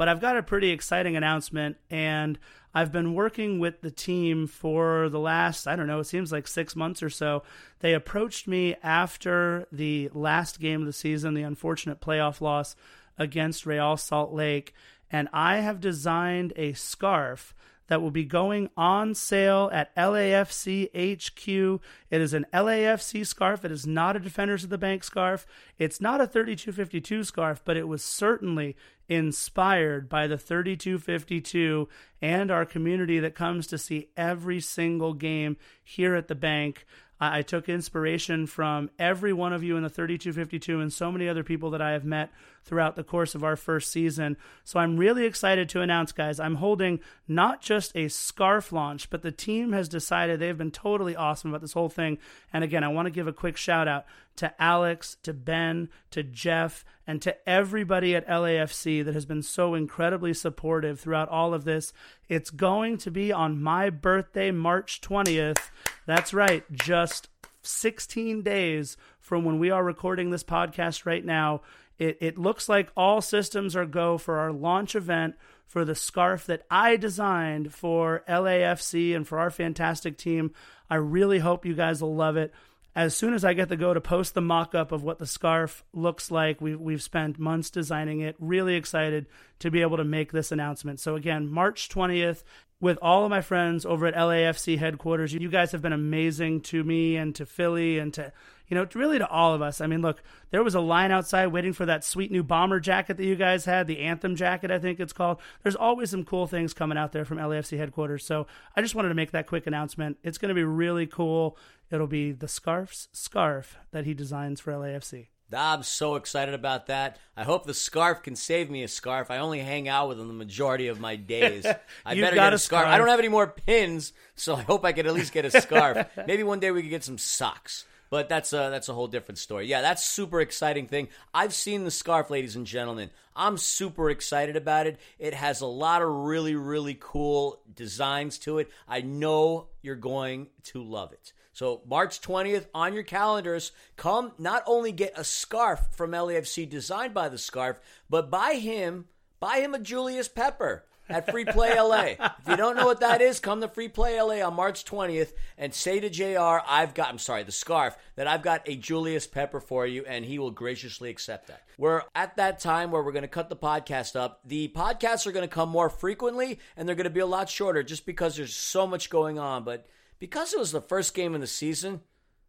But 0.00 0.08
I've 0.08 0.22
got 0.22 0.38
a 0.38 0.42
pretty 0.42 0.70
exciting 0.70 1.14
announcement, 1.14 1.76
and 1.90 2.38
I've 2.72 2.90
been 2.90 3.12
working 3.12 3.58
with 3.58 3.82
the 3.82 3.90
team 3.90 4.46
for 4.46 5.10
the 5.10 5.20
last, 5.20 5.66
I 5.66 5.76
don't 5.76 5.86
know, 5.86 6.00
it 6.00 6.04
seems 6.04 6.32
like 6.32 6.48
six 6.48 6.74
months 6.74 7.02
or 7.02 7.10
so. 7.10 7.42
They 7.80 7.92
approached 7.92 8.48
me 8.48 8.76
after 8.82 9.66
the 9.70 10.08
last 10.14 10.58
game 10.58 10.80
of 10.80 10.86
the 10.86 10.94
season, 10.94 11.34
the 11.34 11.42
unfortunate 11.42 12.00
playoff 12.00 12.40
loss 12.40 12.76
against 13.18 13.66
Real 13.66 13.98
Salt 13.98 14.32
Lake, 14.32 14.72
and 15.12 15.28
I 15.34 15.58
have 15.58 15.80
designed 15.80 16.54
a 16.56 16.72
scarf 16.72 17.54
that 17.90 18.00
will 18.00 18.12
be 18.12 18.24
going 18.24 18.70
on 18.76 19.16
sale 19.16 19.68
at 19.72 19.94
LAFC 19.96 20.86
HQ. 20.94 21.82
It 22.08 22.20
is 22.20 22.32
an 22.32 22.46
LAFC 22.54 23.26
scarf. 23.26 23.64
It 23.64 23.72
is 23.72 23.84
not 23.84 24.14
a 24.14 24.20
Defenders 24.20 24.62
of 24.62 24.70
the 24.70 24.78
Bank 24.78 25.02
scarf. 25.02 25.44
It's 25.76 26.00
not 26.00 26.20
a 26.20 26.26
3252 26.28 27.24
scarf, 27.24 27.62
but 27.64 27.76
it 27.76 27.88
was 27.88 28.04
certainly 28.04 28.76
inspired 29.08 30.08
by 30.08 30.28
the 30.28 30.38
3252 30.38 31.88
and 32.22 32.48
our 32.52 32.64
community 32.64 33.18
that 33.18 33.34
comes 33.34 33.66
to 33.66 33.76
see 33.76 34.10
every 34.16 34.60
single 34.60 35.12
game 35.12 35.56
here 35.82 36.14
at 36.14 36.28
the 36.28 36.36
bank. 36.36 36.86
I 37.20 37.42
took 37.42 37.68
inspiration 37.68 38.46
from 38.46 38.88
every 38.98 39.32
one 39.32 39.52
of 39.52 39.62
you 39.62 39.76
in 39.76 39.82
the 39.82 39.90
3252 39.90 40.80
and 40.80 40.90
so 40.90 41.12
many 41.12 41.28
other 41.28 41.44
people 41.44 41.70
that 41.70 41.82
I 41.82 41.90
have 41.90 42.04
met 42.04 42.30
throughout 42.64 42.96
the 42.96 43.04
course 43.04 43.34
of 43.34 43.44
our 43.44 43.56
first 43.56 43.92
season. 43.92 44.38
So 44.64 44.80
I'm 44.80 44.96
really 44.96 45.26
excited 45.26 45.68
to 45.70 45.82
announce, 45.82 46.12
guys, 46.12 46.40
I'm 46.40 46.56
holding 46.56 47.00
not 47.28 47.60
just 47.60 47.94
a 47.94 48.08
scarf 48.08 48.72
launch, 48.72 49.10
but 49.10 49.20
the 49.22 49.32
team 49.32 49.72
has 49.72 49.88
decided 49.88 50.40
they've 50.40 50.56
been 50.56 50.70
totally 50.70 51.14
awesome 51.14 51.50
about 51.50 51.60
this 51.60 51.74
whole 51.74 51.90
thing. 51.90 52.16
And 52.52 52.64
again, 52.64 52.84
I 52.84 52.88
want 52.88 53.06
to 53.06 53.10
give 53.10 53.28
a 53.28 53.32
quick 53.32 53.58
shout 53.58 53.86
out 53.86 54.06
to 54.40 54.54
Alex, 54.58 55.18
to 55.22 55.34
Ben, 55.34 55.90
to 56.10 56.22
Jeff, 56.22 56.82
and 57.06 57.20
to 57.20 57.36
everybody 57.46 58.16
at 58.16 58.26
LAFC 58.26 59.04
that 59.04 59.12
has 59.12 59.26
been 59.26 59.42
so 59.42 59.74
incredibly 59.74 60.32
supportive 60.32 60.98
throughout 60.98 61.28
all 61.28 61.52
of 61.52 61.64
this. 61.64 61.92
It's 62.26 62.48
going 62.48 62.96
to 62.98 63.10
be 63.10 63.32
on 63.32 63.62
my 63.62 63.90
birthday, 63.90 64.50
March 64.50 65.02
20th. 65.02 65.68
That's 66.06 66.32
right, 66.32 66.64
just 66.72 67.28
16 67.60 68.40
days 68.40 68.96
from 69.18 69.44
when 69.44 69.58
we 69.58 69.70
are 69.70 69.84
recording 69.84 70.30
this 70.30 70.42
podcast 70.42 71.04
right 71.04 71.24
now. 71.24 71.60
It, 71.98 72.16
it 72.22 72.38
looks 72.38 72.66
like 72.66 72.90
all 72.96 73.20
systems 73.20 73.76
are 73.76 73.84
go 73.84 74.16
for 74.16 74.38
our 74.38 74.52
launch 74.52 74.94
event 74.94 75.34
for 75.66 75.84
the 75.84 75.94
scarf 75.94 76.46
that 76.46 76.62
I 76.70 76.96
designed 76.96 77.74
for 77.74 78.24
LAFC 78.26 79.14
and 79.14 79.28
for 79.28 79.38
our 79.38 79.50
fantastic 79.50 80.16
team. 80.16 80.52
I 80.88 80.94
really 80.94 81.40
hope 81.40 81.66
you 81.66 81.74
guys 81.74 82.00
will 82.00 82.16
love 82.16 82.38
it 82.38 82.54
as 82.94 83.16
soon 83.16 83.34
as 83.34 83.44
I 83.44 83.52
get 83.52 83.68
the 83.68 83.76
go 83.76 83.94
to 83.94 84.00
post 84.00 84.34
the 84.34 84.40
mock 84.40 84.74
up 84.74 84.90
of 84.90 85.02
what 85.02 85.18
the 85.18 85.26
scarf 85.26 85.84
looks 85.92 86.30
like, 86.30 86.60
we, 86.60 86.74
we've 86.74 87.02
spent 87.02 87.38
months 87.38 87.70
designing 87.70 88.20
it. 88.20 88.34
Really 88.38 88.74
excited 88.74 89.26
to 89.60 89.70
be 89.70 89.82
able 89.82 89.98
to 89.98 90.04
make 90.04 90.32
this 90.32 90.50
announcement. 90.50 90.98
So, 90.98 91.14
again, 91.14 91.48
March 91.48 91.88
20th, 91.88 92.42
with 92.80 92.98
all 93.02 93.24
of 93.24 93.30
my 93.30 93.42
friends 93.42 93.84
over 93.84 94.06
at 94.06 94.14
LAFC 94.14 94.78
headquarters, 94.78 95.34
you 95.34 95.50
guys 95.50 95.72
have 95.72 95.82
been 95.82 95.92
amazing 95.92 96.62
to 96.62 96.82
me 96.82 97.16
and 97.16 97.34
to 97.34 97.44
Philly 97.44 97.98
and 97.98 98.12
to, 98.14 98.32
you 98.68 98.74
know, 98.74 98.86
really 98.94 99.18
to 99.18 99.28
all 99.28 99.52
of 99.54 99.60
us. 99.60 99.80
I 99.82 99.86
mean, 99.86 100.00
look, 100.00 100.22
there 100.50 100.62
was 100.62 100.74
a 100.74 100.80
line 100.80 101.10
outside 101.10 101.48
waiting 101.48 101.74
for 101.74 101.84
that 101.84 102.04
sweet 102.04 102.30
new 102.30 102.42
bomber 102.42 102.80
jacket 102.80 103.18
that 103.18 103.24
you 103.24 103.36
guys 103.36 103.66
had, 103.66 103.86
the 103.86 104.00
Anthem 104.00 104.34
jacket, 104.34 104.70
I 104.70 104.78
think 104.78 104.98
it's 104.98 105.12
called. 105.12 105.40
There's 105.62 105.76
always 105.76 106.10
some 106.10 106.24
cool 106.24 106.46
things 106.46 106.72
coming 106.72 106.96
out 106.96 107.12
there 107.12 107.26
from 107.26 107.38
LAFC 107.38 107.76
headquarters. 107.76 108.24
So, 108.24 108.46
I 108.74 108.80
just 108.80 108.94
wanted 108.94 109.10
to 109.10 109.14
make 109.14 109.32
that 109.32 109.46
quick 109.46 109.66
announcement. 109.66 110.16
It's 110.22 110.38
going 110.38 110.48
to 110.48 110.54
be 110.54 110.64
really 110.64 111.06
cool. 111.06 111.58
It'll 111.90 112.06
be 112.06 112.32
the 112.32 112.48
scarf's 112.48 113.08
scarf 113.12 113.76
that 113.90 114.06
he 114.06 114.14
designs 114.14 114.60
for 114.60 114.72
LAFC. 114.72 115.28
I'm 115.52 115.82
so 115.82 116.14
excited 116.14 116.54
about 116.54 116.86
that. 116.86 117.18
I 117.36 117.44
hope 117.44 117.66
the 117.66 117.74
scarf 117.74 118.22
can 118.22 118.36
save 118.36 118.70
me 118.70 118.82
a 118.82 118.88
scarf. 118.88 119.30
I 119.30 119.38
only 119.38 119.60
hang 119.60 119.88
out 119.88 120.08
with 120.08 120.18
them 120.18 120.28
the 120.28 120.34
majority 120.34 120.88
of 120.88 121.00
my 121.00 121.16
days. 121.16 121.66
I 122.06 122.14
better 122.14 122.36
got 122.36 122.46
get 122.46 122.54
a 122.54 122.58
scarf. 122.58 122.82
scarf. 122.82 122.86
I 122.86 122.98
don't 122.98 123.08
have 123.08 123.18
any 123.18 123.28
more 123.28 123.46
pins, 123.46 124.12
so 124.36 124.54
I 124.54 124.62
hope 124.62 124.84
I 124.84 124.92
can 124.92 125.06
at 125.06 125.14
least 125.14 125.32
get 125.32 125.44
a 125.44 125.60
scarf. 125.60 126.06
Maybe 126.26 126.42
one 126.42 126.60
day 126.60 126.70
we 126.70 126.82
could 126.82 126.90
get 126.90 127.04
some 127.04 127.18
socks. 127.18 127.84
But 128.10 128.28
that's 128.28 128.52
a 128.52 128.68
that's 128.72 128.88
a 128.88 128.92
whole 128.92 129.06
different 129.06 129.38
story. 129.38 129.68
Yeah, 129.68 129.82
that's 129.82 130.04
super 130.04 130.40
exciting 130.40 130.88
thing. 130.88 131.08
I've 131.32 131.54
seen 131.54 131.84
the 131.84 131.92
scarf, 131.92 132.28
ladies 132.28 132.56
and 132.56 132.66
gentlemen. 132.66 133.10
I'm 133.36 133.56
super 133.56 134.10
excited 134.10 134.56
about 134.56 134.88
it. 134.88 134.98
It 135.20 135.32
has 135.32 135.60
a 135.60 135.66
lot 135.66 136.02
of 136.02 136.08
really 136.08 136.56
really 136.56 136.96
cool 136.98 137.60
designs 137.72 138.38
to 138.40 138.58
it. 138.58 138.68
I 138.88 139.02
know 139.02 139.68
you're 139.80 139.94
going 139.94 140.48
to 140.64 140.82
love 140.82 141.12
it. 141.12 141.32
So 141.60 141.82
March 141.86 142.22
20th 142.22 142.68
on 142.72 142.94
your 142.94 143.02
calendars, 143.02 143.72
come 143.94 144.32
not 144.38 144.62
only 144.66 144.92
get 144.92 145.12
a 145.18 145.24
scarf 145.24 145.88
from 145.90 146.12
LAFC 146.12 146.66
designed 146.66 147.12
by 147.12 147.28
the 147.28 147.36
scarf, 147.36 147.78
but 148.08 148.30
buy 148.30 148.54
him 148.54 149.08
buy 149.40 149.58
him 149.58 149.74
a 149.74 149.78
Julius 149.78 150.26
Pepper 150.26 150.86
at 151.06 151.30
Free 151.30 151.44
Play 151.44 151.78
LA. 151.78 152.14
If 152.40 152.48
you 152.48 152.56
don't 152.56 152.76
know 152.76 152.86
what 152.86 153.00
that 153.00 153.20
is, 153.20 153.40
come 153.40 153.60
to 153.60 153.68
Free 153.68 153.88
Play 153.88 154.18
LA 154.18 154.36
on 154.42 154.54
March 154.54 154.86
20th 154.86 155.34
and 155.58 155.74
say 155.74 156.00
to 156.00 156.08
JR, 156.08 156.64
I've 156.66 156.94
got, 156.94 157.10
I'm 157.10 157.18
sorry, 157.18 157.42
the 157.42 157.52
scarf, 157.52 157.94
that 158.16 158.26
I've 158.26 158.40
got 158.40 158.66
a 158.66 158.74
Julius 158.74 159.26
Pepper 159.26 159.60
for 159.60 159.86
you, 159.86 160.06
and 160.06 160.24
he 160.24 160.38
will 160.38 160.52
graciously 160.52 161.10
accept 161.10 161.48
that. 161.48 161.64
We're 161.76 162.04
at 162.14 162.36
that 162.36 162.60
time 162.60 162.90
where 162.90 163.02
we're 163.02 163.12
going 163.12 163.20
to 163.20 163.28
cut 163.28 163.50
the 163.50 163.56
podcast 163.56 164.16
up. 164.16 164.40
The 164.46 164.68
podcasts 164.68 165.26
are 165.26 165.32
going 165.32 165.46
to 165.46 165.54
come 165.54 165.68
more 165.68 165.90
frequently, 165.90 166.58
and 166.74 166.88
they're 166.88 166.96
going 166.96 167.04
to 167.04 167.10
be 167.10 167.20
a 167.20 167.26
lot 167.26 167.50
shorter 167.50 167.82
just 167.82 168.06
because 168.06 168.36
there's 168.36 168.56
so 168.56 168.86
much 168.86 169.10
going 169.10 169.38
on. 169.38 169.64
But 169.64 169.86
because 170.20 170.52
it 170.52 170.60
was 170.60 170.70
the 170.70 170.80
first 170.80 171.14
game 171.14 171.34
of 171.34 171.40
the 171.40 171.48
season, 171.48 172.02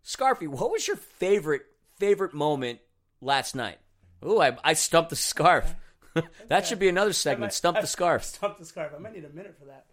Scarfy, 0.05 0.47
what 0.47 0.71
was 0.71 0.87
your 0.87 0.97
favorite, 0.97 1.63
favorite 1.97 2.33
moment 2.33 2.79
last 3.21 3.55
night? 3.55 3.79
Ooh, 4.23 4.39
I, 4.39 4.57
I 4.63 4.73
stumped 4.73 5.09
the 5.09 5.15
scarf. 5.15 5.75
that 6.47 6.67
should 6.67 6.79
be 6.79 6.89
another 6.89 7.13
segment. 7.13 7.53
Stump 7.53 7.79
the 7.81 7.87
scarf. 7.87 8.23
Stump 8.23 8.59
the 8.59 8.65
scarf. 8.65 8.91
I 8.95 8.99
might 8.99 9.13
need 9.13 9.25
a 9.25 9.29
minute 9.29 9.55
for 9.57 9.65
that. 9.65 9.85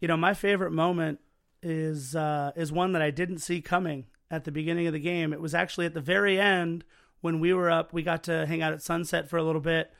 You 0.00 0.08
know, 0.08 0.16
my 0.16 0.34
favorite 0.34 0.72
moment 0.72 1.20
is 1.62 2.16
uh, 2.16 2.52
is 2.56 2.72
one 2.72 2.92
that 2.92 3.02
I 3.02 3.10
didn't 3.10 3.38
see 3.38 3.60
coming 3.60 4.06
at 4.30 4.44
the 4.44 4.52
beginning 4.52 4.86
of 4.86 4.92
the 4.92 4.98
game. 4.98 5.32
It 5.32 5.40
was 5.40 5.54
actually 5.54 5.86
at 5.86 5.94
the 5.94 6.00
very 6.00 6.38
end 6.40 6.84
when 7.20 7.40
we 7.40 7.54
were 7.54 7.70
up. 7.70 7.92
We 7.92 8.02
got 8.02 8.24
to 8.24 8.46
hang 8.46 8.62
out 8.62 8.72
at 8.72 8.82
sunset 8.82 9.28
for 9.28 9.36
a 9.36 9.42
little 9.42 9.60
bit, 9.60 9.92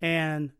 and 0.00 0.52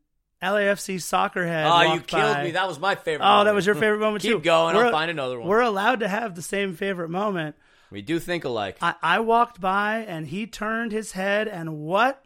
LAFC 0.45 1.01
soccer 1.01 1.47
head. 1.47 1.67
Oh, 1.67 1.95
you 1.95 2.01
killed 2.01 2.35
by. 2.35 2.45
me. 2.45 2.51
That 2.53 2.69
was 2.69 2.79
my 2.79 2.95
favorite. 2.95 3.25
Oh, 3.25 3.29
moment. 3.29 3.47
that 3.47 3.55
was 3.55 3.67
your 3.67 3.75
favorite 3.75 4.01
moment 4.01 4.23
Keep 4.23 4.31
too. 4.31 4.37
Keep 4.39 4.45
going. 4.45 4.77
We're- 4.77 4.87
I'll 4.87 4.93
find 4.93 5.11
another 5.11 5.39
one. 5.39 5.49
We're 5.49 5.61
allowed 5.61 6.01
to 6.01 6.09
have 6.09 6.35
the 6.35 6.43
same 6.43 6.75
favorite 6.75 7.11
moment. 7.11 7.57
we 7.91 8.03
do 8.03 8.19
think 8.19 8.45
alike. 8.45 8.77
I, 8.81 8.95
I 9.03 9.21
walked 9.21 9.61
by 9.61 9.99
and 10.07 10.27
he 10.27 10.47
turned 10.47 10.93
his 10.93 11.13
head, 11.13 11.47
and 11.49 11.79
what 11.79 12.25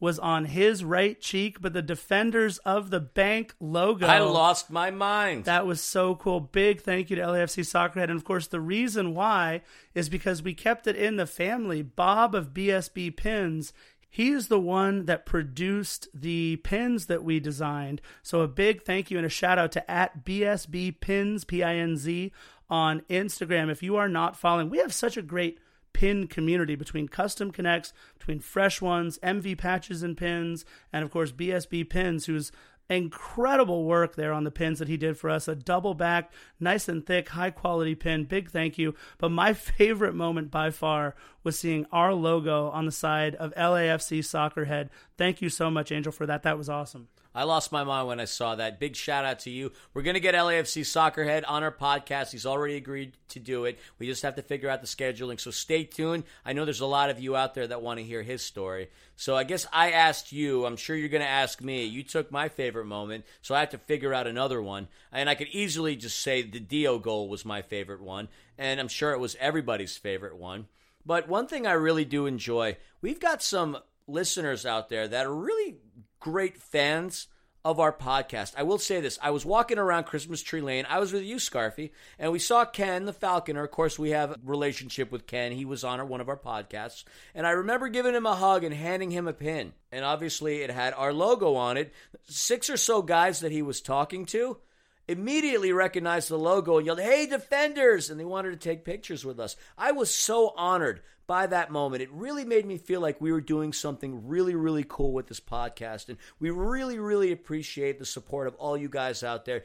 was 0.00 0.18
on 0.20 0.44
his 0.44 0.84
right 0.84 1.20
cheek? 1.20 1.60
But 1.60 1.72
the 1.72 1.82
defenders 1.82 2.58
of 2.58 2.90
the 2.90 3.00
bank 3.00 3.54
logo. 3.58 4.06
I 4.06 4.20
lost 4.20 4.70
my 4.70 4.90
mind. 4.92 5.44
That 5.44 5.66
was 5.66 5.80
so 5.80 6.14
cool. 6.14 6.38
Big 6.40 6.80
thank 6.82 7.10
you 7.10 7.16
to 7.16 7.22
LAFC 7.22 7.64
Soccerhead. 7.64 8.04
And 8.04 8.16
of 8.16 8.24
course, 8.24 8.46
the 8.46 8.60
reason 8.60 9.14
why 9.14 9.62
is 9.94 10.08
because 10.08 10.40
we 10.40 10.54
kept 10.54 10.86
it 10.86 10.94
in 10.94 11.16
the 11.16 11.26
family. 11.26 11.82
Bob 11.82 12.34
of 12.34 12.54
BSB 12.54 13.16
Pinz, 13.16 13.72
he 14.10 14.30
is 14.30 14.48
the 14.48 14.60
one 14.60 15.04
that 15.06 15.26
produced 15.26 16.08
the 16.14 16.56
pins 16.56 17.06
that 17.06 17.22
we 17.22 17.40
designed. 17.40 18.00
So 18.22 18.40
a 18.40 18.48
big 18.48 18.82
thank 18.82 19.10
you 19.10 19.18
and 19.18 19.26
a 19.26 19.30
shout 19.30 19.58
out 19.58 19.72
to 19.72 19.90
at 19.90 20.24
BSB 20.24 21.00
Pinz, 21.00 21.44
P 21.44 21.62
I 21.62 21.76
N 21.76 21.96
Z, 21.96 22.32
on 22.70 23.02
Instagram. 23.10 23.70
If 23.70 23.82
you 23.82 23.96
are 23.96 24.08
not 24.08 24.36
following, 24.36 24.70
we 24.70 24.78
have 24.78 24.94
such 24.94 25.16
a 25.16 25.22
great 25.22 25.58
pin 25.92 26.26
community 26.26 26.74
between 26.74 27.08
custom 27.08 27.50
connects, 27.50 27.92
between 28.18 28.40
fresh 28.40 28.80
ones, 28.80 29.18
MV 29.22 29.58
patches 29.58 30.02
and 30.02 30.16
pins, 30.16 30.64
and 30.92 31.04
of 31.04 31.10
course 31.10 31.32
BSB 31.32 31.88
Pinz, 31.88 32.26
who's 32.26 32.52
incredible 32.88 33.84
work 33.84 34.16
there 34.16 34.32
on 34.32 34.44
the 34.44 34.50
pins 34.50 34.78
that 34.78 34.88
he 34.88 34.96
did 34.96 35.18
for 35.18 35.30
us. 35.30 35.48
A 35.48 35.54
double 35.54 35.94
back, 35.94 36.32
nice 36.58 36.88
and 36.88 37.04
thick, 37.04 37.28
high 37.30 37.50
quality 37.50 37.94
pin. 37.94 38.24
Big 38.24 38.50
thank 38.50 38.78
you. 38.78 38.94
But 39.18 39.30
my 39.30 39.52
favorite 39.54 40.14
moment 40.14 40.50
by 40.50 40.70
far 40.70 41.14
was 41.42 41.58
seeing 41.58 41.86
our 41.92 42.14
logo 42.14 42.68
on 42.70 42.86
the 42.86 42.92
side 42.92 43.34
of 43.36 43.54
LAFC 43.54 44.24
Soccer 44.24 44.64
Head. 44.64 44.90
Thank 45.16 45.42
you 45.42 45.48
so 45.48 45.70
much, 45.70 45.92
Angel, 45.92 46.12
for 46.12 46.26
that. 46.26 46.42
That 46.42 46.58
was 46.58 46.68
awesome. 46.68 47.08
I 47.34 47.44
lost 47.44 47.72
my 47.72 47.84
mind 47.84 48.08
when 48.08 48.20
I 48.20 48.24
saw 48.24 48.54
that. 48.54 48.80
Big 48.80 48.96
shout 48.96 49.24
out 49.24 49.40
to 49.40 49.50
you. 49.50 49.72
We're 49.94 50.02
going 50.02 50.14
to 50.14 50.20
get 50.20 50.34
LAFC 50.34 50.82
Soccerhead 50.82 51.44
on 51.46 51.62
our 51.62 51.70
podcast. 51.70 52.32
He's 52.32 52.46
already 52.46 52.76
agreed 52.76 53.12
to 53.28 53.38
do 53.38 53.64
it. 53.64 53.78
We 53.98 54.06
just 54.06 54.22
have 54.22 54.36
to 54.36 54.42
figure 54.42 54.68
out 54.68 54.80
the 54.80 54.86
scheduling. 54.86 55.38
So 55.38 55.50
stay 55.50 55.84
tuned. 55.84 56.24
I 56.44 56.52
know 56.52 56.64
there's 56.64 56.80
a 56.80 56.86
lot 56.86 57.10
of 57.10 57.20
you 57.20 57.36
out 57.36 57.54
there 57.54 57.66
that 57.66 57.82
want 57.82 57.98
to 57.98 58.04
hear 58.04 58.22
his 58.22 58.42
story. 58.42 58.88
So 59.16 59.36
I 59.36 59.44
guess 59.44 59.66
I 59.72 59.92
asked 59.92 60.32
you. 60.32 60.64
I'm 60.64 60.76
sure 60.76 60.96
you're 60.96 61.08
going 61.08 61.22
to 61.22 61.28
ask 61.28 61.60
me. 61.60 61.84
You 61.84 62.02
took 62.02 62.32
my 62.32 62.48
favorite 62.48 62.86
moment, 62.86 63.24
so 63.42 63.54
I 63.54 63.60
have 63.60 63.70
to 63.70 63.78
figure 63.78 64.14
out 64.14 64.26
another 64.26 64.62
one. 64.62 64.88
And 65.12 65.28
I 65.28 65.34
could 65.34 65.48
easily 65.48 65.96
just 65.96 66.20
say 66.20 66.42
the 66.42 66.60
Dio 66.60 66.98
goal 66.98 67.28
was 67.28 67.44
my 67.44 67.62
favorite 67.62 68.00
one. 68.00 68.28
And 68.56 68.80
I'm 68.80 68.88
sure 68.88 69.12
it 69.12 69.20
was 69.20 69.36
everybody's 69.38 69.96
favorite 69.96 70.36
one. 70.36 70.66
But 71.04 71.28
one 71.28 71.46
thing 71.46 71.66
I 71.66 71.72
really 71.72 72.04
do 72.04 72.26
enjoy, 72.26 72.76
we've 73.00 73.20
got 73.20 73.42
some 73.42 73.78
listeners 74.06 74.66
out 74.66 74.88
there 74.88 75.06
that 75.06 75.26
are 75.26 75.34
really 75.34 75.76
great 76.20 76.60
fans 76.60 77.28
of 77.64 77.80
our 77.80 77.92
podcast. 77.92 78.54
I 78.56 78.62
will 78.62 78.78
say 78.78 79.00
this. 79.00 79.18
I 79.20 79.30
was 79.30 79.44
walking 79.44 79.78
around 79.78 80.04
Christmas 80.04 80.42
Tree 80.42 80.60
Lane. 80.60 80.86
I 80.88 81.00
was 81.00 81.12
with 81.12 81.24
you, 81.24 81.36
Scarfy, 81.36 81.90
and 82.18 82.32
we 82.32 82.38
saw 82.38 82.64
Ken, 82.64 83.04
the 83.04 83.12
Falconer. 83.12 83.64
Of 83.64 83.70
course, 83.72 83.98
we 83.98 84.10
have 84.10 84.30
a 84.30 84.38
relationship 84.44 85.10
with 85.10 85.26
Ken. 85.26 85.52
He 85.52 85.64
was 85.64 85.84
on 85.84 86.06
one 86.08 86.20
of 86.20 86.28
our 86.28 86.38
podcasts. 86.38 87.04
And 87.34 87.46
I 87.46 87.50
remember 87.50 87.88
giving 87.88 88.14
him 88.14 88.26
a 88.26 88.36
hug 88.36 88.64
and 88.64 88.74
handing 88.74 89.10
him 89.10 89.26
a 89.28 89.32
pin. 89.32 89.72
And 89.92 90.04
obviously, 90.04 90.62
it 90.62 90.70
had 90.70 90.94
our 90.94 91.12
logo 91.12 91.56
on 91.56 91.76
it. 91.76 91.92
Six 92.24 92.70
or 92.70 92.76
so 92.76 93.02
guys 93.02 93.40
that 93.40 93.52
he 93.52 93.62
was 93.62 93.80
talking 93.80 94.24
to 94.26 94.58
immediately 95.08 95.72
recognized 95.72 96.28
the 96.28 96.38
logo 96.38 96.76
and 96.76 96.86
yelled, 96.86 97.00
Hey, 97.00 97.26
defenders! 97.26 98.10
And 98.10 98.20
they 98.20 98.24
wanted 98.24 98.50
to 98.50 98.56
take 98.56 98.84
pictures 98.84 99.24
with 99.24 99.40
us. 99.40 99.56
I 99.76 99.92
was 99.92 100.14
so 100.14 100.52
honored 100.56 101.00
by 101.26 101.46
that 101.46 101.70
moment. 101.70 102.02
It 102.02 102.12
really 102.12 102.44
made 102.44 102.66
me 102.66 102.78
feel 102.78 103.00
like 103.00 103.20
we 103.20 103.32
were 103.32 103.40
doing 103.40 103.72
something 103.72 104.26
really, 104.28 104.54
really 104.54 104.84
cool 104.88 105.12
with 105.12 105.26
this 105.26 105.40
podcast. 105.40 106.08
And 106.08 106.18
we 106.38 106.50
really, 106.50 106.98
really 106.98 107.32
appreciate 107.32 107.98
the 107.98 108.06
support 108.06 108.46
of 108.46 108.54
all 108.56 108.76
you 108.76 108.88
guys 108.88 109.22
out 109.22 109.44
there. 109.44 109.64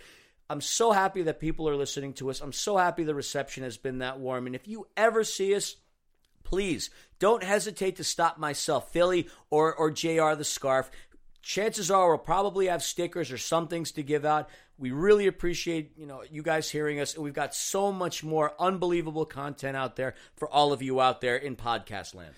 I'm 0.50 0.62
so 0.62 0.92
happy 0.92 1.24
that 1.24 1.40
people 1.40 1.70
are 1.70 1.76
listening 1.76 2.14
to 2.14 2.30
us. 2.30 2.42
I'm 2.42 2.52
so 2.52 2.78
happy 2.78 3.04
the 3.04 3.16
reception 3.16 3.64
has 3.64 3.78
been 3.78 4.00
that 4.00 4.20
warm. 4.20 4.46
And 4.46 4.56
if 4.56 4.68
you 4.68 4.88
ever 4.98 5.24
see 5.24 5.56
us, 5.56 5.78
please 6.44 6.90
don't 7.20 7.44
hesitate 7.44 7.96
to 7.96 8.04
stop 8.04 8.38
myself, 8.38 8.92
Philly 8.92 9.30
or, 9.50 9.74
or 9.74 9.90
JR 9.90 10.34
the 10.36 10.44
Scarf. 10.44 10.92
Chances 11.44 11.92
are 11.92 12.08
we'll 12.08 12.18
probably 12.18 12.68
have 12.68 12.82
stickers 12.82 13.30
or 13.32 13.38
some 13.38 13.68
things 13.68 13.92
to 13.92 14.04
give 14.04 14.24
out. 14.24 14.50
We 14.78 14.92
really 14.92 15.28
appreciate, 15.28 15.92
you 15.98 16.08
know, 16.08 16.24
you 16.32 16.42
guys 16.42 16.70
hearing 16.70 17.00
us. 17.00 17.16
And 17.16 17.24
we've 17.24 17.34
got 17.34 17.54
so 17.54 17.92
much 17.92 18.24
more 18.24 18.54
unbelievable 18.58 19.26
content 19.26 19.76
out 19.76 19.98
there 19.98 20.16
for 20.36 20.50
all 20.50 20.72
of 20.74 20.82
you 20.82 21.02
out 21.02 21.20
there 21.20 21.36
in 21.36 21.58
podcast 21.58 22.16
land. 22.16 22.34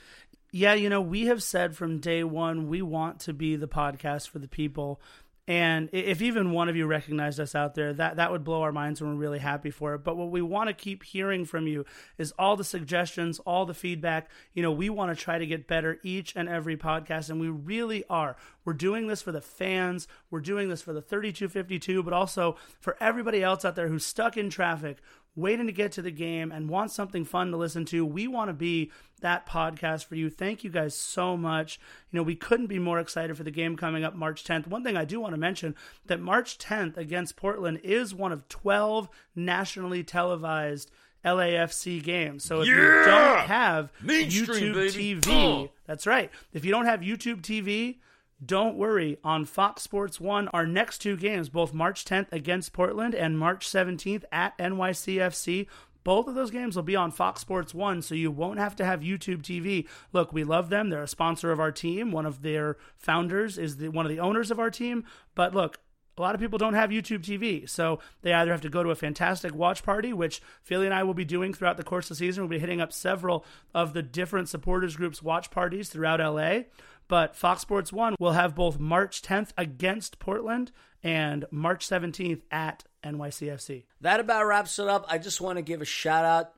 Yeah, 0.52 0.74
you 0.74 0.90
know, 0.90 1.02
we 1.02 1.26
have 1.26 1.44
said 1.44 1.76
from 1.76 2.00
day 2.00 2.24
one 2.24 2.68
we 2.68 2.82
want 2.82 3.20
to 3.22 3.34
be 3.34 3.56
the 3.56 3.68
podcast 3.68 4.30
for 4.30 4.40
the 4.40 4.48
people. 4.48 5.00
And 5.48 5.90
if 5.92 6.24
even 6.24 6.52
one 6.52 6.70
of 6.70 6.76
you 6.76 6.88
recognized 6.88 7.40
us 7.40 7.54
out 7.54 7.76
there, 7.76 7.94
that, 7.94 8.16
that 8.16 8.32
would 8.32 8.44
blow 8.44 8.64
our 8.64 8.72
minds 8.72 9.00
and 9.00 9.12
we're 9.12 9.16
really 9.16 9.38
happy 9.38 9.70
for 9.70 9.94
it. 9.94 10.00
But 10.04 10.18
what 10.18 10.32
we 10.32 10.42
want 10.42 10.70
to 10.70 10.74
keep 10.74 11.04
hearing 11.04 11.46
from 11.46 11.68
you 11.68 11.86
is 12.18 12.34
all 12.40 12.56
the 12.56 12.64
suggestions, 12.64 13.38
all 13.40 13.68
the 13.68 13.76
feedback. 13.76 14.28
You 14.56 14.64
know, 14.64 14.72
we 14.72 14.90
want 14.90 15.16
to 15.16 15.24
try 15.24 15.38
to 15.38 15.46
get 15.46 15.68
better 15.68 16.00
each 16.02 16.36
and 16.36 16.50
every 16.50 16.78
podcast, 16.78 17.30
and 17.30 17.40
we 17.40 17.50
really 17.50 18.04
are. 18.10 18.36
We're 18.64 18.74
doing 18.74 19.06
this 19.06 19.22
for 19.22 19.32
the 19.32 19.42
fans, 19.42 20.08
we're 20.32 20.40
doing 20.40 20.70
this 20.70 20.82
for 20.82 20.94
the 20.94 21.02
3252, 21.02 22.02
but 22.02 22.14
also 22.14 22.56
for 22.80 22.98
everybody 23.00 23.44
else 23.44 23.64
out 23.64 23.76
there 23.76 23.88
who's 23.88 24.06
stuck 24.06 24.38
in 24.38 24.50
traffic, 24.50 24.98
waiting 25.36 25.66
to 25.68 25.72
get 25.74 25.92
to 25.94 26.02
the 26.02 26.12
game 26.12 26.52
and 26.52 26.70
want 26.70 26.92
something 26.92 27.26
fun 27.26 27.52
to 27.52 27.58
listen 27.58 27.86
to, 27.86 28.06
we 28.06 28.28
want 28.28 28.50
to 28.50 28.54
be 28.54 28.92
that 29.22 29.46
podcast 29.48 30.06
for 30.06 30.16
you. 30.16 30.30
Thank 30.30 30.64
you 30.64 30.70
guys 30.70 30.96
so 30.96 31.36
much. 31.36 31.80
You 32.12 32.18
know, 32.18 32.24
we 32.24 32.36
couldn't 32.36 32.68
be 32.68 32.80
more 32.80 33.00
excited 33.00 33.36
for 33.36 33.44
the 33.44 33.52
game 33.52 33.76
coming 33.76 34.04
up 34.04 34.16
March 34.16 34.44
10th. 34.44 34.68
One 34.68 34.84
thing 34.84 34.96
I 34.98 35.06
do 35.06 35.20
want 35.20 35.34
to 35.34 35.40
mention 35.40 35.76
that 36.06 36.20
March 36.20 36.58
10th 36.58 36.96
against 36.98 37.36
Portland 37.36 37.80
is 37.84 38.14
one 38.14 38.32
of 38.32 38.48
12 38.50 39.10
nationally 39.36 40.04
televised 40.04 40.92
LAFC 41.24 42.04
games. 42.04 42.44
So 42.44 42.62
if 42.62 42.68
you 42.68 42.76
don't 42.76 43.40
have 43.48 43.92
Mainstream, 44.02 44.74
YouTube 44.74 44.74
baby. 44.74 45.16
TV, 45.22 45.34
Oh. 45.34 45.72
that's 45.88 46.06
right. 46.06 46.30
If 46.54 46.64
you 46.66 46.72
don't 46.72 46.86
have 46.86 47.00
YouTube 47.02 47.42
TV, 47.42 47.98
don't 48.44 48.78
worry. 48.78 49.18
On 49.24 49.46
Fox 49.46 49.82
Sports 49.84 50.20
1, 50.20 50.50
our 50.50 50.66
next 50.66 51.00
two 51.00 51.16
games, 51.16 51.50
both 51.50 51.74
March 51.74 52.04
10th 52.04 52.32
against 52.32 52.74
Portland 52.74 53.16
and 53.16 53.40
March 53.40 53.68
17th 53.68 54.24
at 54.32 54.58
NYCFC, 54.58 55.68
both 56.04 56.28
of 56.28 56.36
those 56.36 56.52
games 56.52 56.76
will 56.76 56.84
be 56.84 56.96
on 56.96 57.12
Fox 57.12 57.42
Sports 57.42 57.74
1, 57.74 58.04
so 58.04 58.14
you 58.14 58.30
won't 58.30 58.60
have 58.60 58.76
to 58.76 58.86
have 58.86 59.00
YouTube 59.00 59.42
TV. 59.42 59.88
Look, 60.14 60.32
we 60.32 60.44
love 60.44 60.70
them. 60.70 60.90
They're 60.90 61.04
a 61.04 61.08
sponsor 61.08 61.52
of 61.52 61.60
our 61.60 61.72
team. 61.72 62.12
One 62.12 62.28
of 62.28 62.44
their 62.44 62.78
founders 62.96 63.58
is 63.58 63.78
the, 63.78 63.90
one 63.90 64.06
of 64.06 64.12
the 64.12 64.20
owners 64.20 64.52
of 64.52 64.60
our 64.60 64.70
team. 64.70 65.04
But 65.34 65.56
look, 65.56 65.80
a 66.18 66.22
lot 66.22 66.36
of 66.36 66.40
people 66.40 66.58
don't 66.60 66.76
have 66.76 66.92
YouTube 66.92 67.24
TV, 67.24 67.68
so 67.68 68.00
they 68.22 68.32
either 68.32 68.52
have 68.52 68.62
to 68.62 68.70
go 68.70 68.84
to 68.84 68.92
a 68.92 68.96
fantastic 68.96 69.54
watch 69.54 69.84
party, 69.84 70.14
which 70.14 70.42
Philly 70.62 70.86
and 70.86 70.94
I 70.94 71.04
will 71.04 71.14
be 71.14 71.26
doing 71.26 71.54
throughout 71.54 71.76
the 71.76 71.84
course 71.84 72.06
of 72.06 72.10
the 72.10 72.16
season. 72.16 72.44
We'll 72.44 72.52
be 72.52 72.60
hitting 72.60 72.80
up 72.80 72.94
several 72.94 73.44
of 73.74 73.94
the 73.94 74.04
different 74.04 74.48
supporters 74.48 74.96
groups' 74.96 75.24
watch 75.24 75.52
parties 75.52 75.90
throughout 75.90 76.22
LA. 76.22 76.66
But 77.08 77.36
Fox 77.36 77.62
Sports 77.62 77.94
1 77.94 78.16
will 78.20 78.32
have 78.34 78.56
both 78.56 78.80
March 78.80 79.22
10th 79.22 79.52
against 79.58 80.20
Portland 80.20 80.72
and 81.04 81.46
March 81.52 81.88
17th 81.88 82.42
at 82.50 82.84
NYCFC. 83.04 83.84
That 84.02 84.20
about 84.20 84.46
wraps 84.46 84.80
it 84.80 84.88
up. 84.88 85.06
I 85.08 85.20
just 85.20 85.40
want 85.40 85.58
to 85.58 85.62
give 85.62 85.82
a 85.82 85.86
shout 85.86 86.26
out 86.26 86.54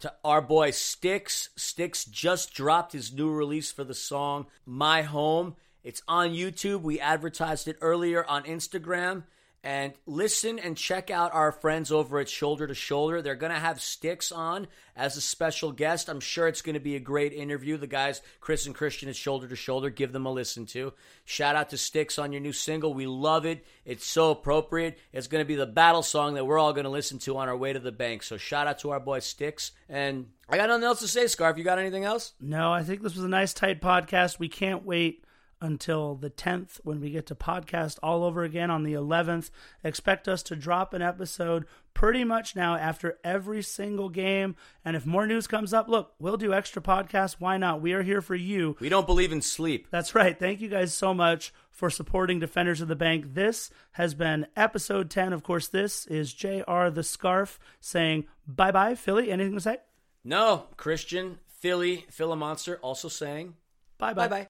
to 0.00 0.12
our 0.24 0.42
boy 0.42 0.72
Sticks. 0.72 1.50
Sticks 1.54 2.04
just 2.04 2.52
dropped 2.52 2.92
his 2.92 3.12
new 3.12 3.30
release 3.30 3.70
for 3.70 3.84
the 3.84 3.94
song 3.94 4.46
My 4.66 5.02
Home. 5.02 5.54
It's 5.84 6.02
on 6.08 6.30
YouTube. 6.30 6.82
We 6.82 6.98
advertised 6.98 7.68
it 7.68 7.76
earlier 7.80 8.24
on 8.24 8.42
Instagram. 8.42 9.24
And 9.64 9.92
listen 10.06 10.58
and 10.58 10.76
check 10.76 11.08
out 11.08 11.32
our 11.34 11.52
friends 11.52 11.92
over 11.92 12.18
at 12.18 12.28
Shoulder 12.28 12.66
to 12.66 12.74
Shoulder. 12.74 13.22
They're 13.22 13.36
going 13.36 13.52
to 13.52 13.58
have 13.60 13.80
Sticks 13.80 14.32
on 14.32 14.66
as 14.96 15.16
a 15.16 15.20
special 15.20 15.70
guest. 15.70 16.08
I'm 16.08 16.18
sure 16.18 16.48
it's 16.48 16.62
going 16.62 16.74
to 16.74 16.80
be 16.80 16.96
a 16.96 17.00
great 17.00 17.32
interview. 17.32 17.76
The 17.76 17.86
guys, 17.86 18.22
Chris 18.40 18.66
and 18.66 18.74
Christian 18.74 19.08
at 19.08 19.14
Shoulder 19.14 19.46
to 19.46 19.54
Shoulder, 19.54 19.88
give 19.88 20.10
them 20.12 20.26
a 20.26 20.32
listen 20.32 20.66
to. 20.66 20.92
Shout 21.24 21.54
out 21.54 21.70
to 21.70 21.78
Sticks 21.78 22.18
on 22.18 22.32
your 22.32 22.40
new 22.40 22.52
single. 22.52 22.92
We 22.92 23.06
love 23.06 23.46
it. 23.46 23.64
It's 23.84 24.04
so 24.04 24.32
appropriate. 24.32 24.98
It's 25.12 25.28
going 25.28 25.44
to 25.44 25.48
be 25.48 25.54
the 25.54 25.64
battle 25.66 26.02
song 26.02 26.34
that 26.34 26.44
we're 26.44 26.58
all 26.58 26.72
going 26.72 26.84
to 26.84 26.90
listen 26.90 27.20
to 27.20 27.36
on 27.38 27.48
our 27.48 27.56
way 27.56 27.72
to 27.72 27.78
the 27.78 27.92
bank. 27.92 28.24
So 28.24 28.38
shout 28.38 28.66
out 28.66 28.80
to 28.80 28.90
our 28.90 29.00
boy 29.00 29.20
Sticks. 29.20 29.70
And 29.88 30.26
I 30.48 30.56
got 30.56 30.70
nothing 30.70 30.84
else 30.84 30.98
to 31.00 31.08
say, 31.08 31.28
Scarf. 31.28 31.56
You 31.56 31.62
got 31.62 31.78
anything 31.78 32.02
else? 32.02 32.32
No, 32.40 32.72
I 32.72 32.82
think 32.82 33.00
this 33.00 33.14
was 33.14 33.24
a 33.24 33.28
nice, 33.28 33.54
tight 33.54 33.80
podcast. 33.80 34.40
We 34.40 34.48
can't 34.48 34.84
wait 34.84 35.24
until 35.62 36.16
the 36.16 36.28
10th 36.28 36.80
when 36.82 37.00
we 37.00 37.10
get 37.10 37.26
to 37.26 37.34
podcast 37.34 37.98
all 38.02 38.24
over 38.24 38.42
again 38.42 38.70
on 38.70 38.82
the 38.82 38.92
11th. 38.92 39.50
Expect 39.84 40.28
us 40.28 40.42
to 40.42 40.56
drop 40.56 40.92
an 40.92 41.00
episode 41.00 41.64
pretty 41.94 42.24
much 42.24 42.56
now 42.56 42.74
after 42.74 43.18
every 43.22 43.62
single 43.62 44.08
game. 44.08 44.56
And 44.84 44.96
if 44.96 45.06
more 45.06 45.26
news 45.26 45.46
comes 45.46 45.72
up, 45.72 45.88
look, 45.88 46.14
we'll 46.18 46.36
do 46.36 46.52
extra 46.52 46.82
podcasts. 46.82 47.36
Why 47.38 47.56
not? 47.56 47.80
We 47.80 47.92
are 47.92 48.02
here 48.02 48.20
for 48.20 48.34
you. 48.34 48.76
We 48.80 48.88
don't 48.88 49.06
believe 49.06 49.32
in 49.32 49.40
sleep. 49.40 49.86
That's 49.90 50.14
right. 50.14 50.38
Thank 50.38 50.60
you 50.60 50.68
guys 50.68 50.92
so 50.92 51.14
much 51.14 51.54
for 51.70 51.88
supporting 51.90 52.40
Defenders 52.40 52.80
of 52.80 52.88
the 52.88 52.96
Bank. 52.96 53.34
This 53.34 53.70
has 53.92 54.14
been 54.14 54.46
episode 54.56 55.10
10. 55.10 55.32
Of 55.32 55.42
course, 55.42 55.68
this 55.68 56.06
is 56.06 56.34
JR 56.34 56.88
the 56.90 57.04
Scarf 57.04 57.58
saying 57.80 58.26
bye 58.46 58.72
bye, 58.72 58.96
Philly. 58.96 59.30
Anything 59.30 59.54
to 59.54 59.60
say? 59.60 59.78
No, 60.24 60.66
Christian, 60.76 61.38
Philly, 61.46 62.06
Phil 62.10 62.34
Monster 62.36 62.78
also 62.82 63.08
saying 63.08 63.54
bye 63.98 64.12
bye. 64.12 64.26
Bye 64.26 64.28
bye. 64.28 64.40